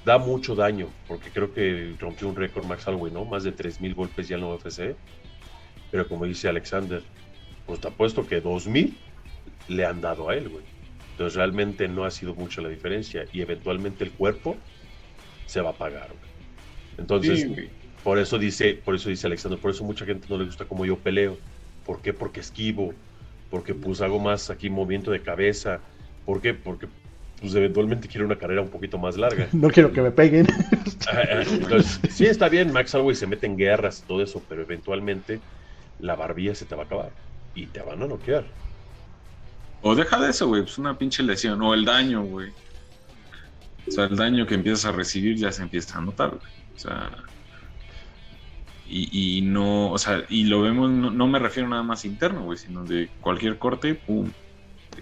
da 0.04 0.18
mucho 0.18 0.54
daño, 0.54 0.88
porque 1.06 1.30
creo 1.30 1.52
que 1.52 1.94
rompió 1.98 2.28
un 2.28 2.36
récord 2.36 2.64
Max 2.64 2.86
Holloway, 2.86 3.12
¿no? 3.12 3.24
Más 3.24 3.44
de 3.44 3.52
3.000 3.52 3.94
golpes 3.94 4.28
ya 4.28 4.36
en 4.36 4.42
la 4.42 4.48
UFC. 4.48 4.96
Pero 5.90 6.08
como 6.08 6.24
dice 6.24 6.48
Alexander, 6.48 7.02
pues 7.66 7.80
te 7.80 7.88
apuesto 7.88 8.26
que 8.26 8.40
2.000 8.40 8.96
le 9.68 9.84
han 9.84 10.00
dado 10.00 10.28
a 10.30 10.36
él, 10.36 10.48
güey. 10.48 10.64
Entonces 11.12 11.36
realmente 11.36 11.86
no 11.88 12.04
ha 12.04 12.10
sido 12.10 12.34
mucho 12.34 12.62
la 12.62 12.70
diferencia 12.70 13.26
y 13.32 13.42
eventualmente 13.42 14.02
el 14.04 14.12
cuerpo 14.12 14.56
se 15.46 15.60
va 15.60 15.70
a 15.70 15.74
pagar. 15.74 16.08
güey. 16.08 16.32
Entonces, 16.96 17.42
Sí, 17.42 17.54
por 18.02 18.18
eso 18.18 18.38
dice, 18.38 18.74
por 18.82 18.94
eso 18.94 19.10
dice 19.10 19.26
Alexander, 19.26 19.58
por 19.60 19.70
eso 19.70 19.84
mucha 19.84 20.06
gente 20.06 20.26
no 20.30 20.38
le 20.38 20.46
gusta 20.46 20.64
cómo 20.64 20.86
yo 20.86 20.96
peleo. 20.98 21.36
¿Por 21.84 22.00
qué? 22.00 22.12
Porque 22.14 22.40
esquivo, 22.40 22.94
porque 23.52 23.74
pues 23.74 24.00
hago 24.00 24.18
más 24.18 24.48
aquí 24.48 24.70
movimiento 24.70 25.10
de 25.10 25.20
cabeza. 25.20 25.78
¿Por 26.24 26.40
qué? 26.40 26.54
Porque 26.54 26.88
pues 27.38 27.54
eventualmente 27.54 28.08
quiero 28.08 28.24
una 28.24 28.36
carrera 28.36 28.62
un 28.62 28.70
poquito 28.70 28.96
más 28.96 29.18
larga. 29.18 29.46
No 29.52 29.68
quiero 29.68 29.92
que 29.92 30.00
me 30.00 30.10
peguen. 30.10 30.46
Entonces, 31.50 32.00
sí 32.10 32.24
está 32.24 32.48
bien, 32.48 32.72
Max 32.72 32.94
Holloway 32.94 33.14
se 33.14 33.26
mete 33.26 33.46
en 33.46 33.58
guerras 33.58 34.02
y 34.02 34.08
todo 34.08 34.22
eso, 34.22 34.42
pero 34.48 34.62
eventualmente 34.62 35.38
la 36.00 36.16
barbilla 36.16 36.54
se 36.54 36.64
te 36.64 36.74
va 36.74 36.84
a 36.84 36.86
acabar 36.86 37.10
y 37.54 37.66
te 37.66 37.82
van 37.82 38.02
a 38.02 38.06
noquear. 38.06 38.44
O 39.82 39.94
deja 39.94 40.18
de 40.18 40.30
eso, 40.30 40.48
güey. 40.48 40.62
Pues 40.62 40.78
una 40.78 40.96
pinche 40.96 41.22
lesión. 41.22 41.60
O 41.60 41.74
el 41.74 41.84
daño, 41.84 42.24
güey. 42.24 42.50
O 43.86 43.90
sea, 43.90 44.04
el 44.04 44.16
daño 44.16 44.46
que 44.46 44.54
empiezas 44.54 44.86
a 44.86 44.92
recibir 44.92 45.36
ya 45.36 45.52
se 45.52 45.62
empieza 45.62 45.98
a 45.98 46.00
notar, 46.00 46.30
güey. 46.30 46.52
O 46.74 46.78
sea. 46.78 47.10
Y, 48.94 49.40
no, 49.40 49.90
o 49.90 49.96
sea, 49.96 50.22
y 50.28 50.44
lo 50.44 50.60
vemos, 50.60 50.90
no, 50.90 51.26
me 51.26 51.38
refiero 51.38 51.66
nada 51.66 51.82
más 51.82 52.04
interno, 52.04 52.44
güey, 52.44 52.58
sino 52.58 52.84
de 52.84 53.08
cualquier 53.22 53.58
corte, 53.58 53.94
pum. 53.94 54.30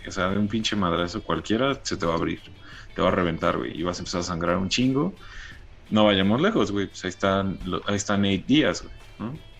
O 0.07 0.11
sea, 0.12 0.31
de 0.31 0.38
un 0.38 0.46
pinche 0.46 0.76
madrazo 0.76 1.24
cualquiera 1.24 1.76
se 1.83 1.96
te 1.96 2.07
va 2.07 2.12
a 2.12 2.16
abrir. 2.16 2.40
Te 2.94 3.03
va 3.03 3.09
a 3.09 3.11
reventar, 3.11 3.59
güey. 3.59 3.76
Y 3.76 3.83
vas 3.83 3.98
a 3.98 4.03
empezar 4.03 4.20
a 4.20 4.24
sangrar 4.24 4.59
un 4.59 4.68
chingo. 4.68 5.12
No 5.90 6.05
vayamos 6.05 6.40
lejos, 6.40 6.70
güey. 6.70 6.87
Pues 6.87 7.05
ahí 7.05 7.09
están, 7.09 7.59
ahí 7.87 7.96
están 7.96 8.22
Nate 8.22 8.44
Díaz, 8.46 8.83
güey, 8.83 8.94
¿no? 9.18 9.50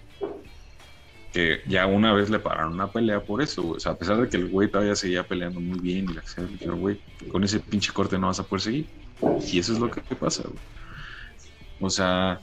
que 1.33 1.61
ya 1.67 1.87
una 1.87 2.13
vez 2.13 2.29
le 2.29 2.41
pararon 2.41 2.75
una 2.75 2.91
pelea 2.91 3.21
por 3.21 3.43
eso. 3.43 3.69
O 3.69 3.81
sea, 3.81 3.93
a 3.93 3.99
pesar 3.99 4.21
de 4.21 4.29
que 4.29 4.37
el 4.37 4.49
güey 4.49 4.69
todavía 4.69 4.97
seguía 4.97 5.27
peleando 5.27 5.61
muy 5.61 5.79
bien 5.79 6.11
y 6.11 6.15
la 6.15 6.23
le 6.37 6.47
dijeron, 6.47 6.81
güey, 6.81 7.01
con 7.31 7.45
ese 7.45 7.61
pinche 7.61 7.93
corte 7.93 8.19
no 8.19 8.29
vas 8.29 8.41
a 8.41 8.45
poder 8.45 8.63
seguir. 8.63 8.87
Y 9.53 9.59
eso 9.59 9.73
es 9.73 9.79
lo 9.79 9.91
que 9.91 10.01
pasa, 10.17 10.43
güey. 10.43 10.59
O 11.81 11.89
sea, 11.89 12.41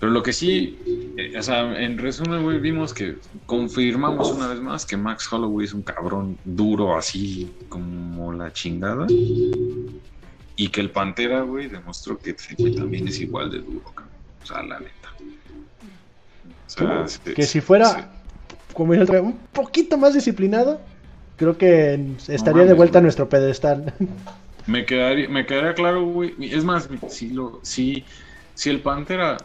pero 0.00 0.10
lo 0.10 0.22
que 0.22 0.32
sí, 0.32 1.12
eh, 1.16 1.38
o 1.38 1.42
sea, 1.42 1.78
en 1.80 1.96
resumen, 1.98 2.42
güey, 2.42 2.58
vimos 2.58 2.92
que 2.92 3.16
confirmamos 3.46 4.32
una 4.32 4.48
vez 4.48 4.58
más 4.60 4.84
que 4.86 4.96
Max 4.96 5.32
Holloway 5.32 5.66
es 5.66 5.72
un 5.74 5.82
cabrón 5.82 6.36
duro 6.44 6.96
así 6.96 7.52
como 7.68 8.32
la 8.32 8.52
chingada. 8.52 9.06
Y 10.56 10.68
que 10.68 10.80
el 10.80 10.90
Pantera, 10.90 11.42
güey, 11.42 11.68
demostró 11.68 12.18
que 12.18 12.34
también 12.76 13.06
es 13.08 13.20
igual 13.20 13.50
de 13.50 13.58
duro, 13.60 13.84
cabrón. 13.94 14.14
O 14.42 14.46
sea, 14.46 14.62
la 14.62 14.78
neta. 14.80 15.08
O 16.66 16.70
sea, 16.70 17.06
se- 17.08 17.34
Que 17.34 17.42
si 17.42 17.48
se- 17.48 17.60
fuera, 17.62 18.10
como 18.74 18.92
dice 18.92 19.04
el 19.04 19.08
otro, 19.10 19.22
un 19.22 19.38
poquito 19.52 19.96
más 19.98 20.14
disciplinado, 20.14 20.80
creo 21.36 21.56
que 21.58 21.94
estaría 22.28 22.62
de 22.62 22.68
mames, 22.68 22.76
vuelta 22.76 22.98
a 22.98 23.02
nuestro 23.02 23.28
pedestal. 23.28 23.92
Me 24.66 24.84
quedaría, 24.84 25.28
me 25.28 25.46
quedaría 25.46 25.74
claro, 25.74 26.04
güey. 26.04 26.34
Es 26.40 26.64
más, 26.64 26.88
si, 27.08 27.30
lo, 27.30 27.60
si, 27.62 28.04
si 28.54 28.68
el 28.70 28.80
Pantera, 28.80 29.38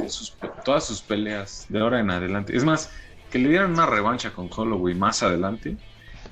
de 0.00 0.08
sus- 0.08 0.36
todas 0.64 0.84
sus 0.86 1.02
peleas 1.02 1.66
de 1.68 1.80
ahora 1.80 2.00
en 2.00 2.10
adelante, 2.10 2.56
es 2.56 2.64
más, 2.64 2.90
que 3.30 3.38
le 3.38 3.48
dieran 3.50 3.72
una 3.72 3.86
revancha 3.86 4.32
con 4.32 4.48
Holloway 4.54 4.94
más 4.94 5.22
adelante, 5.22 5.76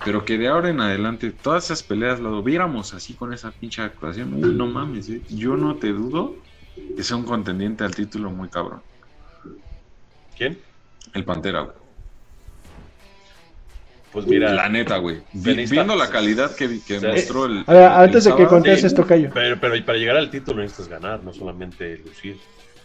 pero 0.04 0.24
que 0.24 0.37
de 0.38 0.48
ahora 0.48 0.68
en 0.70 0.80
adelante 0.80 1.30
todas 1.30 1.66
esas 1.66 1.82
peleas 1.82 2.20
lo 2.20 2.42
viéramos 2.42 2.92
así 2.94 3.14
con 3.14 3.32
esa 3.32 3.50
pinche 3.50 3.82
actuación, 3.82 4.35
uy, 4.35 4.54
no 4.54 4.66
mames, 4.66 5.09
eh. 5.09 5.22
yo 5.30 5.56
no 5.56 5.76
te 5.76 5.88
dudo 5.92 6.37
que 6.96 7.02
sea 7.02 7.16
un 7.16 7.24
contendiente 7.24 7.85
al 7.85 7.94
título 7.94 8.30
muy 8.30 8.48
cabrón. 8.48 8.82
¿Quién? 10.37 10.59
El 11.14 11.24
Pantera, 11.24 11.61
güey. 11.61 11.76
Pues 14.12 14.26
mira, 14.26 14.52
La 14.52 14.68
neta, 14.68 14.96
güey. 14.98 15.22
Viendo 15.32 15.94
la 15.94 16.09
calidad 16.11 16.54
que, 16.54 16.80
que 16.87 17.00
mostró 17.00 17.46
el. 17.46 17.64
A 17.66 17.72
ver, 17.72 17.82
el 17.82 17.88
antes 17.88 18.24
de 18.24 18.30
que 18.30 18.37
sábado, 18.37 18.48
contestes, 18.48 18.90
sí. 18.92 18.96
Tocayo. 18.96 19.30
pero, 19.32 19.59
pero 19.61 19.85
para 19.85 19.98
llegar 19.98 20.16
al 20.16 20.30
título 20.30 20.62
necesitas 20.62 20.88
ganar, 20.88 21.22
no 21.22 21.32
solamente 21.32 21.98
lucir. 21.98 22.38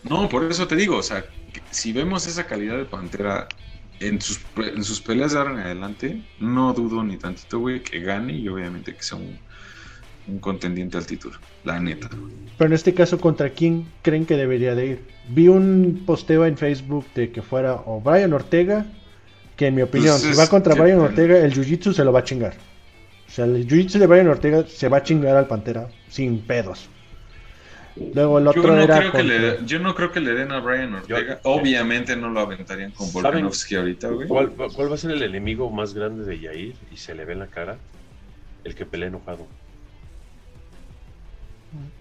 No, 0.04 0.28
por 0.30 0.44
eso 0.50 0.68
te 0.68 0.76
digo, 0.76 0.98
o 0.98 1.04
sea, 1.04 1.26
si 1.70 1.94
vemos 1.94 2.28
esa 2.28 2.46
calidad 2.46 2.78
de 2.78 2.86
Pantera 2.86 3.48
en 4.00 4.20
sus, 4.20 4.40
en 4.58 4.84
sus 4.84 5.00
peleas 5.02 5.34
de 5.34 5.40
ahora 5.40 5.52
en 5.52 5.60
adelante, 5.60 6.22
no 6.40 6.74
dudo 6.74 7.04
ni 7.04 7.18
tantito, 7.18 7.60
güey, 7.60 7.82
que 7.82 8.00
gane 8.00 8.34
y 8.34 8.48
obviamente 8.48 8.96
que 8.96 9.04
sea 9.04 9.18
un, 9.18 9.38
un 10.28 10.40
contendiente 10.40 10.98
al 10.98 11.06
título. 11.06 11.38
La 11.64 11.80
neta. 11.80 12.10
Pero 12.58 12.68
en 12.68 12.74
este 12.74 12.94
caso, 12.94 13.20
¿contra 13.20 13.52
quién 13.52 13.86
creen 14.02 14.26
que 14.26 14.38
debería 14.38 14.76
de 14.76 14.86
ir? 14.88 15.02
Vi 15.30 15.48
un 15.48 16.04
posteo 16.06 16.46
en 16.46 16.58
Facebook 16.58 17.06
de 17.14 17.32
que 17.32 17.42
fuera 17.42 17.76
o 17.86 18.02
Brian 18.02 18.34
Ortega, 18.34 18.86
que 19.56 19.68
en 19.68 19.76
mi 19.76 19.82
opinión, 19.84 20.18
Pues 20.20 20.34
si 20.34 20.40
va 20.40 20.48
contra 20.48 20.76
Brian 20.76 21.00
Ortega, 21.00 21.38
el 21.40 21.54
Jiu-Jitsu 21.54 21.94
se 21.94 22.04
lo 22.04 22.12
va 22.12 22.20
a 22.20 22.24
chingar. 22.24 22.56
O 23.28 23.32
sea, 23.32 23.46
el 23.46 23.68
Jiu-Jitsu 23.68 24.00
de 24.00 24.08
Brian 24.08 24.28
Ortega 24.28 24.66
se 24.68 24.90
va 24.90 24.98
a 24.98 25.04
chingar 25.04 25.38
al 25.38 25.48
Pantera 25.48 25.90
sin 26.10 26.40
pedos. 26.42 26.90
Luego 28.14 28.38
el 28.40 28.44
Yo 28.46 28.50
otro 28.52 28.68
no, 28.76 28.82
era 28.82 29.00
creo 29.00 29.12
que 29.12 29.24
le, 29.24 29.66
yo 29.66 29.80
no 29.80 29.96
creo 29.96 30.12
que 30.12 30.20
le 30.20 30.34
den 30.34 30.52
a 30.52 30.60
Brian 30.60 30.94
Ortega. 30.94 31.36
Yo- 31.44 31.52
obviamente 31.52 32.16
no 32.16 32.30
lo 32.30 32.40
aventarían 32.42 32.92
con 32.92 33.08
¿Saben 33.08 33.24
Volkanovski 33.24 33.76
ahorita, 33.76 34.10
güey. 34.10 34.28
¿Cuál, 34.28 34.60
va- 34.60 34.68
cuál 34.70 34.90
va 34.92 34.96
a 34.96 34.98
ser 34.98 35.12
el 35.12 35.24
enemigo 35.24 35.70
más 35.72 35.94
grande 35.94 36.26
de 36.26 36.40
Yair? 36.40 36.76
Y 36.92 36.98
se 36.98 37.16
le 37.16 37.26
ve 37.26 37.34
en 37.34 37.40
la 37.40 37.48
cara. 37.48 37.78
El 38.64 38.76
que 38.76 38.86
pelea 38.86 39.08
enojado. 39.08 39.48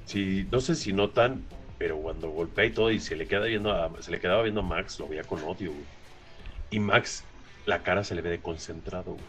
Sí, 0.04 0.46
no 0.50 0.60
sé 0.60 0.74
si 0.74 0.92
notan, 0.92 1.44
pero 1.78 1.96
cuando 1.98 2.30
golpea 2.30 2.64
y 2.66 2.70
todo 2.70 2.90
y 2.90 2.98
se 2.98 3.16
le 3.16 3.26
queda 3.26 3.46
viendo 3.46 3.72
a- 3.72 3.90
se 4.02 4.10
le 4.10 4.18
quedaba 4.18 4.42
viendo 4.42 4.60
a 4.60 4.64
Max, 4.64 4.98
lo 4.98 5.08
veía 5.08 5.22
con 5.22 5.38
odio, 5.44 5.70
güey. 5.72 5.84
Y 6.70 6.80
Max, 6.80 7.24
la 7.66 7.82
cara 7.82 8.02
se 8.04 8.14
le 8.14 8.22
ve 8.22 8.30
de 8.30 8.40
concentrado, 8.40 9.12
güey. 9.12 9.24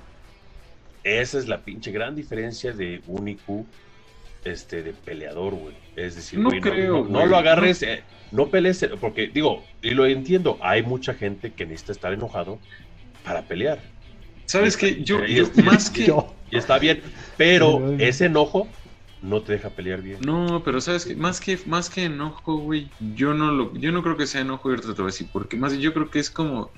Esa 1.03 1.37
es 1.37 1.47
la 1.47 1.59
pinche 1.63 1.91
gran 1.91 2.15
diferencia 2.15 2.73
de 2.73 3.01
un 3.07 3.27
IQ 3.27 3.65
este, 4.43 4.83
de 4.83 4.93
peleador, 4.93 5.53
güey. 5.55 5.75
Es 5.95 6.15
decir, 6.15 6.39
No 6.39 6.49
güey, 6.49 6.61
creo, 6.61 7.03
no, 7.03 7.09
no 7.09 7.19
güey. 7.19 7.29
lo 7.29 7.37
agarres, 7.37 7.83
eh, 7.83 8.03
no 8.31 8.47
pelees, 8.47 8.81
eh, 8.83 8.89
porque 8.99 9.27
digo, 9.27 9.63
y 9.81 9.91
lo 9.91 10.05
entiendo, 10.05 10.57
hay 10.61 10.83
mucha 10.83 11.13
gente 11.13 11.51
que 11.51 11.65
necesita 11.65 11.91
estar 11.91 12.13
enojado 12.13 12.59
para 13.23 13.43
pelear. 13.43 13.79
¿Sabes 14.45 14.77
qué? 14.77 15.03
Yo, 15.03 15.23
Y 15.25 15.35
yo 15.35 15.45
más 15.63 15.89
que. 15.89 16.05
Yo. 16.05 16.33
Y 16.49 16.57
está 16.57 16.79
bien, 16.79 17.01
pero 17.37 17.93
ese 17.97 18.25
enojo 18.25 18.67
no 19.21 19.41
te 19.41 19.53
deja 19.53 19.69
pelear 19.69 20.01
bien. 20.01 20.17
No, 20.25 20.61
pero 20.65 20.81
sabes 20.81 21.05
que 21.05 21.15
más 21.15 21.39
que 21.39 21.57
más 21.65 21.89
que 21.89 22.05
enojo, 22.05 22.57
güey, 22.57 22.89
yo 23.15 23.33
no 23.33 23.51
lo 23.51 23.73
yo 23.75 23.91
no 23.91 24.01
creo 24.03 24.17
que 24.17 24.27
sea 24.27 24.41
enojo 24.41 24.69
y 24.69 24.71
ahorita 24.71 24.93
te 24.93 25.01
voy 25.01 25.09
a 25.09 25.13
decir, 25.13 25.27
porque 25.31 25.55
más 25.57 25.77
yo 25.77 25.93
creo 25.93 26.09
que 26.09 26.19
es 26.19 26.29
como 26.29 26.71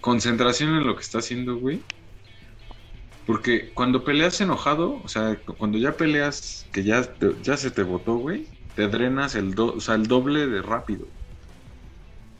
concentración 0.00 0.70
en 0.76 0.86
lo 0.86 0.96
que 0.96 1.02
está 1.02 1.18
haciendo, 1.18 1.56
güey. 1.58 1.80
Porque 3.26 3.70
cuando 3.72 4.04
peleas 4.04 4.40
enojado, 4.40 5.00
o 5.02 5.08
sea, 5.08 5.36
cu- 5.36 5.54
cuando 5.54 5.78
ya 5.78 5.92
peleas 5.96 6.66
que 6.72 6.84
ya 6.84 7.02
te- 7.02 7.34
ya 7.42 7.56
se 7.56 7.70
te 7.70 7.82
botó, 7.82 8.16
güey, 8.16 8.46
te 8.76 8.86
drenas 8.88 9.34
el 9.34 9.54
do- 9.54 9.74
o 9.76 9.80
sea, 9.80 9.94
el 9.94 10.06
doble 10.06 10.46
de 10.46 10.60
rápido. 10.62 11.06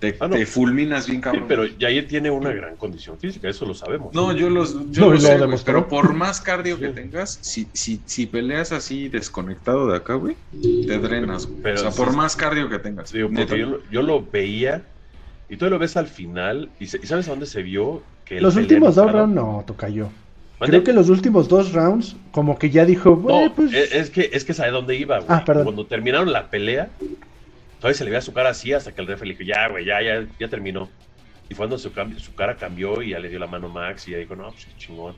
te, 0.00 0.16
Ah, 0.20 0.28
no. 0.28 0.36
te 0.36 0.44
fulminas 0.44 1.06
bien 1.06 1.20
Sí, 1.20 1.22
cabrón. 1.22 1.44
pero 1.48 1.64
Jair 1.80 2.06
tiene 2.06 2.30
una 2.30 2.52
gran 2.52 2.76
condición 2.76 3.18
física, 3.18 3.48
eso 3.48 3.64
lo 3.64 3.72
sabemos. 3.72 4.12
No, 4.12 4.32
yo, 4.36 4.50
los, 4.50 4.74
yo 4.90 5.00
No, 5.02 5.06
lo 5.06 5.12
lo 5.14 5.20
sé, 5.20 5.38
güey, 5.38 5.58
pero 5.64 5.88
por 5.88 6.12
más 6.12 6.42
cardio 6.42 6.78
que 6.78 6.88
Sí. 6.88 6.94
tengas, 6.94 7.38
si, 7.40 7.68
si, 7.72 8.02
si 8.04 8.26
peleas 8.26 8.70
así 8.72 9.08
desconectado 9.08 9.86
de 9.86 9.96
acá, 9.96 10.14
güey, 10.14 10.36
te 10.86 10.98
drenas, 10.98 11.46
güey. 11.46 11.62
Pero 11.62 11.76
o 11.76 11.78
sea, 11.78 11.90
sí, 11.92 11.96
por 11.96 12.10
sí. 12.10 12.16
más 12.18 12.36
cardio 12.36 12.68
que 12.68 12.78
tengas. 12.80 13.12
Digo, 13.12 13.30
neta. 13.30 13.46
porque 13.46 13.60
yo, 13.60 13.66
lo- 13.70 13.90
yo 13.90 14.02
lo 14.02 14.26
veía 14.30 14.82
y 15.48 15.56
tú 15.56 15.70
lo 15.70 15.78
ves 15.78 15.96
al 15.96 16.08
final 16.08 16.68
y, 16.78 16.86
se- 16.88 16.98
y 17.02 17.06
¿sabes 17.06 17.26
a 17.28 17.30
dónde 17.30 17.46
se 17.46 17.62
vio? 17.62 18.02
Que 18.26 18.42
Los 18.42 18.56
últimos 18.56 18.96
dos 18.96 19.10
rounds 19.10 19.34
no, 19.34 19.64
tocayo. 19.66 20.10
¿Mande? 20.64 20.78
Creo 20.78 20.84
que 20.84 20.92
los 20.92 21.10
últimos 21.10 21.48
dos 21.48 21.72
rounds, 21.72 22.16
como 22.30 22.58
que 22.58 22.70
ya 22.70 22.84
dijo, 22.84 23.22
No, 23.26 23.52
pues. 23.54 23.72
es, 23.72 23.92
es 23.92 24.10
que 24.10 24.30
es 24.32 24.44
que 24.44 24.54
sabe 24.54 24.70
dónde 24.70 24.96
iba, 24.96 25.18
güey. 25.18 25.28
Ah, 25.30 25.44
perdón. 25.44 25.64
Cuando 25.64 25.86
terminaron 25.86 26.32
la 26.32 26.48
pelea, 26.48 26.88
todavía 27.78 27.98
se 27.98 28.04
le 28.04 28.10
veía 28.10 28.22
su 28.22 28.32
cara 28.32 28.50
así 28.50 28.72
hasta 28.72 28.94
que 28.94 29.00
el 29.00 29.06
referee 29.06 29.32
le 29.34 29.38
dijo, 29.38 29.48
ya, 29.48 29.68
güey, 29.68 29.84
ya, 29.84 30.00
ya, 30.00 30.26
ya 30.38 30.48
terminó. 30.48 30.88
Y 31.48 31.54
fue 31.54 31.68
cuando 31.68 31.78
su, 31.78 31.90
su 32.18 32.34
cara 32.34 32.56
cambió 32.56 33.02
y 33.02 33.10
ya 33.10 33.18
le 33.18 33.28
dio 33.28 33.38
la 33.38 33.46
mano 33.46 33.66
a 33.66 33.70
Max 33.70 34.08
y 34.08 34.12
ya 34.12 34.18
dijo, 34.18 34.34
no, 34.34 34.50
pues 34.50 34.64
qué 34.64 34.72
chingón. 34.78 35.14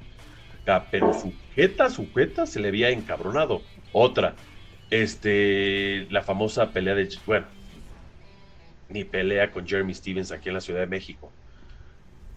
Pero 0.91 1.15
su 1.15 1.33
jeta, 1.55 1.89
su 1.91 2.13
jeta 2.13 2.45
se 2.47 2.59
le 2.59 2.73
veía 2.73 2.91
encabronado. 2.91 3.63
Otra, 3.93 4.35
este, 4.91 6.07
la 6.11 6.23
famosa 6.23 6.71
pelea 6.73 6.95
de, 6.97 7.09
bueno, 7.25 7.47
mi 8.89 9.05
pelea 9.05 9.51
con 9.53 9.67
Jeremy 9.67 9.95
Stevens 9.95 10.33
aquí 10.33 10.49
en 10.49 10.55
la 10.55 10.61
Ciudad 10.61 10.81
de 10.81 10.87
México. 10.87 11.33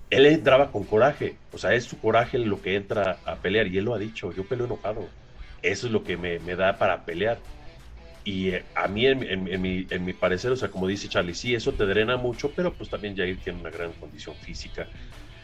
Él 0.09 0.25
entraba 0.25 0.71
con 0.71 0.85
coraje, 0.85 1.35
o 1.51 1.57
sea, 1.57 1.73
es 1.75 1.83
su 1.85 1.99
coraje 1.99 2.39
lo 2.39 2.61
que 2.61 2.75
entra 2.75 3.19
a 3.25 3.35
pelear 3.35 3.67
y 3.67 3.77
él 3.77 3.85
lo 3.85 3.93
ha 3.93 3.99
dicho, 3.99 4.33
yo 4.33 4.43
peleo 4.45 4.65
enojado. 4.65 5.07
Eso 5.61 5.87
es 5.87 5.93
lo 5.93 6.03
que 6.03 6.17
me, 6.17 6.39
me 6.39 6.55
da 6.55 6.77
para 6.77 7.05
pelear. 7.05 7.37
Y 8.23 8.49
eh, 8.49 8.63
a 8.75 8.87
mí, 8.87 9.05
en, 9.05 9.23
en- 9.23 9.47
en 9.47 9.61
mi, 9.61 9.85
en 9.89 10.05
mi 10.05 10.13
parecer, 10.13 10.51
o 10.51 10.55
sea, 10.55 10.69
como 10.69 10.87
dice 10.87 11.07
Charlie, 11.09 11.33
sí, 11.35 11.53
eso 11.53 11.73
te 11.73 11.85
drena 11.85 12.17
mucho, 12.17 12.51
pero 12.55 12.73
pues 12.73 12.89
también 12.89 13.15
Jair 13.15 13.37
tiene 13.43 13.59
una 13.59 13.69
gran 13.69 13.91
condición 13.93 14.35
física. 14.35 14.87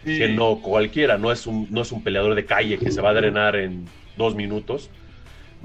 Sí. 0.03 0.17
Que 0.17 0.29
no 0.29 0.61
cualquiera, 0.61 1.17
no 1.17 1.31
es, 1.31 1.47
un, 1.47 1.67
no 1.71 1.81
es 1.81 1.91
un 1.91 2.03
peleador 2.03 2.35
de 2.35 2.45
calle 2.45 2.77
que 2.77 2.91
se 2.91 3.01
va 3.01 3.09
a 3.09 3.13
drenar 3.13 3.55
en 3.55 3.85
dos 4.17 4.35
minutos. 4.35 4.89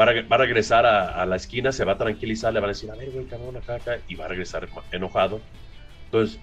Va 0.00 0.04
a, 0.04 0.22
va 0.22 0.36
a 0.36 0.38
regresar 0.38 0.86
a, 0.86 1.20
a 1.20 1.26
la 1.26 1.36
esquina, 1.36 1.72
se 1.72 1.84
va 1.84 1.92
a 1.92 1.98
tranquilizar, 1.98 2.52
le 2.52 2.60
van 2.60 2.70
a 2.70 2.72
decir, 2.72 2.90
a 2.90 2.94
ver, 2.94 3.10
güey, 3.10 3.26
cabrón, 3.26 3.56
acá, 3.56 3.74
acá, 3.76 3.98
y 4.08 4.14
va 4.14 4.24
a 4.26 4.28
regresar 4.28 4.68
enojado. 4.92 5.40
Entonces, 6.06 6.40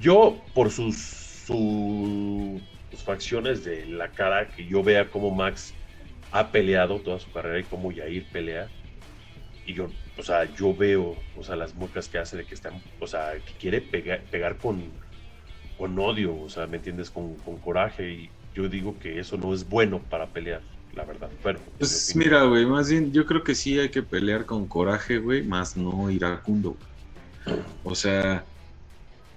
yo, 0.00 0.36
por 0.54 0.70
sus, 0.70 1.25
su- 1.46 2.60
sus 2.90 3.02
facciones 3.04 3.64
de 3.64 3.86
la 3.86 4.08
cara, 4.12 4.50
que 4.50 4.66
yo 4.66 4.82
vea 4.82 5.08
cómo 5.10 5.30
Max 5.30 5.74
ha 6.32 6.50
peleado 6.50 7.00
toda 7.00 7.18
su 7.18 7.30
carrera 7.30 7.60
y 7.60 7.64
cómo 7.64 7.92
Yair 7.92 8.26
pelea, 8.32 8.68
y 9.64 9.74
yo, 9.74 9.88
o 10.16 10.22
sea, 10.22 10.52
yo 10.54 10.74
veo, 10.74 11.16
o 11.36 11.42
sea, 11.42 11.56
las 11.56 11.74
muecas 11.74 12.08
que 12.08 12.18
hace 12.18 12.36
de 12.36 12.44
que 12.44 12.54
está, 12.54 12.72
o 13.00 13.06
sea, 13.06 13.32
que 13.44 13.52
quiere 13.58 13.80
pegar, 13.80 14.22
pegar 14.30 14.56
con, 14.58 14.92
con 15.76 15.98
odio, 15.98 16.36
o 16.40 16.48
sea, 16.48 16.66
¿me 16.66 16.78
entiendes? 16.78 17.10
Con, 17.10 17.36
con 17.36 17.58
coraje, 17.58 18.10
y 18.10 18.30
yo 18.54 18.68
digo 18.68 18.98
que 18.98 19.18
eso 19.18 19.36
no 19.36 19.52
es 19.54 19.68
bueno 19.68 20.00
para 20.08 20.26
pelear, 20.26 20.62
la 20.94 21.04
verdad. 21.04 21.30
Bueno, 21.42 21.58
en 21.58 21.74
Pues 21.78 22.16
mira, 22.16 22.44
güey, 22.44 22.64
más 22.66 22.90
bien 22.90 23.12
yo 23.12 23.24
creo 23.26 23.42
que 23.44 23.54
sí 23.54 23.78
hay 23.78 23.90
que 23.90 24.02
pelear 24.02 24.46
con 24.46 24.66
coraje, 24.66 25.18
güey, 25.18 25.42
más 25.42 25.76
no 25.76 26.10
iracundo. 26.10 26.76
O 27.82 27.94
sea, 27.94 28.44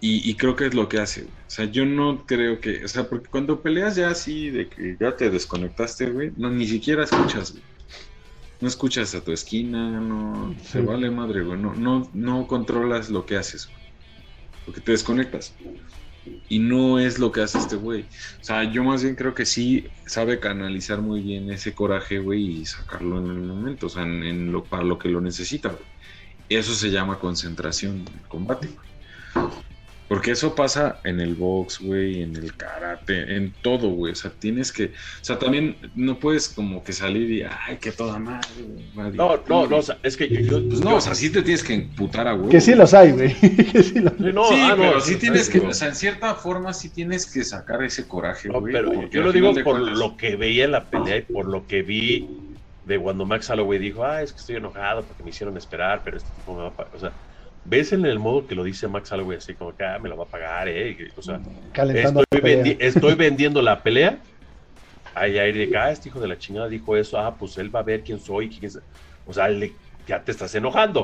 y, 0.01 0.29
y 0.29 0.35
creo 0.35 0.55
que 0.55 0.67
es 0.67 0.73
lo 0.73 0.87
que 0.87 0.99
hace, 0.99 1.21
güey. 1.23 1.33
O 1.33 1.49
sea, 1.49 1.65
yo 1.65 1.85
no 1.85 2.25
creo 2.25 2.59
que, 2.61 2.85
o 2.85 2.87
sea, 2.87 3.09
porque 3.09 3.27
cuando 3.29 3.61
peleas 3.61 3.95
ya 3.95 4.09
así 4.09 4.49
de 4.49 4.69
que 4.69 4.95
ya 4.99 5.15
te 5.15 5.29
desconectaste, 5.29 6.09
güey, 6.11 6.31
no, 6.37 6.49
ni 6.49 6.67
siquiera 6.67 7.03
escuchas, 7.03 7.51
güey. 7.51 7.63
No 8.61 8.67
escuchas 8.67 9.15
a 9.15 9.21
tu 9.23 9.31
esquina, 9.31 9.99
no, 10.01 10.53
Sí. 10.63 10.73
te 10.73 10.81
vale 10.81 11.09
madre, 11.11 11.41
güey, 11.43 11.59
no, 11.59 11.73
no, 11.75 12.09
no 12.13 12.47
controlas 12.47 13.09
lo 13.09 13.25
que 13.25 13.37
haces, 13.37 13.67
güey. 13.67 13.79
Porque 14.65 14.81
te 14.81 14.91
desconectas. 14.91 15.53
Y 16.49 16.59
no 16.59 16.99
es 16.99 17.17
lo 17.17 17.31
que 17.31 17.41
hace 17.41 17.57
este 17.57 17.75
güey. 17.77 18.01
O 18.01 18.43
sea, 18.43 18.63
yo 18.71 18.83
más 18.83 19.01
bien 19.01 19.15
creo 19.15 19.33
que 19.33 19.45
sí 19.45 19.87
sabe 20.05 20.39
canalizar 20.39 21.01
muy 21.01 21.21
bien 21.21 21.49
ese 21.49 21.73
coraje, 21.73 22.19
güey, 22.19 22.59
y 22.61 22.65
sacarlo 22.65 23.17
en 23.19 23.27
el 23.31 23.41
momento, 23.41 23.87
o 23.87 23.89
sea, 23.89 24.03
en, 24.03 24.23
en 24.23 24.51
lo, 24.51 24.63
para 24.63 24.83
lo 24.83 24.99
que 24.99 25.09
lo 25.09 25.21
necesita, 25.21 25.69
güey. 25.69 25.83
Eso 26.49 26.73
se 26.75 26.91
llama 26.91 27.19
concentración 27.19 27.95
en 28.01 28.07
el 28.13 28.27
combate, 28.27 28.67
güey. 28.67 28.89
Porque 30.09 30.31
eso 30.31 30.55
pasa 30.55 30.99
en 31.03 31.19
el 31.19 31.35
box, 31.35 31.79
güey, 31.79 32.23
en 32.23 32.35
el 32.35 32.55
karate, 32.57 33.35
en 33.35 33.53
todo, 33.61 33.89
güey. 33.89 34.11
O 34.13 34.15
sea, 34.15 34.31
tienes 34.31 34.71
que. 34.73 34.85
O 34.85 34.89
sea, 35.23 35.37
también 35.37 35.77
no 35.93 36.19
puedes 36.19 36.49
como 36.49 36.83
que 36.83 36.93
salir 36.93 37.29
y. 37.29 37.43
Ay, 37.43 37.77
que 37.77 37.91
toda 37.91 38.17
madre, 38.17 38.49
güey. 38.57 38.89
a 39.07 39.09
No, 39.11 39.11
no, 39.11 39.11
divertir". 39.11 39.49
no, 39.69 39.77
o 39.77 39.81
sea, 39.83 39.99
es 40.01 40.17
que 40.17 40.27
yo, 40.43 40.67
Pues 40.67 40.81
no, 40.81 40.89
yo- 40.89 40.95
o 40.97 41.01
sea, 41.01 41.13
sí 41.13 41.29
te 41.29 41.43
tienes 41.43 41.63
que 41.63 41.75
emputar 41.75 42.27
a 42.27 42.33
huevo. 42.33 42.49
Que 42.49 42.59
sí 42.59 42.73
los 42.73 42.91
hay, 42.95 43.11
güey. 43.11 43.33
que 43.71 43.83
sí 43.83 43.99
los- 43.99 44.13
Sí, 44.17 44.23
no, 44.33 44.45
sí, 44.47 44.55
ah, 44.59 44.69
no, 44.69 44.75
pero 44.77 45.01
sí 45.01 45.15
tienes 45.17 45.47
que, 45.47 45.59
digo, 45.59 45.69
o 45.69 45.73
sea, 45.75 45.89
en 45.89 45.95
cierta 45.95 46.33
forma 46.33 46.73
sí 46.73 46.89
tienes 46.91 47.31
que 47.31 47.43
sacar 47.43 47.83
ese 47.83 48.07
coraje, 48.07 48.49
no, 48.49 48.61
güey. 48.61 48.73
pero 48.73 49.07
yo 49.09 49.21
lo 49.21 49.31
digo 49.31 49.53
por 49.53 49.63
cuentas- 49.77 49.97
lo 49.99 50.17
que 50.17 50.35
veía 50.35 50.65
en 50.65 50.71
la 50.71 50.89
pelea 50.89 51.17
y 51.17 51.21
por 51.21 51.47
lo 51.47 51.67
que 51.67 51.83
vi 51.83 52.27
de 52.83 52.97
cuando 52.99 53.27
Max 53.27 53.47
Holloway 53.51 53.77
dijo, 53.77 54.03
ah, 54.03 54.23
es 54.23 54.33
que 54.33 54.39
estoy 54.39 54.55
enojado 54.55 55.05
porque 55.05 55.21
me 55.21 55.29
hicieron 55.29 55.55
esperar, 55.55 56.01
pero 56.03 56.17
este 56.17 56.31
tipo 56.33 56.55
me 56.55 56.63
va 56.63 56.69
a. 56.69 56.89
O 56.95 56.97
sea, 56.97 57.13
ves 57.69 57.93
en 57.93 58.05
el 58.05 58.19
modo 58.19 58.47
que 58.47 58.55
lo 58.55 58.63
dice 58.63 58.87
Max 58.87 59.11
Holloway 59.11 59.37
así 59.37 59.53
como 59.53 59.75
que, 59.75 59.83
ah, 59.85 59.99
me 59.99 60.09
lo 60.09 60.17
va 60.17 60.23
a 60.23 60.27
pagar, 60.27 60.67
eh. 60.67 61.09
O 61.15 61.21
sea, 61.21 61.39
calentando 61.71 62.23
estoy, 62.29 62.41
vendi- 62.41 63.15
vendiendo 63.17 63.61
la 63.61 63.81
pelea. 63.83 64.17
Ahí 65.15 65.37
ahí 65.37 65.51
de 65.51 65.77
ah, 65.77 65.91
este 65.91 66.09
hijo 66.09 66.19
de 66.19 66.27
la 66.27 66.37
chingada 66.37 66.67
dijo 66.67 66.95
eso, 66.95 67.19
ah, 67.19 67.35
pues 67.35 67.57
él 67.57 67.73
va 67.73 67.79
a 67.79 67.83
ver 67.83 68.03
quién 68.03 68.19
soy, 68.19 68.49
quién 68.49 68.65
es. 68.65 68.79
O 69.25 69.33
sea, 69.33 69.47
le- 69.47 69.73
ya 70.07 70.23
te 70.23 70.31
estás 70.31 70.53
enojando. 70.55 71.01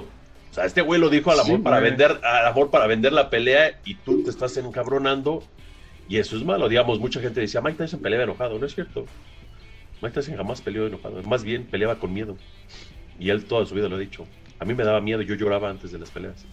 O 0.51 0.53
sea, 0.55 0.65
este 0.65 0.81
güey 0.81 0.99
lo 0.99 1.09
dijo 1.09 1.31
al 1.31 1.39
amor 1.41 1.57
Sí, 1.57 1.63
para 1.63 1.79
vender, 1.81 2.19
al 2.23 2.45
amor 2.47 2.71
para 2.71 2.87
vender 2.87 3.11
la 3.13 3.29
pelea 3.29 3.79
y 3.83 3.95
tú 3.95 4.23
te 4.23 4.29
estás 4.29 4.55
encabronando 4.57 5.43
y 6.07 6.17
eso 6.17 6.37
es 6.37 6.43
malo. 6.43 6.69
Digamos, 6.69 6.99
mucha 6.99 7.19
gente 7.19 7.41
decía, 7.41 7.61
Mike 7.61 7.77
Tyson 7.77 7.99
peleaba 7.99 8.23
enojado, 8.23 8.57
no 8.57 8.65
es 8.65 8.73
cierto. 8.73 9.05
Mike 10.01 10.13
Tyson 10.15 10.37
jamás 10.37 10.61
peleó 10.61 10.87
enojado, 10.87 11.21
más 11.23 11.43
bien 11.43 11.65
peleaba 11.65 11.95
con 11.95 12.13
miedo. 12.13 12.37
Y 13.19 13.29
él 13.29 13.45
toda 13.45 13.65
su 13.65 13.75
vida 13.75 13.89
lo 13.89 13.95
ha 13.97 13.99
dicho. 13.99 14.25
A 14.59 14.65
mí 14.65 14.73
me 14.73 14.83
daba 14.83 15.01
miedo, 15.01 15.21
yo 15.21 15.35
lloraba 15.35 15.69
antes 15.69 15.91
de 15.91 15.99
las 15.99 16.09
peleas. 16.11 16.45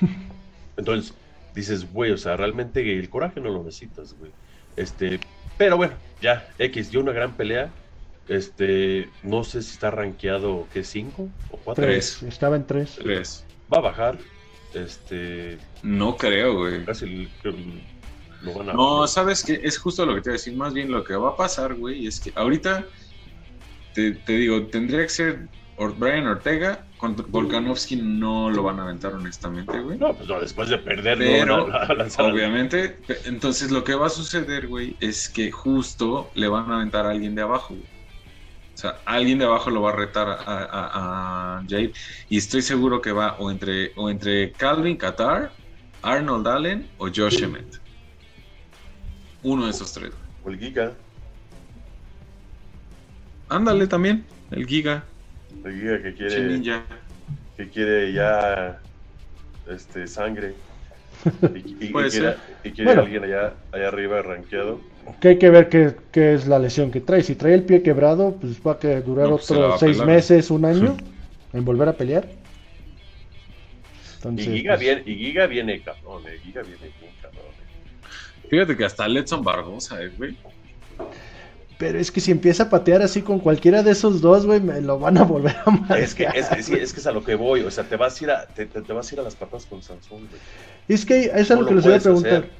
Entonces, 0.76 1.14
dices, 1.54 1.92
güey, 1.92 2.12
o 2.12 2.16
sea, 2.18 2.36
realmente 2.36 2.98
el 2.98 3.08
coraje 3.10 3.40
no 3.40 3.50
lo 3.50 3.62
necesitas, 3.64 4.14
güey. 4.14 4.32
Este, 4.76 5.20
pero 5.58 5.76
bueno, 5.76 5.94
ya, 6.22 6.48
X 6.58 6.90
dio 6.90 7.00
una 7.00 7.12
gran 7.12 7.36
pelea. 7.36 7.70
Este, 8.28 9.08
no 9.22 9.42
sé 9.44 9.60
si 9.62 9.72
está 9.72 9.90
rankeado, 9.90 10.66
¿qué? 10.72 10.84
¿Cinco 10.84 11.28
o 11.50 11.56
cuatro? 11.58 11.84
Tres. 11.84 12.22
Estaba 12.22 12.56
en 12.56 12.66
tres. 12.66 12.96
Tres. 13.02 13.44
Va 13.72 13.78
a 13.78 13.82
bajar. 13.82 14.18
Este, 14.72 15.58
No 15.82 16.16
creo, 16.16 16.56
güey. 16.58 16.84
casi 16.84 17.28
creo 17.42 17.56
que 17.56 17.82
lo 18.42 18.54
van 18.54 18.70
a. 18.70 18.72
No, 18.72 19.06
sabes 19.08 19.42
que 19.44 19.60
es 19.64 19.76
justo 19.78 20.06
lo 20.06 20.14
que 20.14 20.20
te 20.20 20.30
voy 20.30 20.34
a 20.34 20.38
decir. 20.38 20.54
Más 20.56 20.72
bien 20.72 20.92
lo 20.92 21.02
que 21.02 21.14
va 21.16 21.30
a 21.30 21.36
pasar, 21.36 21.74
güey, 21.74 22.06
es 22.06 22.20
que 22.20 22.32
ahorita 22.36 22.86
te, 23.94 24.12
te 24.12 24.32
digo, 24.34 24.64
tendría 24.68 25.02
que 25.02 25.08
ser 25.08 25.48
Or- 25.76 25.96
Brian 25.98 26.26
Ortega. 26.28 26.86
Contra 27.00 27.24
Volkanovski 27.28 27.96
no 27.96 28.50
lo 28.50 28.62
van 28.62 28.78
a 28.78 28.82
aventar, 28.82 29.14
honestamente, 29.14 29.80
güey. 29.80 29.96
No, 29.98 30.12
pues 30.12 30.28
no, 30.28 30.38
después 30.38 30.68
de 30.68 30.76
perder, 30.78 31.16
Pero, 31.16 31.56
no 31.66 31.66
van 31.68 31.90
a 31.90 31.94
lanzar 31.94 32.26
al- 32.26 32.32
Obviamente, 32.32 32.98
entonces 33.24 33.70
lo 33.70 33.84
que 33.84 33.94
va 33.94 34.08
a 34.08 34.10
suceder, 34.10 34.68
güey, 34.68 34.96
es 35.00 35.28
que 35.30 35.50
justo 35.50 36.30
le 36.34 36.48
van 36.48 36.70
a 36.70 36.76
aventar 36.76 37.06
a 37.06 37.10
alguien 37.10 37.34
de 37.34 37.40
abajo, 37.42 37.74
güey. 37.74 37.86
O 38.74 38.76
sea, 38.80 38.98
alguien 39.06 39.38
de 39.38 39.46
abajo 39.46 39.70
lo 39.70 39.80
va 39.82 39.90
a 39.92 39.96
retar 39.96 40.28
a, 40.28 40.34
a- 40.34 41.58
a 41.58 41.64
Jair. 41.68 41.92
Y 42.28 42.36
estoy 42.36 42.60
seguro 42.62 43.00
que 43.00 43.12
va 43.12 43.36
o 43.38 43.50
entre, 43.50 43.92
o 43.96 44.10
entre 44.10 44.52
Calvin 44.52 44.96
Qatar, 44.96 45.50
Arnold 46.02 46.46
Allen 46.48 46.88
o 46.98 47.06
Josh 47.14 47.42
Emmett. 47.42 47.80
Uno 49.42 49.64
de 49.64 49.70
esos 49.70 49.90
tres. 49.92 50.12
o 50.44 50.50
el 50.50 50.58
Giga. 50.58 50.92
Ándale 53.48 53.86
también, 53.86 54.24
el 54.50 54.66
Giga, 54.66 55.04
El 55.64 55.74
Giga 55.80 56.02
que 56.02 56.14
quiere, 56.14 56.40
Ninja. 56.46 56.84
que 57.56 57.68
quiere 57.68 58.12
ya 58.12 58.78
este 59.68 60.06
sangre. 60.06 60.54
Y, 61.54 61.84
y- 61.86 61.92
quiere, 61.92 62.10
ser. 62.10 62.36
y 62.64 62.70
quiere 62.70 62.84
Bueno. 62.86 63.02
alguien 63.02 63.24
allá, 63.24 63.52
allá 63.72 63.88
arriba 63.88 64.22
rankeado. 64.22 64.80
Que 65.20 65.28
hay 65.28 65.38
que 65.38 65.50
ver 65.50 65.68
qué, 65.68 65.94
qué 66.12 66.32
es 66.34 66.46
la 66.46 66.58
lesión 66.58 66.90
que 66.90 67.00
trae. 67.02 67.22
Si 67.22 67.34
trae 67.34 67.52
el 67.54 67.64
pie 67.64 67.82
quebrado, 67.82 68.36
pues 68.40 68.58
va 68.66 68.72
a 68.82 69.00
durar 69.02 69.28
No, 69.28 69.36
pues 69.36 69.50
otros 69.50 69.80
seis 69.80 69.98
pelar. 69.98 70.06
meses, 70.06 70.50
un 70.50 70.64
año 70.64 70.96
en 71.52 71.64
volver 71.64 71.88
a 71.88 71.92
pelear. 71.92 72.26
Entonces, 74.16 74.46
Y 74.46 74.50
Giga, 74.58 74.72
pues, 74.74 74.80
viene, 74.80 75.02
y 75.06 75.14
Giga 75.16 75.46
viene 75.46 75.80
cabrón, 75.82 76.22
eh, 76.26 76.38
Giga 76.42 76.62
viene 76.62 76.90
bien 77.00 77.12
cabrón. 77.20 77.42
eh. 77.44 78.48
Fíjate 78.48 78.76
que 78.76 78.84
hasta 78.84 79.08
Letson 79.08 79.42
Barbosa, 79.42 80.02
eh, 80.02 80.10
güey. 80.16 80.36
Pero 81.80 81.98
es 81.98 82.12
que 82.12 82.20
si 82.20 82.30
empieza 82.30 82.64
a 82.64 82.68
patear 82.70 83.00
así 83.00 83.22
con 83.22 83.38
cualquiera 83.40 83.82
de 83.82 83.92
esos 83.92 84.20
dos, 84.20 84.44
güey, 84.44 84.60
me 84.60 84.80
lo 84.82 84.98
van 84.98 85.16
a 85.16 85.24
volver 85.24 85.56
a 85.64 85.70
matar. 85.70 85.98
Es 86.02 86.14
que, 86.14 86.28
es, 86.34 86.46
que, 86.48 86.62
sí, 86.62 86.74
es 86.74 86.92
que 86.92 87.00
es 87.00 87.06
a 87.06 87.12
lo 87.12 87.24
que 87.24 87.34
voy, 87.34 87.62
o 87.62 87.70
sea, 87.70 87.84
te 87.84 87.96
vas 87.96 88.20
a 88.20 88.24
ir 88.24 88.30
a, 88.30 88.46
te, 88.46 88.66
te- 88.66 88.82
te 88.82 88.92
vas 88.92 89.10
a 89.10 89.14
ir 89.14 89.20
a 89.20 89.24
las 89.24 89.34
patas 89.34 89.64
con 89.64 89.82
Sansón, 89.82 90.18
güey. 90.28 90.40
Es 90.88 91.06
que 91.06 91.32
es 91.34 91.50
a 91.50 91.54
lo 91.56 91.64
que 91.66 91.74
les 91.74 91.84
voy 91.84 91.94
a 91.94 91.98
preguntar. 91.98 92.32
hacer. 92.32 92.50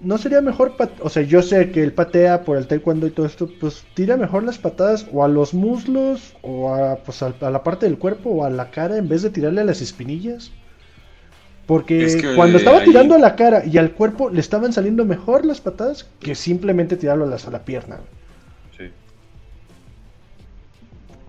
¿No 0.00 0.18
sería 0.18 0.40
mejor, 0.40 0.74
o 1.00 1.08
sea, 1.08 1.22
yo 1.22 1.40
sé 1.42 1.70
que 1.70 1.82
él 1.84 1.92
patea 1.92 2.42
por 2.44 2.56
el 2.56 2.66
taekwondo 2.66 3.06
y 3.06 3.10
todo 3.10 3.26
esto, 3.26 3.48
pues 3.60 3.84
tira 3.94 4.16
mejor 4.16 4.42
las 4.44 4.58
patadas 4.58 5.06
o 5.12 5.24
a 5.24 5.28
los 5.28 5.54
muslos 5.54 6.34
o 6.42 6.74
a, 6.74 6.96
pues, 6.96 7.22
a, 7.22 7.32
a 7.40 7.50
la 7.50 7.62
parte 7.64 7.86
del 7.86 7.98
cuerpo 7.98 8.30
o 8.30 8.44
a 8.44 8.50
la 8.50 8.70
cara 8.70 8.96
en 8.96 9.08
vez 9.08 9.22
de 9.22 9.30
tirarle 9.30 9.60
a 9.60 9.64
las 9.64 9.80
espinillas? 9.80 10.50
Porque 11.66 12.04
Es 12.04 12.16
que, 12.16 12.34
cuando 12.34 12.58
eh, 12.58 12.60
estaba 12.60 12.78
ahí- 12.78 12.84
tirando 12.86 13.14
a 13.14 13.18
la 13.18 13.36
cara 13.36 13.64
y 13.64 13.76
al 13.78 13.92
cuerpo 13.92 14.30
le 14.30 14.40
estaban 14.40 14.72
saliendo 14.72 15.04
mejor 15.04 15.44
las 15.44 15.60
patadas 15.60 16.06
que 16.20 16.34
simplemente 16.34 16.96
tirarlo 16.96 17.24
a 17.24 17.28
la, 17.28 17.36
a 17.36 17.50
la 17.50 17.64
pierna. 17.64 17.96
Sí. 17.96 18.17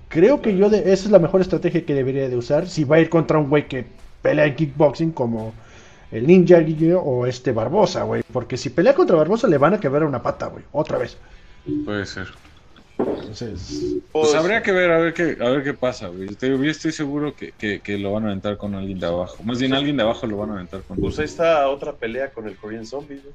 Creo 0.09 0.41
que 0.41 0.57
yo 0.57 0.69
de, 0.69 0.79
esa 0.79 1.05
es 1.05 1.11
la 1.11 1.19
mejor 1.19 1.41
estrategia 1.41 1.85
que 1.85 1.93
debería 1.93 2.27
de 2.27 2.35
usar 2.35 2.67
si 2.67 2.83
va 2.83 2.97
a 2.97 2.99
ir 2.99 3.09
contra 3.09 3.37
un 3.37 3.49
güey 3.49 3.67
que 3.67 3.85
pelea 4.21 4.45
en 4.45 4.55
kickboxing 4.55 5.11
como 5.11 5.53
el 6.11 6.25
Ninja 6.25 6.57
o 6.97 7.25
este 7.27 7.51
Barbosa, 7.51 8.03
güey. 8.03 8.23
Porque 8.33 8.57
si 8.57 8.69
pelea 8.71 8.95
contra 8.95 9.15
Barbosa 9.15 9.47
le 9.47 9.57
van 9.57 9.75
a 9.75 9.79
quebrar 9.79 10.03
una 10.03 10.21
pata, 10.21 10.47
güey. 10.47 10.63
Otra 10.71 10.97
vez. 10.97 11.17
Puede 11.85 12.05
ser. 12.05 12.27
Entonces, 12.97 13.95
Pues 14.11 14.35
habría 14.35 14.61
que 14.61 14.71
ver 14.71 14.91
a 14.91 14.97
ver 14.97 15.13
qué, 15.13 15.37
a 15.39 15.49
ver 15.49 15.63
qué 15.63 15.73
pasa, 15.73 16.07
güey. 16.07 16.27
Yo 16.27 16.71
estoy 16.71 16.91
seguro 16.91 17.33
que, 17.35 17.53
que, 17.53 17.79
que 17.79 17.97
lo 17.97 18.11
van 18.11 18.23
a 18.23 18.27
aventar 18.27 18.57
con 18.57 18.75
alguien 18.75 18.99
de 18.99 19.05
abajo. 19.05 19.41
Más 19.43 19.59
bien 19.59 19.73
alguien 19.73 19.95
de 19.95 20.03
abajo 20.03 20.27
lo 20.27 20.37
van 20.37 20.49
a 20.49 20.53
aventar 20.55 20.81
con. 20.81 20.97
Pues 20.97 21.17
ahí 21.19 21.25
está 21.25 21.69
otra 21.69 21.93
pelea 21.93 22.31
con 22.31 22.47
el 22.47 22.55
Korean 22.57 22.85
Zombie, 22.85 23.21
güey. 23.21 23.33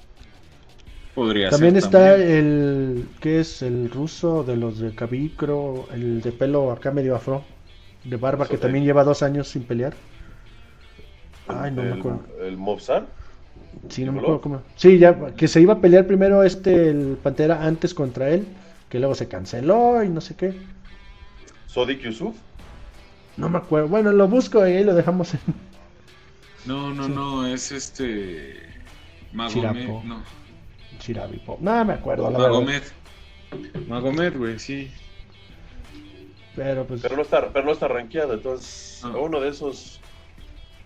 Podría 1.14 1.50
también 1.50 1.74
ser. 1.74 1.84
está 1.84 2.16
también. 2.16 2.30
el 2.30 3.08
que 3.20 3.40
es 3.40 3.62
el 3.62 3.90
ruso 3.90 4.42
de 4.42 4.56
los 4.56 4.78
de 4.78 4.94
Cabicro, 4.94 5.86
el 5.92 6.20
de 6.20 6.32
pelo 6.32 6.72
acá 6.72 6.90
medio 6.90 7.14
afro, 7.14 7.44
de 8.02 8.16
barba 8.16 8.48
que 8.48 8.58
también 8.58 8.84
lleva 8.84 9.04
dos 9.04 9.22
años 9.22 9.48
sin 9.48 9.62
pelear. 9.62 9.94
Ay, 11.46 11.70
no 11.70 11.82
me 11.82 11.92
acuerdo. 11.92 12.24
El 12.42 12.56
Mobsar. 12.56 13.06
Sí, 13.88 14.04
no 14.04 14.12
me 14.12 14.20
acuerdo 14.20 14.40
cómo. 14.40 14.62
Sí, 14.76 14.98
ya 14.98 15.32
que 15.34 15.46
se 15.46 15.60
iba 15.60 15.74
a 15.74 15.80
pelear 15.80 16.06
primero 16.06 16.42
este 16.42 16.90
el 16.90 17.18
Pantera 17.22 17.64
antes 17.64 17.94
contra 17.94 18.30
él, 18.30 18.46
que 18.88 18.98
luego 18.98 19.14
se 19.14 19.28
canceló 19.28 20.02
y 20.02 20.08
no 20.08 20.20
sé 20.20 20.36
qué. 20.36 20.54
Sodik 21.66 22.00
Yusuf. 22.00 22.34
No 23.36 23.48
me 23.48 23.58
acuerdo. 23.58 23.88
Bueno, 23.88 24.12
lo 24.12 24.28
busco 24.28 24.66
y 24.66 24.72
ahí 24.72 24.84
lo 24.84 24.94
dejamos 24.94 25.34
en 25.34 25.40
No, 26.66 26.94
no, 26.94 27.08
no, 27.08 27.46
es 27.46 27.72
este. 27.72 28.54
Magomed. 29.32 29.72
Chirapo. 29.72 30.02
No, 30.04 30.22
Chirabipo. 30.98 31.58
No 31.60 31.84
me 31.84 31.94
acuerdo, 31.94 32.24
la 32.30 32.38
verdad. 32.38 32.48
Magomed. 32.48 32.82
Magomed, 33.88 34.36
güey, 34.36 34.58
sí. 34.58 34.90
Pero 36.56 36.84
pues 36.86 37.02
Pero 37.02 37.16
no 37.16 37.22
está, 37.22 37.48
pero 37.50 37.64
no 37.66 37.72
está 37.72 37.88
rankeado, 37.88 38.34
entonces 38.34 39.00
Ah. 39.04 39.08
a 39.08 39.16
uno 39.18 39.40
de 39.40 39.48
esos. 39.48 40.00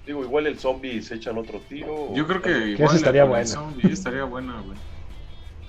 Digo, 0.07 0.23
igual 0.25 0.47
el 0.47 0.59
zombie 0.59 1.03
se 1.03 1.17
echan 1.17 1.37
otro 1.37 1.61
tiro. 1.69 2.15
Yo 2.15 2.27
creo 2.27 2.41
que 2.41 2.69
igual 2.71 2.97
estaría 2.97 3.23
el 3.25 3.29
buena. 3.29 3.47
zombie 3.47 3.93
estaría 3.93 4.25
buena, 4.25 4.61
güey. 4.63 4.79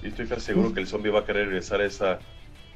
Y 0.02 0.08
estoy 0.08 0.28
casi 0.28 0.42
seguro 0.48 0.74
que 0.74 0.80
el 0.80 0.88
zombie 0.88 1.12
va 1.12 1.20
a 1.20 1.26
querer 1.26 1.48
regresar 1.48 1.82
a 1.82 1.86
esa 1.86 2.20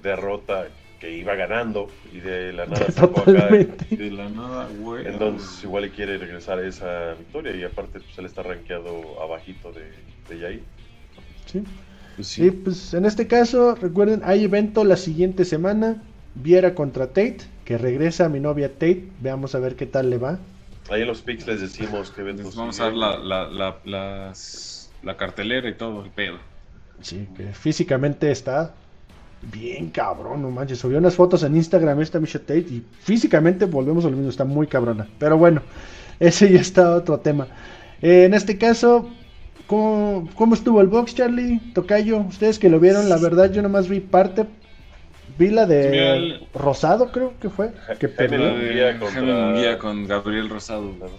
derrota 0.02 0.68
que 1.00 1.16
iba 1.18 1.36
ganando 1.36 1.90
y 2.12 2.20
de 2.20 2.52
la 2.52 2.66
nada 2.66 2.92
sacó 2.92 3.22
acá. 3.22 3.26
totalmente. 3.32 3.96
De 3.96 4.12
la 4.12 4.28
nada, 4.30 4.68
güey. 4.80 5.08
Entonces 5.08 5.64
igual 5.64 5.84
le 5.84 5.92
quiere 5.92 6.18
regresar 6.18 6.60
a 6.60 6.68
esa 6.68 7.14
victoria 7.14 7.56
y 7.56 7.64
aparte 7.64 8.02
pues 8.02 8.18
él 8.18 8.26
está 8.26 8.44
rankeado 8.44 9.22
abajito 9.22 9.72
de, 9.72 9.94
de 10.28 10.40
Yair. 10.40 10.64
Sí. 11.46 11.64
Pues 12.16 12.38
Y 12.38 12.52
pues 12.52 12.94
en 12.94 13.06
este 13.06 13.28
caso, 13.28 13.76
recuerden, 13.76 14.22
hay 14.24 14.44
evento 14.46 14.84
la 14.84 14.98
siguiente 14.98 15.46
semana. 15.46 16.04
Viera 16.36 16.74
contra 16.76 17.08
Tate, 17.08 17.40
que 17.66 17.78
regresa 17.78 18.26
a 18.26 18.30
mi 18.30 18.40
novia 18.40 18.74
Tate. 18.74 19.12
Veamos 19.20 19.56
a 19.56 19.60
ver 19.60 19.76
qué 19.76 19.86
tal 19.86 20.10
le 20.10 20.18
va. 20.18 20.40
Ahí 20.90 21.02
en 21.02 21.08
los 21.08 21.22
pics 21.22 21.46
les 21.48 21.62
decimos 21.62 22.12
que 22.12 22.22
eventos 22.22 22.56
vamos 22.56 22.80
a 22.80 22.86
dar 22.86 22.94
la, 22.94 23.18
la, 23.18 23.50
la, 23.50 23.82
las- 23.86 24.94
la 25.02 25.18
cartelera 25.18 25.70
y 25.70 25.78
todo 25.78 26.04
el 26.06 26.12
pedo. 26.12 26.40
Sí, 27.02 27.28
que 27.36 27.54
físicamente 27.54 28.32
está 28.32 28.76
bien 29.42 29.90
cabrón, 29.92 30.42
no 30.42 30.52
manches. 30.52 30.80
Subió 30.80 30.98
unas 31.00 31.16
fotos 31.16 31.44
en 31.44 31.56
Instagram 31.56 32.02
esta 32.02 32.20
Misha 32.20 32.40
Tate 32.40 32.60
y 32.60 32.86
físicamente 33.02 33.66
volvemos 33.66 34.06
a 34.06 34.10
lo 34.10 34.16
mismo, 34.18 34.30
está 34.30 34.46
muy 34.46 34.68
cabrona. 34.68 35.08
Pero 35.20 35.38
bueno, 35.38 35.64
ese 36.20 36.52
ya 36.52 36.62
está 36.62 36.96
otro 36.96 37.20
tema. 37.20 37.48
Eh, 38.02 38.26
en 38.26 38.34
este 38.34 38.58
caso, 38.58 39.10
¿cómo, 39.68 40.30
cómo 40.36 40.54
estuvo 40.56 40.82
el 40.82 40.88
box, 40.88 41.16
Charlie? 41.16 41.60
Tocayo, 41.74 42.18
ustedes 42.20 42.60
que 42.60 42.70
lo 42.70 42.80
vieron, 42.80 43.10
la 43.10 43.18
verdad 43.18 43.52
yo 43.52 43.62
nomás 43.62 43.88
vi 43.88 44.00
parte. 44.00 44.46
Vi 45.38 45.50
la 45.50 45.66
de 45.66 46.16
el- 46.16 46.48
Rosado, 46.54 47.12
creo 47.12 47.34
que 47.42 47.50
fue, 47.50 47.72
que 48.00 48.08
Jaime 48.08 48.38
perdió. 48.38 49.00
Contra- 49.00 49.80
con 49.80 50.06
Gabriel 50.08 50.50
Rosado. 50.50 50.92
Claro. 50.98 51.14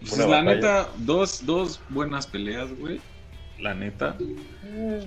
Pues, 0.00 0.18
la 0.18 0.26
batalla. 0.26 0.54
neta, 0.54 0.88
dos, 0.98 1.44
dos 1.46 1.80
buenas 1.90 2.26
peleas, 2.26 2.68
güey. 2.78 3.00
La 3.58 3.74
neta. 3.74 4.16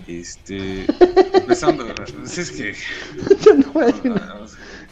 Este. 0.07 0.85
Empezando. 1.33 1.85
es 2.23 2.51
que. 2.51 2.73
Yo, 3.45 3.53
no, 3.55 3.81
ahí 3.81 3.93
no- 4.03 4.15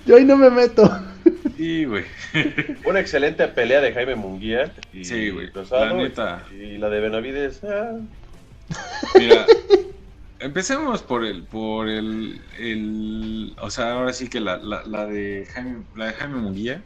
yo 0.05 0.15
ahí 0.15 0.25
no 0.25 0.35
me 0.35 0.49
meto. 0.49 0.89
Sí, 1.61 1.85
güey. 1.85 2.05
Una 2.85 2.99
excelente 2.99 3.47
pelea 3.47 3.81
de 3.81 3.93
Jaime 3.93 4.15
Munguía 4.15 4.73
y 4.91 5.05
Sí, 5.05 5.29
güey, 5.29 5.51
la 5.69 5.93
neta. 5.93 6.43
Y 6.51 6.79
la 6.79 6.89
de 6.89 6.99
Benavides. 6.99 7.63
ah, 7.63 7.99
Mira, 9.13 9.45
empecemos 10.39 11.03
por 11.03 11.23
el, 11.23 11.43
por 11.43 11.87
el, 11.87 12.41
el, 12.57 13.55
o 13.61 13.69
sea, 13.69 13.91
ahora 13.91 14.11
sí 14.11 14.27
que 14.27 14.39
la, 14.39 14.57
la, 14.57 14.83
la 14.87 15.05
de 15.05 15.47
Jaime, 15.53 15.83
la 15.95 16.07
de 16.07 16.13
Jaime 16.13 16.37
Munguía, 16.37 16.81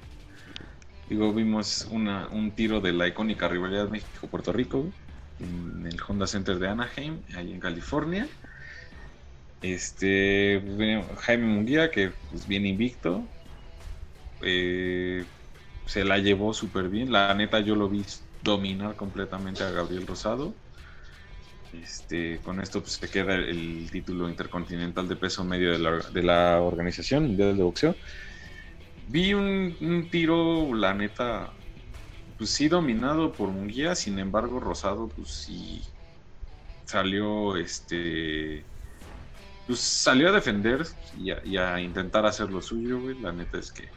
digo, 1.09 1.32
vimos 1.32 1.88
una, 1.89 2.28
un 2.28 2.51
tiro 2.51 2.82
de 2.82 2.91
la 2.91 3.07
icónica 3.07 3.47
rivalidad 3.47 3.88
México-Puerto 3.88 4.51
Rico, 4.51 4.91
en 5.39 5.88
el 5.88 5.97
Honda 6.05 6.28
Center 6.28 6.59
de 6.59 6.67
Anaheim, 6.67 7.21
ahí 7.38 7.53
en 7.53 7.61
California. 7.61 8.28
Este, 9.61 10.61
pues, 10.76 11.05
Jaime 11.21 11.45
Munguía, 11.45 11.91
que 11.91 12.11
pues 12.30 12.45
viene 12.45 12.67
invicto, 12.67 13.26
eh, 14.45 15.25
se 15.85 16.03
la 16.03 16.17
llevó 16.19 16.53
súper 16.53 16.89
bien, 16.89 17.11
la 17.11 17.33
neta 17.33 17.59
yo 17.59 17.75
lo 17.75 17.89
vi 17.89 18.03
dominar 18.43 18.95
completamente 18.95 19.63
a 19.63 19.71
Gabriel 19.71 20.07
Rosado. 20.07 20.53
Este, 21.73 22.39
con 22.43 22.61
esto 22.61 22.79
pues, 22.79 22.93
se 22.93 23.09
queda 23.09 23.35
el, 23.35 23.89
título 23.91 24.29
intercontinental 24.29 25.09
de 25.09 25.17
peso 25.17 25.43
medio 25.43 25.71
de 25.71 25.79
la, 25.79 25.97
de 25.97 26.23
la 26.23 26.61
Organización 26.61 27.35
de 27.35 27.53
Boxeo. 27.53 27.95
Vi 29.07 29.33
un, 29.33 29.75
un 29.81 30.09
tiro, 30.09 30.73
la 30.73 30.93
neta, 30.93 31.51
pues 32.37 32.49
sí 32.51 32.69
dominado 32.69 33.33
por 33.33 33.49
Munguía, 33.49 33.93
sin 33.95 34.19
embargo 34.19 34.59
Rosado 34.59 35.09
pues 35.09 35.29
sí 35.29 35.81
salió, 36.85 37.57
este, 37.57 38.63
pues 39.67 39.79
salió 39.79 40.29
a 40.29 40.31
defender 40.31 40.85
y 41.19 41.31
a, 41.31 41.41
y 41.45 41.57
a 41.57 41.79
intentar 41.79 42.25
hacer 42.25 42.51
lo 42.51 42.61
suyo, 42.61 43.01
güey. 43.01 43.19
La 43.19 43.31
neta 43.31 43.57
es 43.57 43.71
que 43.71 43.89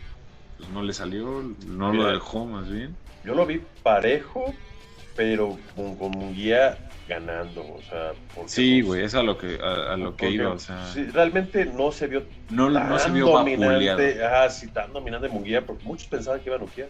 pues, 0.59 0.69
no 0.71 0.83
le 0.83 0.93
salió, 0.93 1.43
no 1.67 1.93
lo 1.93 2.07
dejó 2.13 2.45
más 2.45 2.69
bien. 2.71 2.95
Yo 3.25 3.35
lo 3.35 3.47
vi 3.47 3.61
parejo, 3.83 4.53
pero 5.17 5.59
con, 5.75 5.97
con 5.97 6.11
Munguía 6.13 6.79
ganando. 7.09 7.63
O 7.63 7.81
sea, 7.89 8.13
porque 8.35 8.51
Sí, 8.51 8.79
los- 8.81 8.87
güey, 8.89 9.05
es 9.05 9.15
a 9.15 9.23
lo 9.23 9.39
que, 9.39 9.59
a, 9.63 9.95
a 9.95 9.97
lo 9.97 10.15
que 10.17 10.31
iba, 10.31 10.51
o 10.51 10.59
sea, 10.59 10.87
sí, 10.93 11.05
realmente 11.07 11.65
no 11.65 11.91
se 11.91 12.07
vio 12.07 12.25
no, 12.51 12.73
tan 12.73 12.89
no 12.91 12.99
se 12.99 13.11
vio 13.11 13.27
dominante. 13.27 14.25
Ah, 14.25 14.49
sí, 14.51 14.69
tan 14.69 14.93
dominante 14.93 15.29
Munguía, 15.29 15.65
porque 15.65 15.85
muchos 15.85 16.07
pensaban 16.09 16.41
que 16.41 16.49
iba 16.51 16.57
a 16.57 16.61
noquear. 16.61 16.89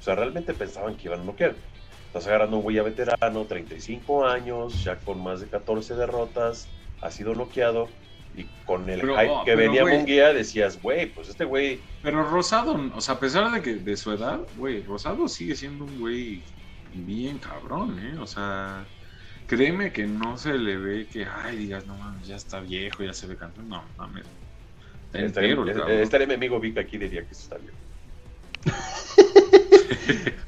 O 0.00 0.02
sea, 0.02 0.14
realmente 0.16 0.52
pensaban 0.54 0.96
que 0.96 1.08
iban 1.08 1.20
a 1.20 1.24
noquear. 1.24 1.54
Estás 2.06 2.26
agarrando 2.26 2.58
un 2.58 2.62
güey 2.62 2.76
ya 2.76 2.82
veterano, 2.82 3.44
35 3.44 4.26
años, 4.26 4.84
ya 4.84 4.96
con 4.96 5.20
más 5.22 5.40
de 5.40 5.48
14 5.48 5.94
derrotas, 5.94 6.68
ha 7.00 7.10
sido 7.10 7.34
noqueado. 7.34 7.88
Y 8.36 8.44
con 8.66 8.88
el 8.90 9.00
Pero, 9.00 9.16
hype 9.16 9.30
oh, 9.30 9.44
que 9.44 9.54
venía 9.54 9.82
güey. 9.82 9.96
Munguía, 9.96 10.32
decías, 10.32 10.80
güey, 10.82 11.06
pues 11.06 11.28
este 11.28 11.44
güey 11.44 11.80
Pero 12.02 12.24
Rosado, 12.24 12.90
o 12.94 13.00
sea, 13.00 13.14
a 13.14 13.20
pesar 13.20 13.50
de 13.52 13.62
que 13.62 13.74
de 13.74 13.96
su 13.96 14.12
edad, 14.12 14.40
güey, 14.56 14.82
Rosado 14.82 15.28
sigue 15.28 15.54
siendo 15.54 15.84
un 15.84 16.00
güey 16.00 16.42
bien 16.94 17.38
cabrón, 17.38 17.98
¿eh? 18.00 18.18
O 18.18 18.26
sea, 18.26 18.84
créeme 19.46 19.92
que 19.92 20.06
no 20.06 20.36
se 20.36 20.54
le 20.54 20.76
ve 20.76 21.06
que, 21.06 21.26
ay, 21.26 21.56
digas, 21.56 21.86
no 21.86 21.96
mames, 21.96 22.26
ya 22.26 22.36
está 22.36 22.60
viejo, 22.60 23.02
ya 23.02 23.12
se 23.12 23.26
ve 23.26 23.36
cansado. 23.36 23.66
No, 23.68 23.84
mames. 23.96 24.24
Estaría 25.12 26.26
mi 26.26 26.34
amigo 26.34 26.58
Vic 26.58 26.76
aquí 26.78 26.98
diría 26.98 27.24
que 27.24 27.32
eso 27.32 27.42
está 27.42 27.58
bien. 27.58 27.74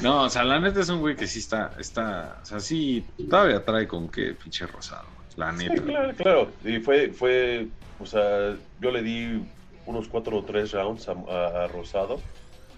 No, 0.00 0.22
o 0.22 0.30
sea, 0.30 0.44
la 0.44 0.60
neta 0.60 0.80
es 0.80 0.88
un 0.88 1.00
güey 1.00 1.16
que 1.16 1.26
sí 1.26 1.40
está, 1.40 1.72
está, 1.78 2.38
o 2.40 2.46
sea, 2.46 2.60
sí, 2.60 3.04
todavía 3.28 3.64
trae 3.64 3.88
con 3.88 4.08
qué 4.08 4.32
pinche 4.32 4.64
Rosado, 4.64 5.08
la 5.36 5.56
Sí, 5.56 5.68
claro, 5.68 6.14
claro. 6.16 6.52
Y 6.64 6.78
fue, 6.80 7.10
fue, 7.12 7.68
o 7.98 8.06
sea, 8.06 8.56
yo 8.80 8.90
le 8.90 9.02
di 9.02 9.42
unos 9.86 10.08
cuatro 10.08 10.38
o 10.38 10.44
tres 10.44 10.72
rounds 10.72 11.08
a, 11.08 11.12
a- 11.12 11.64
a 11.64 11.68
Rosado. 11.68 12.20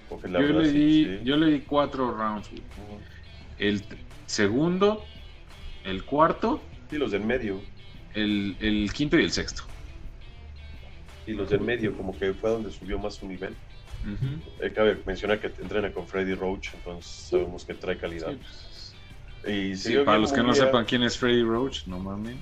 Porque 0.08 0.28
la 0.28 0.40
Yo 0.40 0.46
verdad 0.46 0.62
le, 0.62 0.72
di, 0.72 1.04
sí. 1.04 1.18
yo 1.24 1.36
le 1.36 1.46
di 1.52 1.60
cuatro 1.60 2.10
rounds, 2.10 2.48
güey. 2.50 2.62
El 3.58 3.84
segundo, 4.26 5.04
el 5.84 6.04
cuarto, 6.04 6.62
Y 6.90 6.96
los 6.96 7.10
del 7.10 7.22
medio. 7.24 7.60
el, 8.14 8.56
el 8.60 8.90
quinto 8.92 9.18
y 9.18 9.24
el 9.24 9.30
sexto. 9.32 9.64
Y 11.26 11.32
los 11.34 11.50
del 11.50 11.60
medio, 11.60 11.94
como 11.94 12.16
que 12.18 12.32
fue 12.32 12.48
donde 12.50 12.70
subió 12.70 12.98
más 12.98 13.16
su 13.16 13.28
nivel. 13.28 13.54
Ujú. 14.02 14.64
Eh, 14.64 14.72
cabe 14.72 14.96
mencionar 15.04 15.40
que 15.40 15.48
entrena 15.60 15.92
con 15.92 16.06
Freddy 16.08 16.32
Roach, 16.34 16.68
entonces 16.72 17.10
sabemos 17.28 17.64
que 17.66 17.74
trae 17.74 17.98
calidad. 17.98 18.30
Sí, 18.30 18.36
pues, 18.36 18.67
Y 19.46 19.76
sí, 19.76 19.96
para 20.04 20.18
los 20.18 20.32
que 20.32 20.42
no 20.42 20.54
sepan 20.54 20.84
quién 20.84 21.02
es 21.02 21.16
Freddy 21.16 21.42
Roach, 21.42 21.86
no 21.86 21.98
mames. 21.98 22.36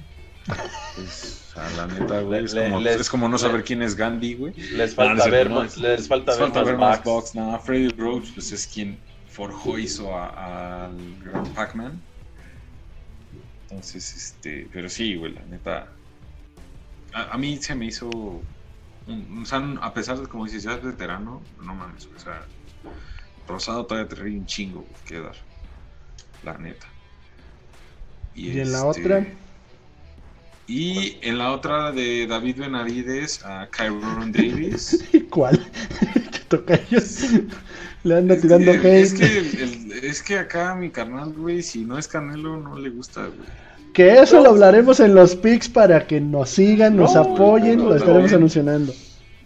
Pues, 0.94 1.52
a 1.56 1.70
la 1.76 1.86
neta, 1.88 2.20
güey, 2.20 2.44
es, 2.44 2.54
le- 2.54 2.64
como, 2.64 2.80
les- 2.80 3.00
es 3.00 3.10
como 3.10 3.28
no 3.28 3.36
saber 3.38 3.58
le- 3.58 3.64
quién 3.64 3.82
es 3.82 3.94
Gandhi, 3.96 4.34
güey. 4.34 4.52
Les 4.54 4.94
falta 4.94 5.14
es 5.14 5.22
cierto, 5.24 5.30
ver 5.30 5.50
más, 5.50 5.76
les 5.76 6.08
falta 6.08 6.32
Les 6.32 6.38
ver 6.40 6.48
falta 6.48 6.60
más 6.60 6.66
ver 6.66 6.78
más 6.78 7.04
box. 7.04 7.34
No, 7.34 7.58
Freddy 7.60 7.88
Roach 7.90 8.32
pues, 8.34 8.52
es 8.52 8.66
quien 8.66 8.98
forjó 9.28 9.78
hizo 9.78 10.16
al 10.16 10.96
gran 11.24 11.44
Pac-Man. 11.54 12.00
Entonces, 13.68 14.14
este, 14.14 14.68
pero 14.72 14.88
sí, 14.88 15.16
güey, 15.16 15.32
la 15.32 15.42
neta. 15.42 15.92
A, 17.12 17.34
a 17.34 17.38
mí 17.38 17.56
se 17.58 17.74
me 17.74 17.86
hizo. 17.86 18.08
un- 19.06 19.42
o 19.42 19.46
sea, 19.46 19.58
a 19.82 19.92
pesar 19.92 20.18
de, 20.18 20.26
como 20.28 20.44
dices, 20.44 20.62
ya 20.62 20.74
es 20.74 20.82
veterano, 20.82 21.42
no 21.60 21.74
mames, 21.74 22.08
o 22.14 22.18
sea, 22.18 22.44
Rosado 23.46 23.86
todavía 23.86 24.08
te 24.08 24.16
un 24.38 24.46
chingo 24.46 24.82
güey, 24.82 25.36
dar. 26.46 26.60
La 26.60 26.66
neta. 26.68 26.86
Y 28.34 28.60
en 28.60 28.72
la 28.72 28.78
este, 28.90 29.00
otra, 29.02 29.26
Y 30.66 31.18
en 31.22 31.38
la 31.38 31.52
otra 31.52 31.92
de 31.92 32.26
David 32.26 32.56
Benavides 32.58 33.44
a 33.44 33.68
Kyron 33.70 34.32
Davis. 34.32 35.04
¿cuál? 35.30 35.58
que 36.32 36.38
toca 36.48 36.74
ellos. 36.74 37.20
Le 38.04 38.18
anda 38.18 38.36
tirando 38.40 38.72
hate. 38.72 38.84
es, 38.84 39.14
que 39.14 39.38
el- 39.38 39.92
es 40.04 40.22
que 40.22 40.38
acá 40.38 40.74
mi 40.74 40.90
carnal, 40.90 41.32
güey, 41.32 41.62
si 41.62 41.84
no 41.84 41.98
es 41.98 42.06
Canelo, 42.08 42.56
no 42.56 42.78
le 42.78 42.90
gusta, 42.90 43.22
güey. 43.26 43.48
Que 43.94 44.20
eso 44.20 44.42
lo 44.42 44.50
hablaremos 44.50 45.00
en 45.00 45.14
los 45.14 45.34
pics 45.34 45.68
para 45.70 46.06
que 46.06 46.20
nos 46.20 46.50
sigan, 46.50 46.96
nos 46.96 47.14
No, 47.14 47.20
apoyen, 47.22 47.78
no, 47.78 47.84
lo 47.84 47.90
no, 47.90 47.96
estaremos 47.96 48.30
no. 48.30 48.36
anunciando. 48.36 48.92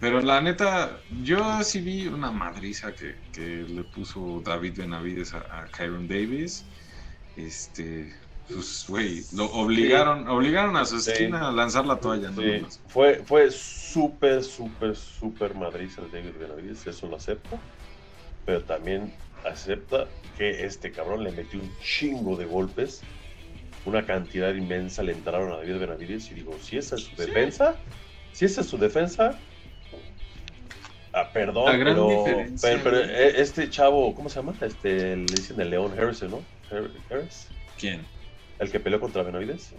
Pero 0.01 0.19
la 0.21 0.41
neta, 0.41 0.97
yo 1.23 1.63
sí 1.63 1.79
vi 1.79 2.07
una 2.07 2.31
madriza 2.31 2.91
que, 2.93 3.15
que 3.31 3.63
le 3.69 3.83
puso 3.83 4.41
David 4.43 4.73
Benavides 4.77 5.33
a, 5.33 5.37
a 5.37 5.65
Kyron 5.67 6.07
Davis. 6.07 6.65
Este, 7.45 8.13
pues, 8.47 8.85
güey, 8.87 9.21
lo 9.33 9.45
obligaron, 9.53 10.27
obligaron 10.27 10.75
a 10.75 10.85
su 10.85 10.99
Sí. 10.99 11.11
esquina 11.11 11.47
a 11.47 11.51
lanzar 11.51 11.85
la 11.85 11.99
toalla, 11.99 12.29
¿no? 12.31 12.41
Sí, 12.41 12.65
fue, 12.87 13.15
fue 13.25 13.49
súper, 13.51 14.43
súper, 14.43 14.95
súper 14.95 15.55
madriza 15.55 16.01
el 16.01 16.11
David 16.11 16.39
Benavides, 16.39 16.85
eso 16.87 17.07
lo 17.07 17.15
acepto. 17.15 17.59
Pero 18.45 18.61
también 18.63 19.13
acepta 19.43 20.07
que 20.37 20.65
este 20.65 20.91
cabrón 20.91 21.23
le 21.23 21.31
metió 21.31 21.59
un 21.59 21.71
chingo 21.81 22.35
de 22.35 22.45
golpes. 22.45 23.03
Una 23.85 24.05
cantidad 24.05 24.53
inmensa 24.53 25.01
le 25.01 25.13
entraron 25.13 25.51
a 25.51 25.57
David 25.57 25.79
Benavides 25.79 26.29
y 26.31 26.35
digo, 26.35 26.57
si 26.59 26.77
esa 26.77 26.95
es 26.95 27.01
su 27.03 27.15
defensa, 27.15 27.75
si 28.33 28.45
esa 28.45 28.61
es 28.61 28.67
su 28.67 28.77
defensa, 28.77 29.39
ah, 31.13 31.29
perdón, 31.33 31.65
pero, 32.61 32.89
eh, 33.09 33.33
este 33.37 33.69
chavo, 33.69 34.13
¿cómo 34.13 34.29
se 34.29 34.35
llama? 34.35 34.53
Este, 34.61 35.15
le 35.17 35.25
dicen 35.25 35.59
el 35.59 35.69
León 35.71 35.97
Harrison, 35.97 36.31
¿no? 36.31 36.41
Harris, 36.71 37.47
¿Quién? 37.77 38.01
el 38.59 38.71
que 38.71 38.79
peleó 38.79 38.99
contra 38.99 39.23
Benavides. 39.23 39.73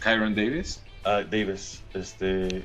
Kyron 0.00 0.34
Davis. 0.34 0.82
Ah, 1.04 1.22
Davis, 1.28 1.82
este, 1.94 2.62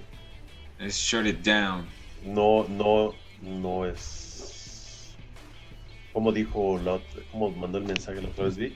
Es 0.79 0.95
shut 0.97 1.25
it 1.25 1.39
down. 1.45 1.85
no, 2.23 2.65
no, 2.67 3.13
no 3.41 3.85
es. 3.85 5.15
Como 6.11 6.31
dijo, 6.31 6.77
la 6.79 6.93
otra- 6.95 7.21
como 7.31 7.49
mandó 7.51 7.77
el 7.79 7.85
mensaje 7.85 8.21
la 8.21 8.29
otra 8.29 8.45
vez, 8.45 8.57
Vic, 8.57 8.73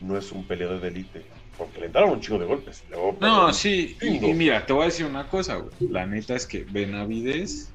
no 0.00 0.16
es 0.16 0.32
un 0.32 0.44
peleador 0.46 0.80
de 0.80 0.88
élite. 0.88 1.26
Porque 1.58 1.80
le 1.80 1.86
entraron 1.86 2.10
un 2.10 2.20
chingo 2.20 2.38
de 2.38 2.46
golpes. 2.46 2.82
No, 3.20 3.52
sí, 3.52 3.96
y, 4.00 4.24
y 4.30 4.32
mira, 4.34 4.64
te 4.64 4.72
voy 4.72 4.82
a 4.82 4.86
decir 4.86 5.04
una 5.04 5.28
cosa, 5.28 5.56
güey. 5.56 5.70
La 5.90 6.06
neta 6.06 6.34
es 6.34 6.46
que 6.46 6.64
Benavides, 6.64 7.70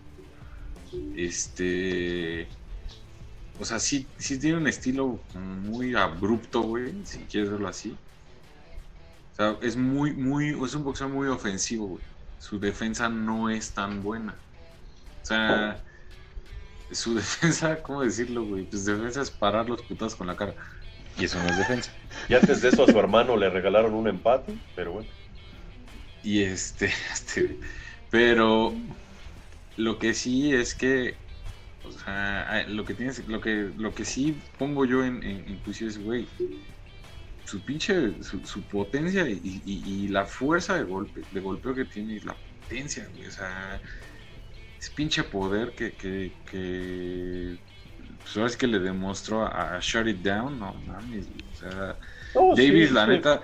este, 1.15 2.47
o 3.59 3.65
sea, 3.65 3.79
sí, 3.79 4.07
sí 4.17 4.39
tiene 4.39 4.57
un 4.57 4.67
estilo 4.67 5.19
muy 5.33 5.95
abrupto, 5.95 6.61
güey, 6.61 6.93
si 7.05 7.19
quieres 7.19 7.51
verlo 7.51 7.67
así. 7.67 7.95
O 9.33 9.35
sea, 9.35 9.55
es 9.61 9.75
muy, 9.75 10.13
muy, 10.13 10.49
es 10.49 10.75
un 10.75 10.83
boxeador 10.83 11.15
muy 11.15 11.27
ofensivo, 11.27 11.87
güey. 11.87 12.03
Su 12.39 12.59
defensa 12.59 13.09
no 13.09 13.49
es 13.49 13.71
tan 13.71 14.03
buena. 14.03 14.35
O 15.23 15.25
sea, 15.25 15.81
su 16.91 17.15
defensa, 17.15 17.81
¿cómo 17.81 18.01
decirlo, 18.01 18.45
güey? 18.45 18.63
Pues 18.63 18.85
defensa 18.85 19.21
es 19.21 19.31
parar 19.31 19.69
los 19.69 19.81
putados 19.81 20.15
con 20.15 20.27
la 20.27 20.35
cara. 20.35 20.55
Y 21.19 21.25
eso 21.25 21.41
no 21.41 21.49
es 21.49 21.57
defensa. 21.57 21.91
Y 22.29 22.35
antes 22.35 22.61
de 22.61 22.69
eso 22.69 22.83
a 22.83 22.87
su 22.87 22.97
hermano 22.99 23.35
le 23.35 23.49
regalaron 23.49 23.93
un 23.93 24.07
empate, 24.07 24.57
pero 24.75 24.93
bueno. 24.93 25.09
Y 26.23 26.43
este, 26.43 26.85
este, 27.13 27.59
pero 28.09 28.73
lo 29.77 29.99
que 29.99 30.13
sí 30.13 30.53
es 30.53 30.75
que, 30.75 31.15
o 31.95 31.99
sea, 31.99 32.65
lo 32.67 32.85
que 32.85 32.95
tienes, 32.95 33.25
lo 33.27 33.41
que, 33.41 33.71
lo 33.75 33.93
que 33.93 34.05
sí 34.05 34.43
pongo 34.57 34.85
yo 34.85 35.03
en, 35.03 35.23
en, 35.23 35.47
en 35.49 35.61
juicio 35.61 35.87
es, 35.87 35.97
güey, 35.99 36.33
su 37.43 37.63
pinche, 37.63 38.21
su, 38.23 38.43
su 38.45 38.67
potencia 38.67 39.27
y, 39.29 39.39
y- 39.43 40.05
y 40.05 40.07
la 40.09 40.25
fuerza 40.25 40.75
de 40.75 40.83
golpe, 40.83 41.25
de 41.29 41.39
golpeo 41.39 41.73
que 41.75 41.85
tiene 41.85 42.15
y 42.15 42.19
la 42.19 42.37
potencia, 42.39 43.07
güey, 43.09 43.27
o 43.27 43.31
sea, 43.31 43.81
es 44.79 44.89
pinche 44.91 45.23
poder 45.25 45.73
que, 45.75 45.95
que, 45.95 46.37
que 46.45 47.59
pues 48.23 48.35
ahora 48.37 48.47
es 48.49 48.57
que 48.57 48.67
le 48.67 48.79
demostró 48.79 49.43
a, 49.45 49.75
a 49.77 49.79
Shut 49.81 50.07
It 50.07 50.19
Down, 50.21 50.59
no 50.59 50.75
mames, 50.75 51.29
güey, 51.29 51.49
o 51.51 51.53
sea, 51.55 51.97
No, 52.33 52.55
sí, 52.55 52.77
Davis, 52.77 52.91
la 52.91 53.07
sí. 53.07 53.07
neta, 53.07 53.41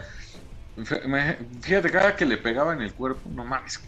fíjate, 1.64 1.91
cada 1.91 2.16
que 2.16 2.26
le 2.26 2.38
pegaba 2.38 2.74
en 2.74 2.82
el 2.82 2.96
cuerpo, 2.96 3.30
no 3.32 3.46
mames, 3.46 3.80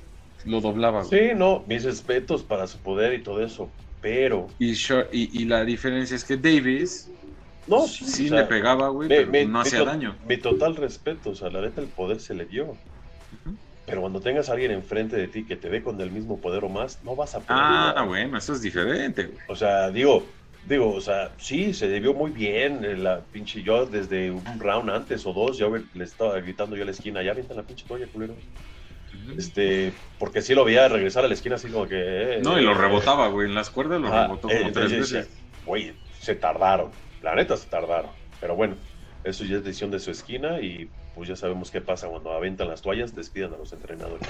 lo 0.43 0.61
doblaba, 0.61 1.03
güey. 1.03 1.19
Sí, 1.19 1.33
no, 1.35 1.65
mis 1.67 1.83
respetos 1.85 2.43
para 2.43 2.67
su 2.67 2.81
poder 2.81 3.13
y 3.13 3.23
todo 3.23 3.41
eso. 3.43 3.77
Pero, 3.99 4.55
Y, 4.57 4.73
Short- 4.73 5.09
y, 5.13 5.41
y 5.41 5.45
la 5.45 5.65
diferencia 5.65 6.15
es 6.15 6.23
que 6.23 6.37
Davis 6.37 7.11
no, 7.67 7.87
sí, 7.87 8.05
sí, 8.05 8.23
o 8.23 8.27
sea, 8.27 8.37
le 8.37 8.43
pegaba, 8.45 8.89
güey, 8.89 9.09
pero 9.09 9.31
me- 9.31 9.45
no 9.45 9.59
hacía 9.59 9.83
daño. 9.83 10.17
Mi 10.23 10.37
total 10.41 10.75
respeto, 10.75 11.31
o 11.31 11.35
sea, 11.35 11.49
la 11.49 11.61
neta 11.61 11.81
el 11.81 11.91
poder 11.91 12.19
se 12.19 12.33
le 12.35 12.45
dio. 12.45 12.81
Pero 13.85 14.01
cuando 14.01 14.19
tengas 14.21 14.49
a 14.49 14.53
alguien 14.53 14.71
enfrente 14.71 15.15
de 15.15 15.27
ti 15.27 15.45
que 15.45 15.57
te 15.57 15.69
ve 15.69 15.81
con 15.83 15.99
el 16.01 16.11
mismo 16.11 16.39
poder 16.41 16.63
o 16.65 16.69
más, 16.69 17.01
no 17.03 17.15
vas 17.15 17.35
a 17.35 17.45
poder. 17.45 17.65
Ah, 17.97 18.03
bueno, 18.07 18.37
eso 18.37 18.53
es 18.53 18.61
diferente, 18.61 19.25
güey. 19.27 19.39
O 19.47 19.55
sea, 19.55 19.91
digo, 19.91 20.35
digo, 20.61 20.93
o 20.93 21.01
sea, 21.01 21.35
sí, 21.37 21.73
se 21.73 21.87
debió 21.87 22.13
muy 22.13 22.31
bien. 22.31 22.83
eh, 22.83 22.97
La 22.97 23.25
pinche 23.27 23.63
yo 23.63 23.85
desde 23.85 24.31
un 24.31 24.59
round 24.59 24.89
antes 24.89 25.25
o 25.25 25.33
dos, 25.33 25.57
yo 25.57 25.69
le 25.93 26.03
estaba 26.03 26.39
gritando 26.41 26.75
yo 26.75 26.83
a 26.83 26.85
la 26.85 26.91
esquina, 26.91 27.23
ya 27.23 27.33
vente 27.33 27.53
la 27.55 27.65
pinche 27.65 27.85
toalla, 27.87 28.09
culero. 28.11 28.43
Este, 29.37 29.93
porque 30.19 30.41
sí 30.41 30.53
lo 30.53 30.65
veía 30.65 30.87
regresar 30.87 31.25
a 31.25 31.27
la 31.27 31.33
esquina 31.33 31.55
así 31.55 31.69
como 31.69 31.87
que. 31.87 32.37
eh, 32.37 32.41
No, 32.43 32.59
y 32.59 32.63
lo 32.63 32.71
eh, 32.71 32.75
rebotaba, 32.75 33.27
güey, 33.27 33.47
en 33.47 33.55
las 33.55 33.69
cuerdas 33.69 34.01
lo 34.01 34.09
rebotó 34.09 34.49
eh, 34.49 34.69
tres 34.73 34.91
veces. 34.91 35.29
Güey, 35.65 35.93
se 36.19 36.35
tardaron. 36.35 36.91
La 37.21 37.35
neta 37.35 37.57
se 37.57 37.67
tardaron. 37.67 38.11
Pero 38.39 38.55
bueno, 38.55 38.75
eso 39.23 39.43
ya 39.43 39.57
es 39.57 39.63
decisión 39.63 39.91
de 39.91 39.99
su 39.99 40.11
esquina 40.11 40.61
y 40.61 40.89
pues 41.15 41.29
ya 41.29 41.35
sabemos 41.35 41.71
qué 41.71 41.81
pasa 41.81 42.07
cuando 42.07 42.31
aventan 42.31 42.67
las 42.67 42.81
toallas, 42.81 43.15
despidan 43.15 43.53
a 43.53 43.57
los 43.57 43.71
entrenadores. 43.71 44.27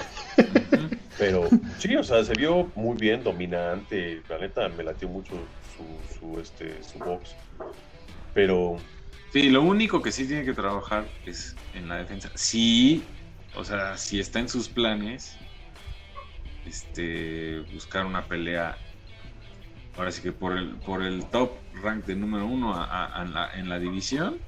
Pero 1.18 1.48
sí, 1.78 1.96
o 1.96 2.04
sea, 2.04 2.24
se 2.24 2.34
vio 2.34 2.70
muy 2.74 2.96
bien, 2.96 3.24
dominante. 3.24 4.22
La 4.28 4.38
neta 4.38 4.68
me 4.68 4.84
latió 4.84 5.08
mucho 5.08 5.34
su, 5.76 5.84
su, 6.18 6.40
este, 6.40 6.82
su 6.82 6.98
box. 6.98 7.34
Pero 8.32 8.76
Sí, 9.32 9.50
lo 9.50 9.62
único 9.62 10.00
que 10.00 10.12
sí 10.12 10.26
tiene 10.26 10.44
que 10.44 10.54
trabajar 10.54 11.04
es 11.26 11.56
en 11.74 11.88
la 11.88 11.96
defensa. 11.96 12.30
Sí, 12.34 13.04
o 13.56 13.64
sea, 13.64 13.96
si 13.96 14.20
está 14.20 14.38
en 14.40 14.48
sus 14.48 14.68
planes, 14.68 15.36
este, 16.66 17.60
buscar 17.72 18.06
una 18.06 18.24
pelea. 18.26 18.76
Ahora 19.96 20.10
sí 20.12 20.20
que 20.22 20.32
por 20.32 20.56
el, 20.56 20.74
por 20.76 21.02
el 21.02 21.24
top 21.30 21.52
rank 21.82 22.04
de 22.04 22.16
número 22.16 22.46
uno 22.46 22.74
a- 22.74 22.84
a- 22.84 23.06
a 23.06 23.24
la- 23.24 23.50
en 23.54 23.68
la 23.68 23.78
división. 23.78 24.38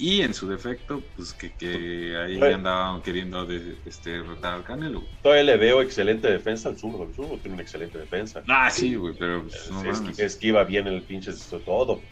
Y 0.00 0.20
en 0.22 0.32
su 0.32 0.46
defecto, 0.48 1.02
pues 1.16 1.32
que, 1.32 1.52
que 1.54 2.16
ahí 2.16 2.38
Bueno. 2.38 2.56
andaban 2.56 3.02
queriendo 3.02 3.44
de- 3.46 3.78
este, 3.84 4.22
retar 4.22 4.54
al 4.54 4.62
Canelo. 4.64 5.02
todavía 5.22 5.42
le 5.42 5.56
veo 5.56 5.82
excelente 5.82 6.30
defensa 6.30 6.68
al 6.68 6.78
zurdo. 6.78 7.02
El 7.04 7.14
zurdo 7.14 7.36
tiene 7.38 7.54
una 7.54 7.62
excelente 7.62 7.98
defensa. 7.98 8.44
Ah, 8.46 8.70
sí, 8.70 8.94
güey, 8.94 9.14
pero 9.18 9.42
pues, 9.42 9.68
no 9.70 9.82
Es- 9.90 10.18
esquiva 10.20 10.62
bien 10.62 10.86
el 10.86 11.02
pinche 11.02 11.30
esto 11.32 11.58
todo. 11.60 12.02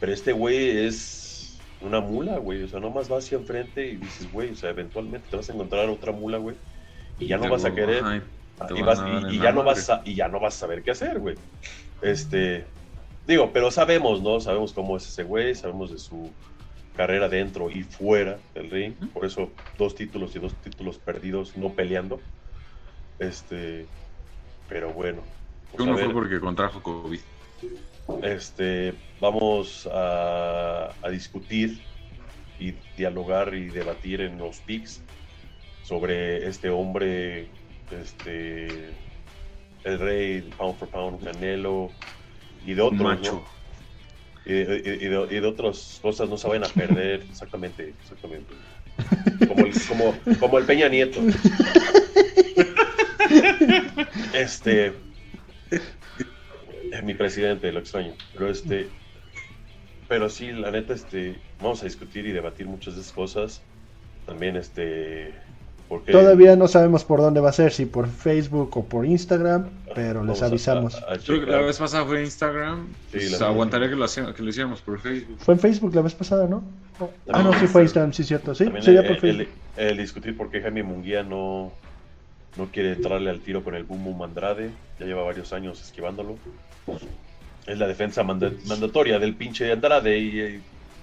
Pero 0.00 0.12
este 0.12 0.32
güey 0.32 0.78
es 0.86 1.27
una 1.80 2.00
mula, 2.00 2.38
güey. 2.38 2.62
O 2.62 2.68
sea, 2.68 2.80
nomás 2.80 3.10
va 3.10 3.18
hacia 3.18 3.38
enfrente 3.38 3.86
y 3.86 3.96
dices, 3.96 4.30
güey, 4.32 4.50
o 4.50 4.56
sea, 4.56 4.70
eventualmente 4.70 5.28
te 5.30 5.36
vas 5.36 5.48
a 5.48 5.52
encontrar 5.52 5.88
otra 5.88 6.12
mula, 6.12 6.38
güey. 6.38 6.56
Y 7.18 7.26
ya 7.26 7.36
no 7.36 7.48
vas 7.48 7.64
a 7.64 7.74
querer. 7.74 8.04
te 8.66 8.78
y, 8.78 8.82
vas- 8.82 9.02
ya 9.32 9.52
no 9.52 9.62
vas 9.64 9.90
a, 9.90 10.02
y 10.04 10.14
ya 10.14 10.28
no 10.28 10.40
vas 10.40 10.56
a 10.56 10.58
saber 10.58 10.82
qué 10.82 10.92
hacer, 10.92 11.18
güey. 11.18 11.36
Este, 12.02 12.64
digo, 13.26 13.50
pero 13.52 13.70
sabemos, 13.70 14.22
¿no? 14.22 14.40
Sabemos 14.40 14.72
cómo 14.72 14.96
es 14.96 15.06
ese 15.06 15.24
güey, 15.24 15.54
sabemos 15.54 15.90
de 15.92 15.98
su 15.98 16.30
carrera 16.96 17.28
dentro 17.28 17.70
y 17.70 17.84
fuera 17.84 18.38
del 18.54 18.70
ring. 18.70 18.94
Por 19.12 19.24
eso 19.24 19.50
dos 19.76 19.94
títulos 19.94 20.34
y 20.34 20.40
dos 20.40 20.54
títulos 20.54 20.98
perdidos 20.98 21.56
no 21.56 21.72
peleando. 21.72 22.20
Este, 23.18 23.86
pero 24.68 24.92
bueno. 24.92 25.22
pues, 25.70 25.82
Uno 25.82 25.96
ver, 25.96 26.06
fue 26.06 26.14
porque 26.14 26.40
contrajo 26.40 26.82
COVID. 26.82 27.20
Este, 28.22 28.94
vamos 29.20 29.88
a, 29.92 30.92
a 31.02 31.08
discutir 31.10 31.80
y 32.58 32.74
dialogar 32.96 33.54
y 33.54 33.68
debatir 33.68 34.20
en 34.20 34.38
los 34.38 34.58
pics 34.58 35.00
sobre 35.84 36.46
este 36.46 36.68
hombre, 36.70 37.46
este, 37.90 38.66
el 39.84 39.98
rey, 39.98 40.42
pound 40.56 40.76
for 40.78 40.88
pound, 40.88 41.24
Canelo 41.24 41.90
y 42.66 42.74
de 42.74 42.82
otros, 42.82 43.00
Macho. 43.00 43.32
¿no? 43.32 43.58
Y, 44.44 44.52
de, 44.52 44.76
y- 44.78 45.08
de- 45.08 45.26
y 45.36 45.40
de 45.40 45.46
otras 45.46 45.98
cosas 46.02 46.28
no 46.28 46.36
se 46.38 46.48
vayan 46.48 46.64
a 46.64 46.68
perder, 46.68 47.22
exactamente, 47.30 47.90
exactamente. 48.00 48.54
Como 49.46 49.64
el, 49.66 49.72
como, 49.86 50.14
como 50.40 50.58
el 50.58 50.64
Peña 50.64 50.88
Nieto. 50.88 51.20
Este, 54.34 54.92
mi 57.04 57.14
presidente, 57.14 57.70
lo 57.72 57.80
extraño. 57.80 58.12
Pero 58.34 58.50
este, 58.50 58.88
Pero 60.08 60.28
sí, 60.30 60.52
la 60.52 60.70
neta, 60.70 60.94
este, 60.94 61.36
vamos 61.60 61.82
a 61.82 61.84
discutir 61.84 62.26
y 62.26 62.32
debatir 62.32 62.66
muchas 62.66 62.94
de 62.94 63.02
esas 63.02 63.12
cosas. 63.12 63.60
También, 64.26 64.56
este, 64.56 65.34
porque 65.88 66.12
Todavía 66.12 66.54
no 66.56 66.66
sabemos 66.68 67.04
por 67.04 67.20
dónde 67.20 67.40
va 67.40 67.50
a 67.50 67.52
ser, 67.52 67.72
si 67.72 67.86
por 67.86 68.08
Facebook 68.08 68.76
o 68.76 68.84
por 68.84 69.04
Instagram, 69.06 69.68
pero 69.94 70.22
les 70.24 70.42
a- 70.42 70.46
avisamos. 70.46 70.94
a- 70.94 71.14
a 71.14 71.18
Creo 71.18 71.40
que 71.44 71.50
la 71.50 71.58
vez 71.62 71.78
pasada 71.78 72.04
fue 72.06 72.22
Instagram. 72.22 72.86
Sí, 73.10 73.18
pues, 73.18 73.40
la- 73.40 73.48
aguantaría 73.48 73.88
que 73.88 73.96
lo, 73.96 74.04
hacía- 74.04 74.32
que 74.34 74.42
lo 74.42 74.48
hiciéramos 74.50 74.80
por 74.82 74.98
Facebook. 75.00 75.38
Fue 75.40 75.54
en 75.54 75.60
Facebook 75.60 75.94
la 75.94 76.02
vez 76.02 76.14
pasada, 76.14 76.46
¿no? 76.46 76.62
Ah, 77.30 77.42
no, 77.42 77.52
sí 77.58 77.66
fue 77.66 77.82
Instagram, 77.82 78.12
sí, 78.12 78.24
cierto. 78.24 78.54
Sí, 78.54 78.64
También 78.64 78.84
sería 78.84 79.00
el, 79.00 79.06
por 79.08 79.18
Facebook. 79.20 79.48
el- 79.76 79.88
el 79.88 79.96
discutir 79.98 80.36
por 80.36 80.50
qué 80.50 80.60
Jaime 80.60 80.82
Munguía 80.82 81.22
no, 81.22 81.72
no 82.56 82.66
quiere 82.66 82.92
entrarle 82.92 83.30
al 83.30 83.40
tiro 83.40 83.62
con 83.62 83.74
el 83.74 83.84
Boom 83.84 84.04
Boom 84.04 84.22
Andrade. 84.22 84.70
Ya 84.98 85.06
lleva 85.06 85.22
varios 85.22 85.52
años 85.54 85.80
esquivándolo. 85.82 86.36
Es 87.66 87.78
la 87.78 87.86
defensa 87.86 88.22
manda- 88.22 88.52
mandatoria 88.66 89.18
del 89.18 89.34
pinche 89.34 89.70
Andrade 89.72 90.18
y, 90.18 90.40
eh, 90.40 90.60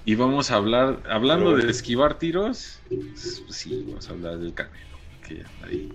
Y 0.08 0.14
vamos 0.16 0.52
a 0.52 0.56
hablar, 0.58 1.00
hablando 1.10 1.54
Pero- 1.54 1.66
de 1.66 1.72
esquivar 1.72 2.20
tiros, 2.20 2.80
pues, 2.90 3.42
sí, 3.50 3.84
vamos 3.88 4.08
a 4.08 4.12
hablar 4.14 4.38
del 4.38 4.54
Canelo. 4.54 4.76
Que 5.28 5.42
ahí. 5.66 5.90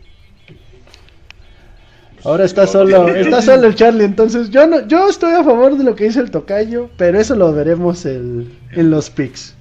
Ahora 2.25 2.45
está 2.45 2.67
solo, 2.67 3.09
está 3.09 3.41
solo 3.41 3.69
el 3.69 3.75
Charlie, 3.75 4.05
entonces 4.05 4.51
yo 4.51 4.67
no, 4.67 4.87
yo 4.87 5.09
estoy 5.09 5.33
a 5.33 5.43
favor 5.45 5.77
de 5.79 5.85
lo 5.85 5.95
que 5.95 6.05
dice 6.05 6.21
el 6.21 6.31
tocayo, 6.31 6.91
pero 6.99 7.19
eso 7.19 7.35
lo 7.35 7.53
veremos 7.53 8.05
el- 8.05 8.53
en 8.73 8.91
los 8.91 9.09
picks. 9.09 9.55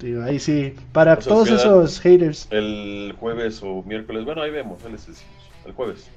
Digo, 0.00 0.22
ahí 0.22 0.38
sí, 0.38 0.74
para 0.92 1.14
O 1.14 1.20
sea, 1.20 1.32
todos 1.32 1.50
esos 1.50 2.00
haters. 2.00 2.46
el 2.50 3.14
jueves 3.18 3.60
o 3.62 3.82
miércoles. 3.82 4.24
Bueno, 4.24 4.40
ahí 4.42 4.50
vemos, 4.52 4.82
ahí 4.84 4.92
les 4.92 5.06
decimos. 5.06 5.32
El 5.66 5.72
jueves. 5.72 6.08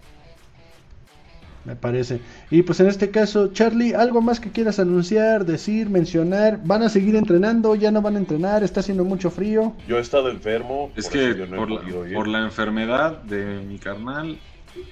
Me 1.64 1.76
parece. 1.76 2.20
Y 2.50 2.64
pues 2.64 2.80
en 2.80 2.88
este 2.88 3.12
caso, 3.12 3.54
Charlie, 3.54 3.94
¿algo 3.94 4.20
más 4.22 4.40
que 4.40 4.50
quieras 4.50 4.80
anunciar, 4.80 5.46
decir, 5.46 5.90
mencionar? 5.92 6.60
¿Van 6.64 6.82
a 6.82 6.90
seguir 6.90 7.16
entrenando? 7.16 7.76
¿Ya 7.76 7.92
no 7.92 8.02
van 8.02 8.16
a 8.16 8.20
entrenar? 8.20 8.64
¿Está 8.64 8.80
haciendo 8.80 9.04
mucho 9.06 9.30
frío? 9.30 9.76
Yo 9.88 9.98
he 10.00 10.02
estado 10.02 10.30
enfermo. 10.32 10.92
Es 10.96 11.06
por 11.06 11.14
que 11.14 11.36
no 11.48 11.58
por, 11.58 11.70
la, 11.72 12.08
ir. 12.10 12.14
por 12.16 12.28
la 12.28 12.40
enfermedad 12.40 13.22
de 13.22 13.62
mi 13.62 13.78
carnal 13.78 14.40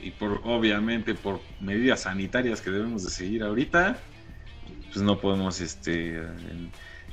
y 0.04 0.12
por 0.12 0.42
obviamente 0.44 1.16
por 1.16 1.40
medidas 1.60 2.02
sanitarias 2.02 2.62
que 2.62 2.70
debemos 2.70 3.04
de 3.04 3.10
seguir 3.10 3.42
ahorita, 3.42 3.98
pues 4.94 5.04
no 5.04 5.20
podemos 5.20 5.62
este 5.62 6.18
en- 6.18 6.70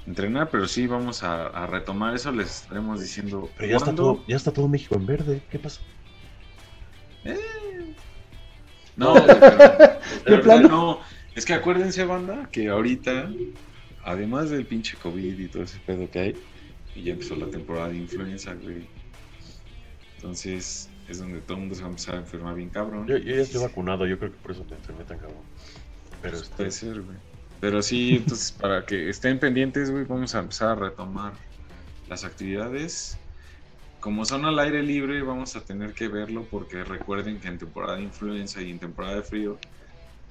entrenar, 0.07 0.51
pero 0.51 0.69
sí 0.69 0.87
vamos 0.87 1.23
a, 1.23 1.47
a 1.47 1.67
retomar 1.67 2.15
eso, 2.15 2.31
les 2.31 2.63
estaremos 2.63 3.01
diciendo. 3.01 3.49
Pero 3.57 3.71
ya 3.71 3.77
está, 3.79 3.95
todo, 3.95 4.23
ya 4.29 4.37
está 4.37 4.53
todo 4.53 4.69
México 4.69 4.97
en 4.97 5.07
verde. 5.07 5.41
¿Qué 5.51 5.59
pasó? 5.59 5.81
No, 8.97 9.13
güey, 9.25 9.37
pero- 10.25 10.43
plano? 10.43 10.69
no, 10.69 11.01
es 11.35 11.45
que 11.45 11.55
acuérdense, 11.55 12.05
banda, 12.05 12.49
que 12.51 12.69
ahorita, 12.69 13.31
además 14.05 14.51
del 14.51 14.67
pinche 14.67 14.97
COVID 14.97 15.39
y 15.39 15.49
todo 15.49 15.63
ese 15.65 15.79
pedo 15.81 16.11
que 16.11 16.19
hay, 16.19 16.35
y 16.95 17.03
ya 17.03 17.13
empezó 17.13 17.37
la 17.37 17.47
temporada 17.49 17.89
de 17.91 17.97
influenza, 17.99 18.55
güey. 18.55 18.87
Entonces, 20.17 20.89
es 21.09 21.19
donde 21.19 21.41
todo 21.41 21.55
el 21.55 21.61
mundo 21.61 21.75
se 21.75 21.83
va 21.83 21.89
a 21.89 21.91
empezar 21.91 22.15
a 22.15 22.19
enfermar 22.19 22.55
bien 22.55 22.71
cabrón. 22.71 23.07
Yo, 23.07 23.17
yo 23.19 23.37
ya 23.37 23.43
estoy 23.43 23.61
vacunado. 23.63 24.07
Yo 24.07 24.19
creo 24.19 24.33
que 24.33 24.39
por 24.39 24.51
eso 24.53 24.65
me 24.69 24.77
enfermé 24.77 25.05
tan 25.05 25.19
cabrón. 25.19 25.43
Pero 26.23 26.33
Pues 26.39 26.43
este, 26.45 26.57
puede 26.57 26.71
ser, 26.71 27.03
güey. 27.03 27.17
Pero 27.61 27.83
sí, 27.83 28.17
entonces, 28.17 28.53
para 28.53 28.85
que 28.85 29.09
estén 29.11 29.39
pendientes, 29.39 29.91
güey, 29.91 30.05
vamos 30.05 30.35
a 30.35 30.41
empezar 30.41 30.71
a 30.71 30.75
retomar 30.75 31.35
las 32.09 32.25
actividades. 32.25 33.19
Como 34.07 34.25
son 34.25 34.45
al 34.45 34.57
aire 34.61 34.85
libre, 34.85 35.21
vamos 35.25 35.57
a 35.57 35.65
tener 35.65 35.93
que 35.93 36.07
verlo 36.07 36.49
porque 36.49 36.85
recuerden 36.85 37.41
que 37.41 37.49
en 37.49 37.59
temporada 37.59 37.97
de 37.97 38.05
influenza 38.05 38.63
y 38.63 38.71
en 38.71 38.79
temporada 38.79 39.17
de 39.17 39.25
frío, 39.25 39.65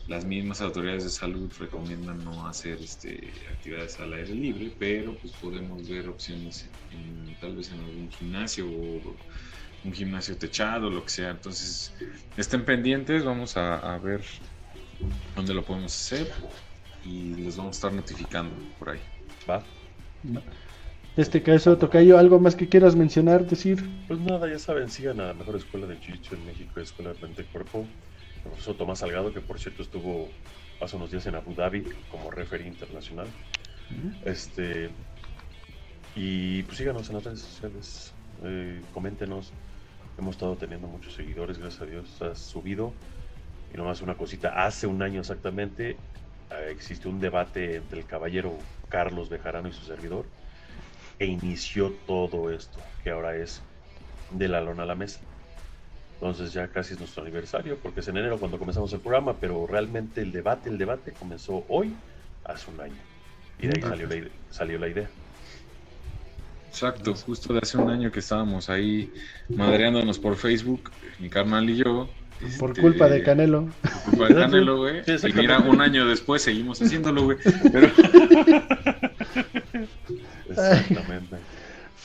las 0.08 0.26
mismas 0.26 0.62
autoridades 0.62 1.04
de 1.04 1.10
salud 1.12 1.52
recomiendan 1.60 2.24
no 2.24 2.48
hacer 2.48 2.82
este, 2.82 3.34
actividades 3.52 4.00
al 4.00 4.14
aire 4.14 4.34
libre, 4.36 4.72
pero 4.80 5.20
pues 5.20 5.34
podemos 5.36 5.88
ver 5.90 6.08
opciones 6.10 6.72
en- 6.90 7.38
tal 7.38 7.58
vez 7.58 7.72
en 7.72 7.82
algún 7.82 8.10
gimnasio 8.10 8.72
o 8.72 9.20
un 9.84 9.94
gimnasio 9.94 10.38
techado, 10.38 10.90
lo 10.90 11.04
que 11.04 11.12
sea. 11.12 11.32
Entonces, 11.32 11.94
estén 12.38 12.66
pendientes, 12.66 13.26
vamos 13.26 13.58
a, 13.58 13.96
a 13.96 14.00
ver 14.00 14.24
dónde 15.36 15.54
lo 15.54 15.66
podemos 15.66 15.94
hacer 15.96 16.32
y 17.02 17.36
les 17.36 17.58
vamos 17.58 17.76
a 17.76 17.78
estar 17.78 17.94
notificando 17.94 18.64
por 18.78 18.92
ahí. 18.92 19.02
va. 19.50 19.68
Este 21.18 21.42
caso, 21.42 21.78
Tocayo, 21.78 22.18
¿algo 22.18 22.42
más 22.42 22.58
que 22.58 22.68
quieras 22.68 22.94
mencionar, 22.98 23.46
decir? 23.46 23.82
Pues 24.06 24.20
nada, 24.20 24.50
ya 24.50 24.60
saben, 24.60 24.90
sigan 24.90 25.22
a 25.22 25.28
la 25.28 25.34
mejor 25.34 25.56
escuela 25.56 25.88
de 25.88 25.96
Jiu-Jitsu 25.96 26.34
en 26.34 26.46
México, 26.46 26.78
Escuela 26.82 27.14
de 27.14 27.22
Mente 27.22 27.44
y 27.44 27.46
Cuerpo. 27.46 27.86
El 28.36 28.42
profesor 28.52 28.76
Tomás 28.76 29.00
Salgado, 29.00 29.34
que 29.34 29.40
por 29.40 29.58
cierto 29.58 29.82
estuvo 29.82 30.28
hace 30.82 30.98
unos 30.98 31.12
días 31.12 31.26
en 31.26 31.36
Abu 31.36 31.54
Dhabi 31.54 31.86
como 32.12 32.32
referee 32.32 32.68
internacional. 32.68 33.28
Este. 34.26 34.90
Y 36.18 36.64
pues 36.64 36.78
síganos 36.78 37.08
en 37.08 37.16
las 37.16 37.24
redes 37.24 37.40
sociales, 37.40 38.14
eh, 38.44 38.82
coméntenos. 38.94 39.54
Hemos 40.18 40.36
estado 40.36 40.58
teniendo 40.58 40.88
muchos 40.90 41.14
seguidores, 41.14 41.58
gracias 41.58 41.82
a 41.82 41.86
Dios. 41.86 42.22
Ha 42.24 42.36
subido. 42.36 42.92
Y 43.74 43.78
nomás 43.78 44.02
una 44.02 44.16
cosita, 44.16 44.66
hace 44.66 44.86
un 44.86 45.02
año 45.02 45.22
exactamente 45.22 45.92
eh, 45.92 46.72
existe 46.72 47.08
un 47.08 47.22
debate 47.22 47.76
entre 47.78 48.02
el 48.02 48.06
caballero 48.06 48.58
Carlos 48.90 49.30
Bejarano 49.30 49.70
y 49.70 49.72
su 49.72 49.86
servidor 49.86 50.26
e 51.20 51.26
inició 51.26 51.94
todo 52.08 52.52
esto, 52.52 52.80
que 53.04 53.12
ahora 53.12 53.36
es 53.36 53.62
de 54.32 54.48
la 54.48 54.62
lona 54.62 54.84
a 54.84 54.86
la 54.86 54.96
mesa. 54.96 55.20
Entonces 56.16 56.54
ya 56.54 56.68
casi 56.68 56.94
es 56.94 57.00
nuestro 57.00 57.24
aniversario, 57.24 57.78
porque 57.78 58.00
es 58.00 58.08
en 58.08 58.18
enero 58.18 58.38
cuando 58.38 58.58
comenzamos 58.58 58.92
el 58.94 59.00
programa, 59.00 59.36
pero 59.40 59.68
realmente 59.68 60.22
el 60.22 60.32
debate, 60.32 60.70
el 60.70 60.78
debate 60.78 61.12
comenzó 61.12 61.66
hoy, 61.68 61.94
hace 62.44 62.72
un 62.72 62.80
año. 62.80 62.96
Y 63.60 63.68
de 63.68 63.74
ahí 63.76 63.82
salió 63.82 64.08
la, 64.08 64.28
salió 64.50 64.80
la 64.80 64.88
idea. 64.88 65.10
Exacto, 66.70 67.14
justo 67.16 67.54
de 67.54 67.60
hace 67.60 67.78
un 67.78 67.90
año 67.90 68.12
que 68.12 68.20
estábamos 68.20 68.70
ahí 68.70 69.12
madreándonos 69.48 70.20
por 70.20 70.36
Facebook, 70.36 70.92
mi 71.20 71.30
carnal 71.30 71.70
y 71.70 71.78
yo. 71.78 72.10
Por 72.60 72.72
este, 72.72 72.82
culpa 72.82 73.08
de 73.08 73.24
Canelo. 73.24 73.70
Por 73.82 74.04
culpa 74.04 74.28
de 74.28 74.36
Canelo, 74.42 74.78
güey. 74.78 75.04
Sí, 75.06 75.28
y 75.28 75.34
mira, 75.34 75.60
un 75.60 75.80
año 75.80 76.06
después 76.06 76.42
seguimos 76.42 76.82
haciéndolo, 76.82 77.24
güey. 77.24 77.38
Pero 77.72 77.88
Exactamente. 80.58 81.38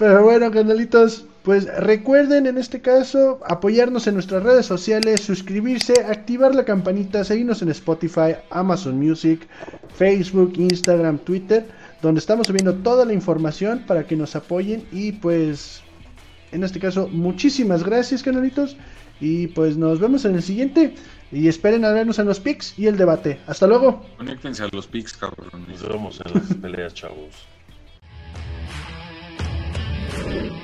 Pero 0.01 0.22
bueno, 0.22 0.51
canalitos, 0.51 1.26
pues 1.42 1.66
recuerden 1.76 2.46
en 2.46 2.57
este 2.57 2.80
caso 2.80 3.38
apoyarnos 3.46 4.07
en 4.07 4.14
nuestras 4.14 4.42
redes 4.42 4.64
sociales, 4.64 5.20
suscribirse, 5.20 5.92
activar 6.09 6.55
la 6.55 6.64
campanita, 6.64 7.22
seguirnos 7.22 7.61
en 7.61 7.68
Spotify, 7.68 8.36
Amazon 8.48 8.98
Music, 8.98 9.46
Facebook, 9.94 10.55
Instagram, 10.57 11.18
Twitter, 11.18 11.66
donde 12.01 12.18
estamos 12.18 12.46
subiendo 12.46 12.76
toda 12.76 13.05
la 13.05 13.12
información 13.12 13.84
para 13.86 14.07
que 14.07 14.16
nos 14.16 14.34
apoyen 14.34 14.86
y 14.90 15.12
pues 15.12 15.82
en 16.53 16.64
este 16.64 16.80
caso 16.80 17.07
muchísimas 17.09 17.84
gracias 17.84 18.22
canalitos 18.22 18.78
y 19.20 19.48
pues 19.48 19.76
nos 19.76 20.01
vemos 20.01 20.24
en 20.24 20.34
el 20.34 20.42
siguiente 20.42 20.94
y 21.30 21.46
esperen 21.46 21.84
a 21.84 21.92
vernos 21.92 22.18
en 22.18 22.24
los 22.24 22.40
pics 22.40 22.78
y 22.78 22.86
el 22.86 22.96
debate. 22.96 23.38
Hasta 23.46 23.66
luego. 23.66 24.03
conéctense 24.16 24.62
a 24.62 24.68
los 24.72 24.86
pics, 24.86 25.12
cabrones. 25.12 25.82
Nos 25.82 25.88
vemos 25.88 26.22
en 26.24 26.32
las 26.32 26.55
peleas, 26.55 26.94
chavos. 26.94 27.49
Thank 30.31 30.53
you. 30.53 30.61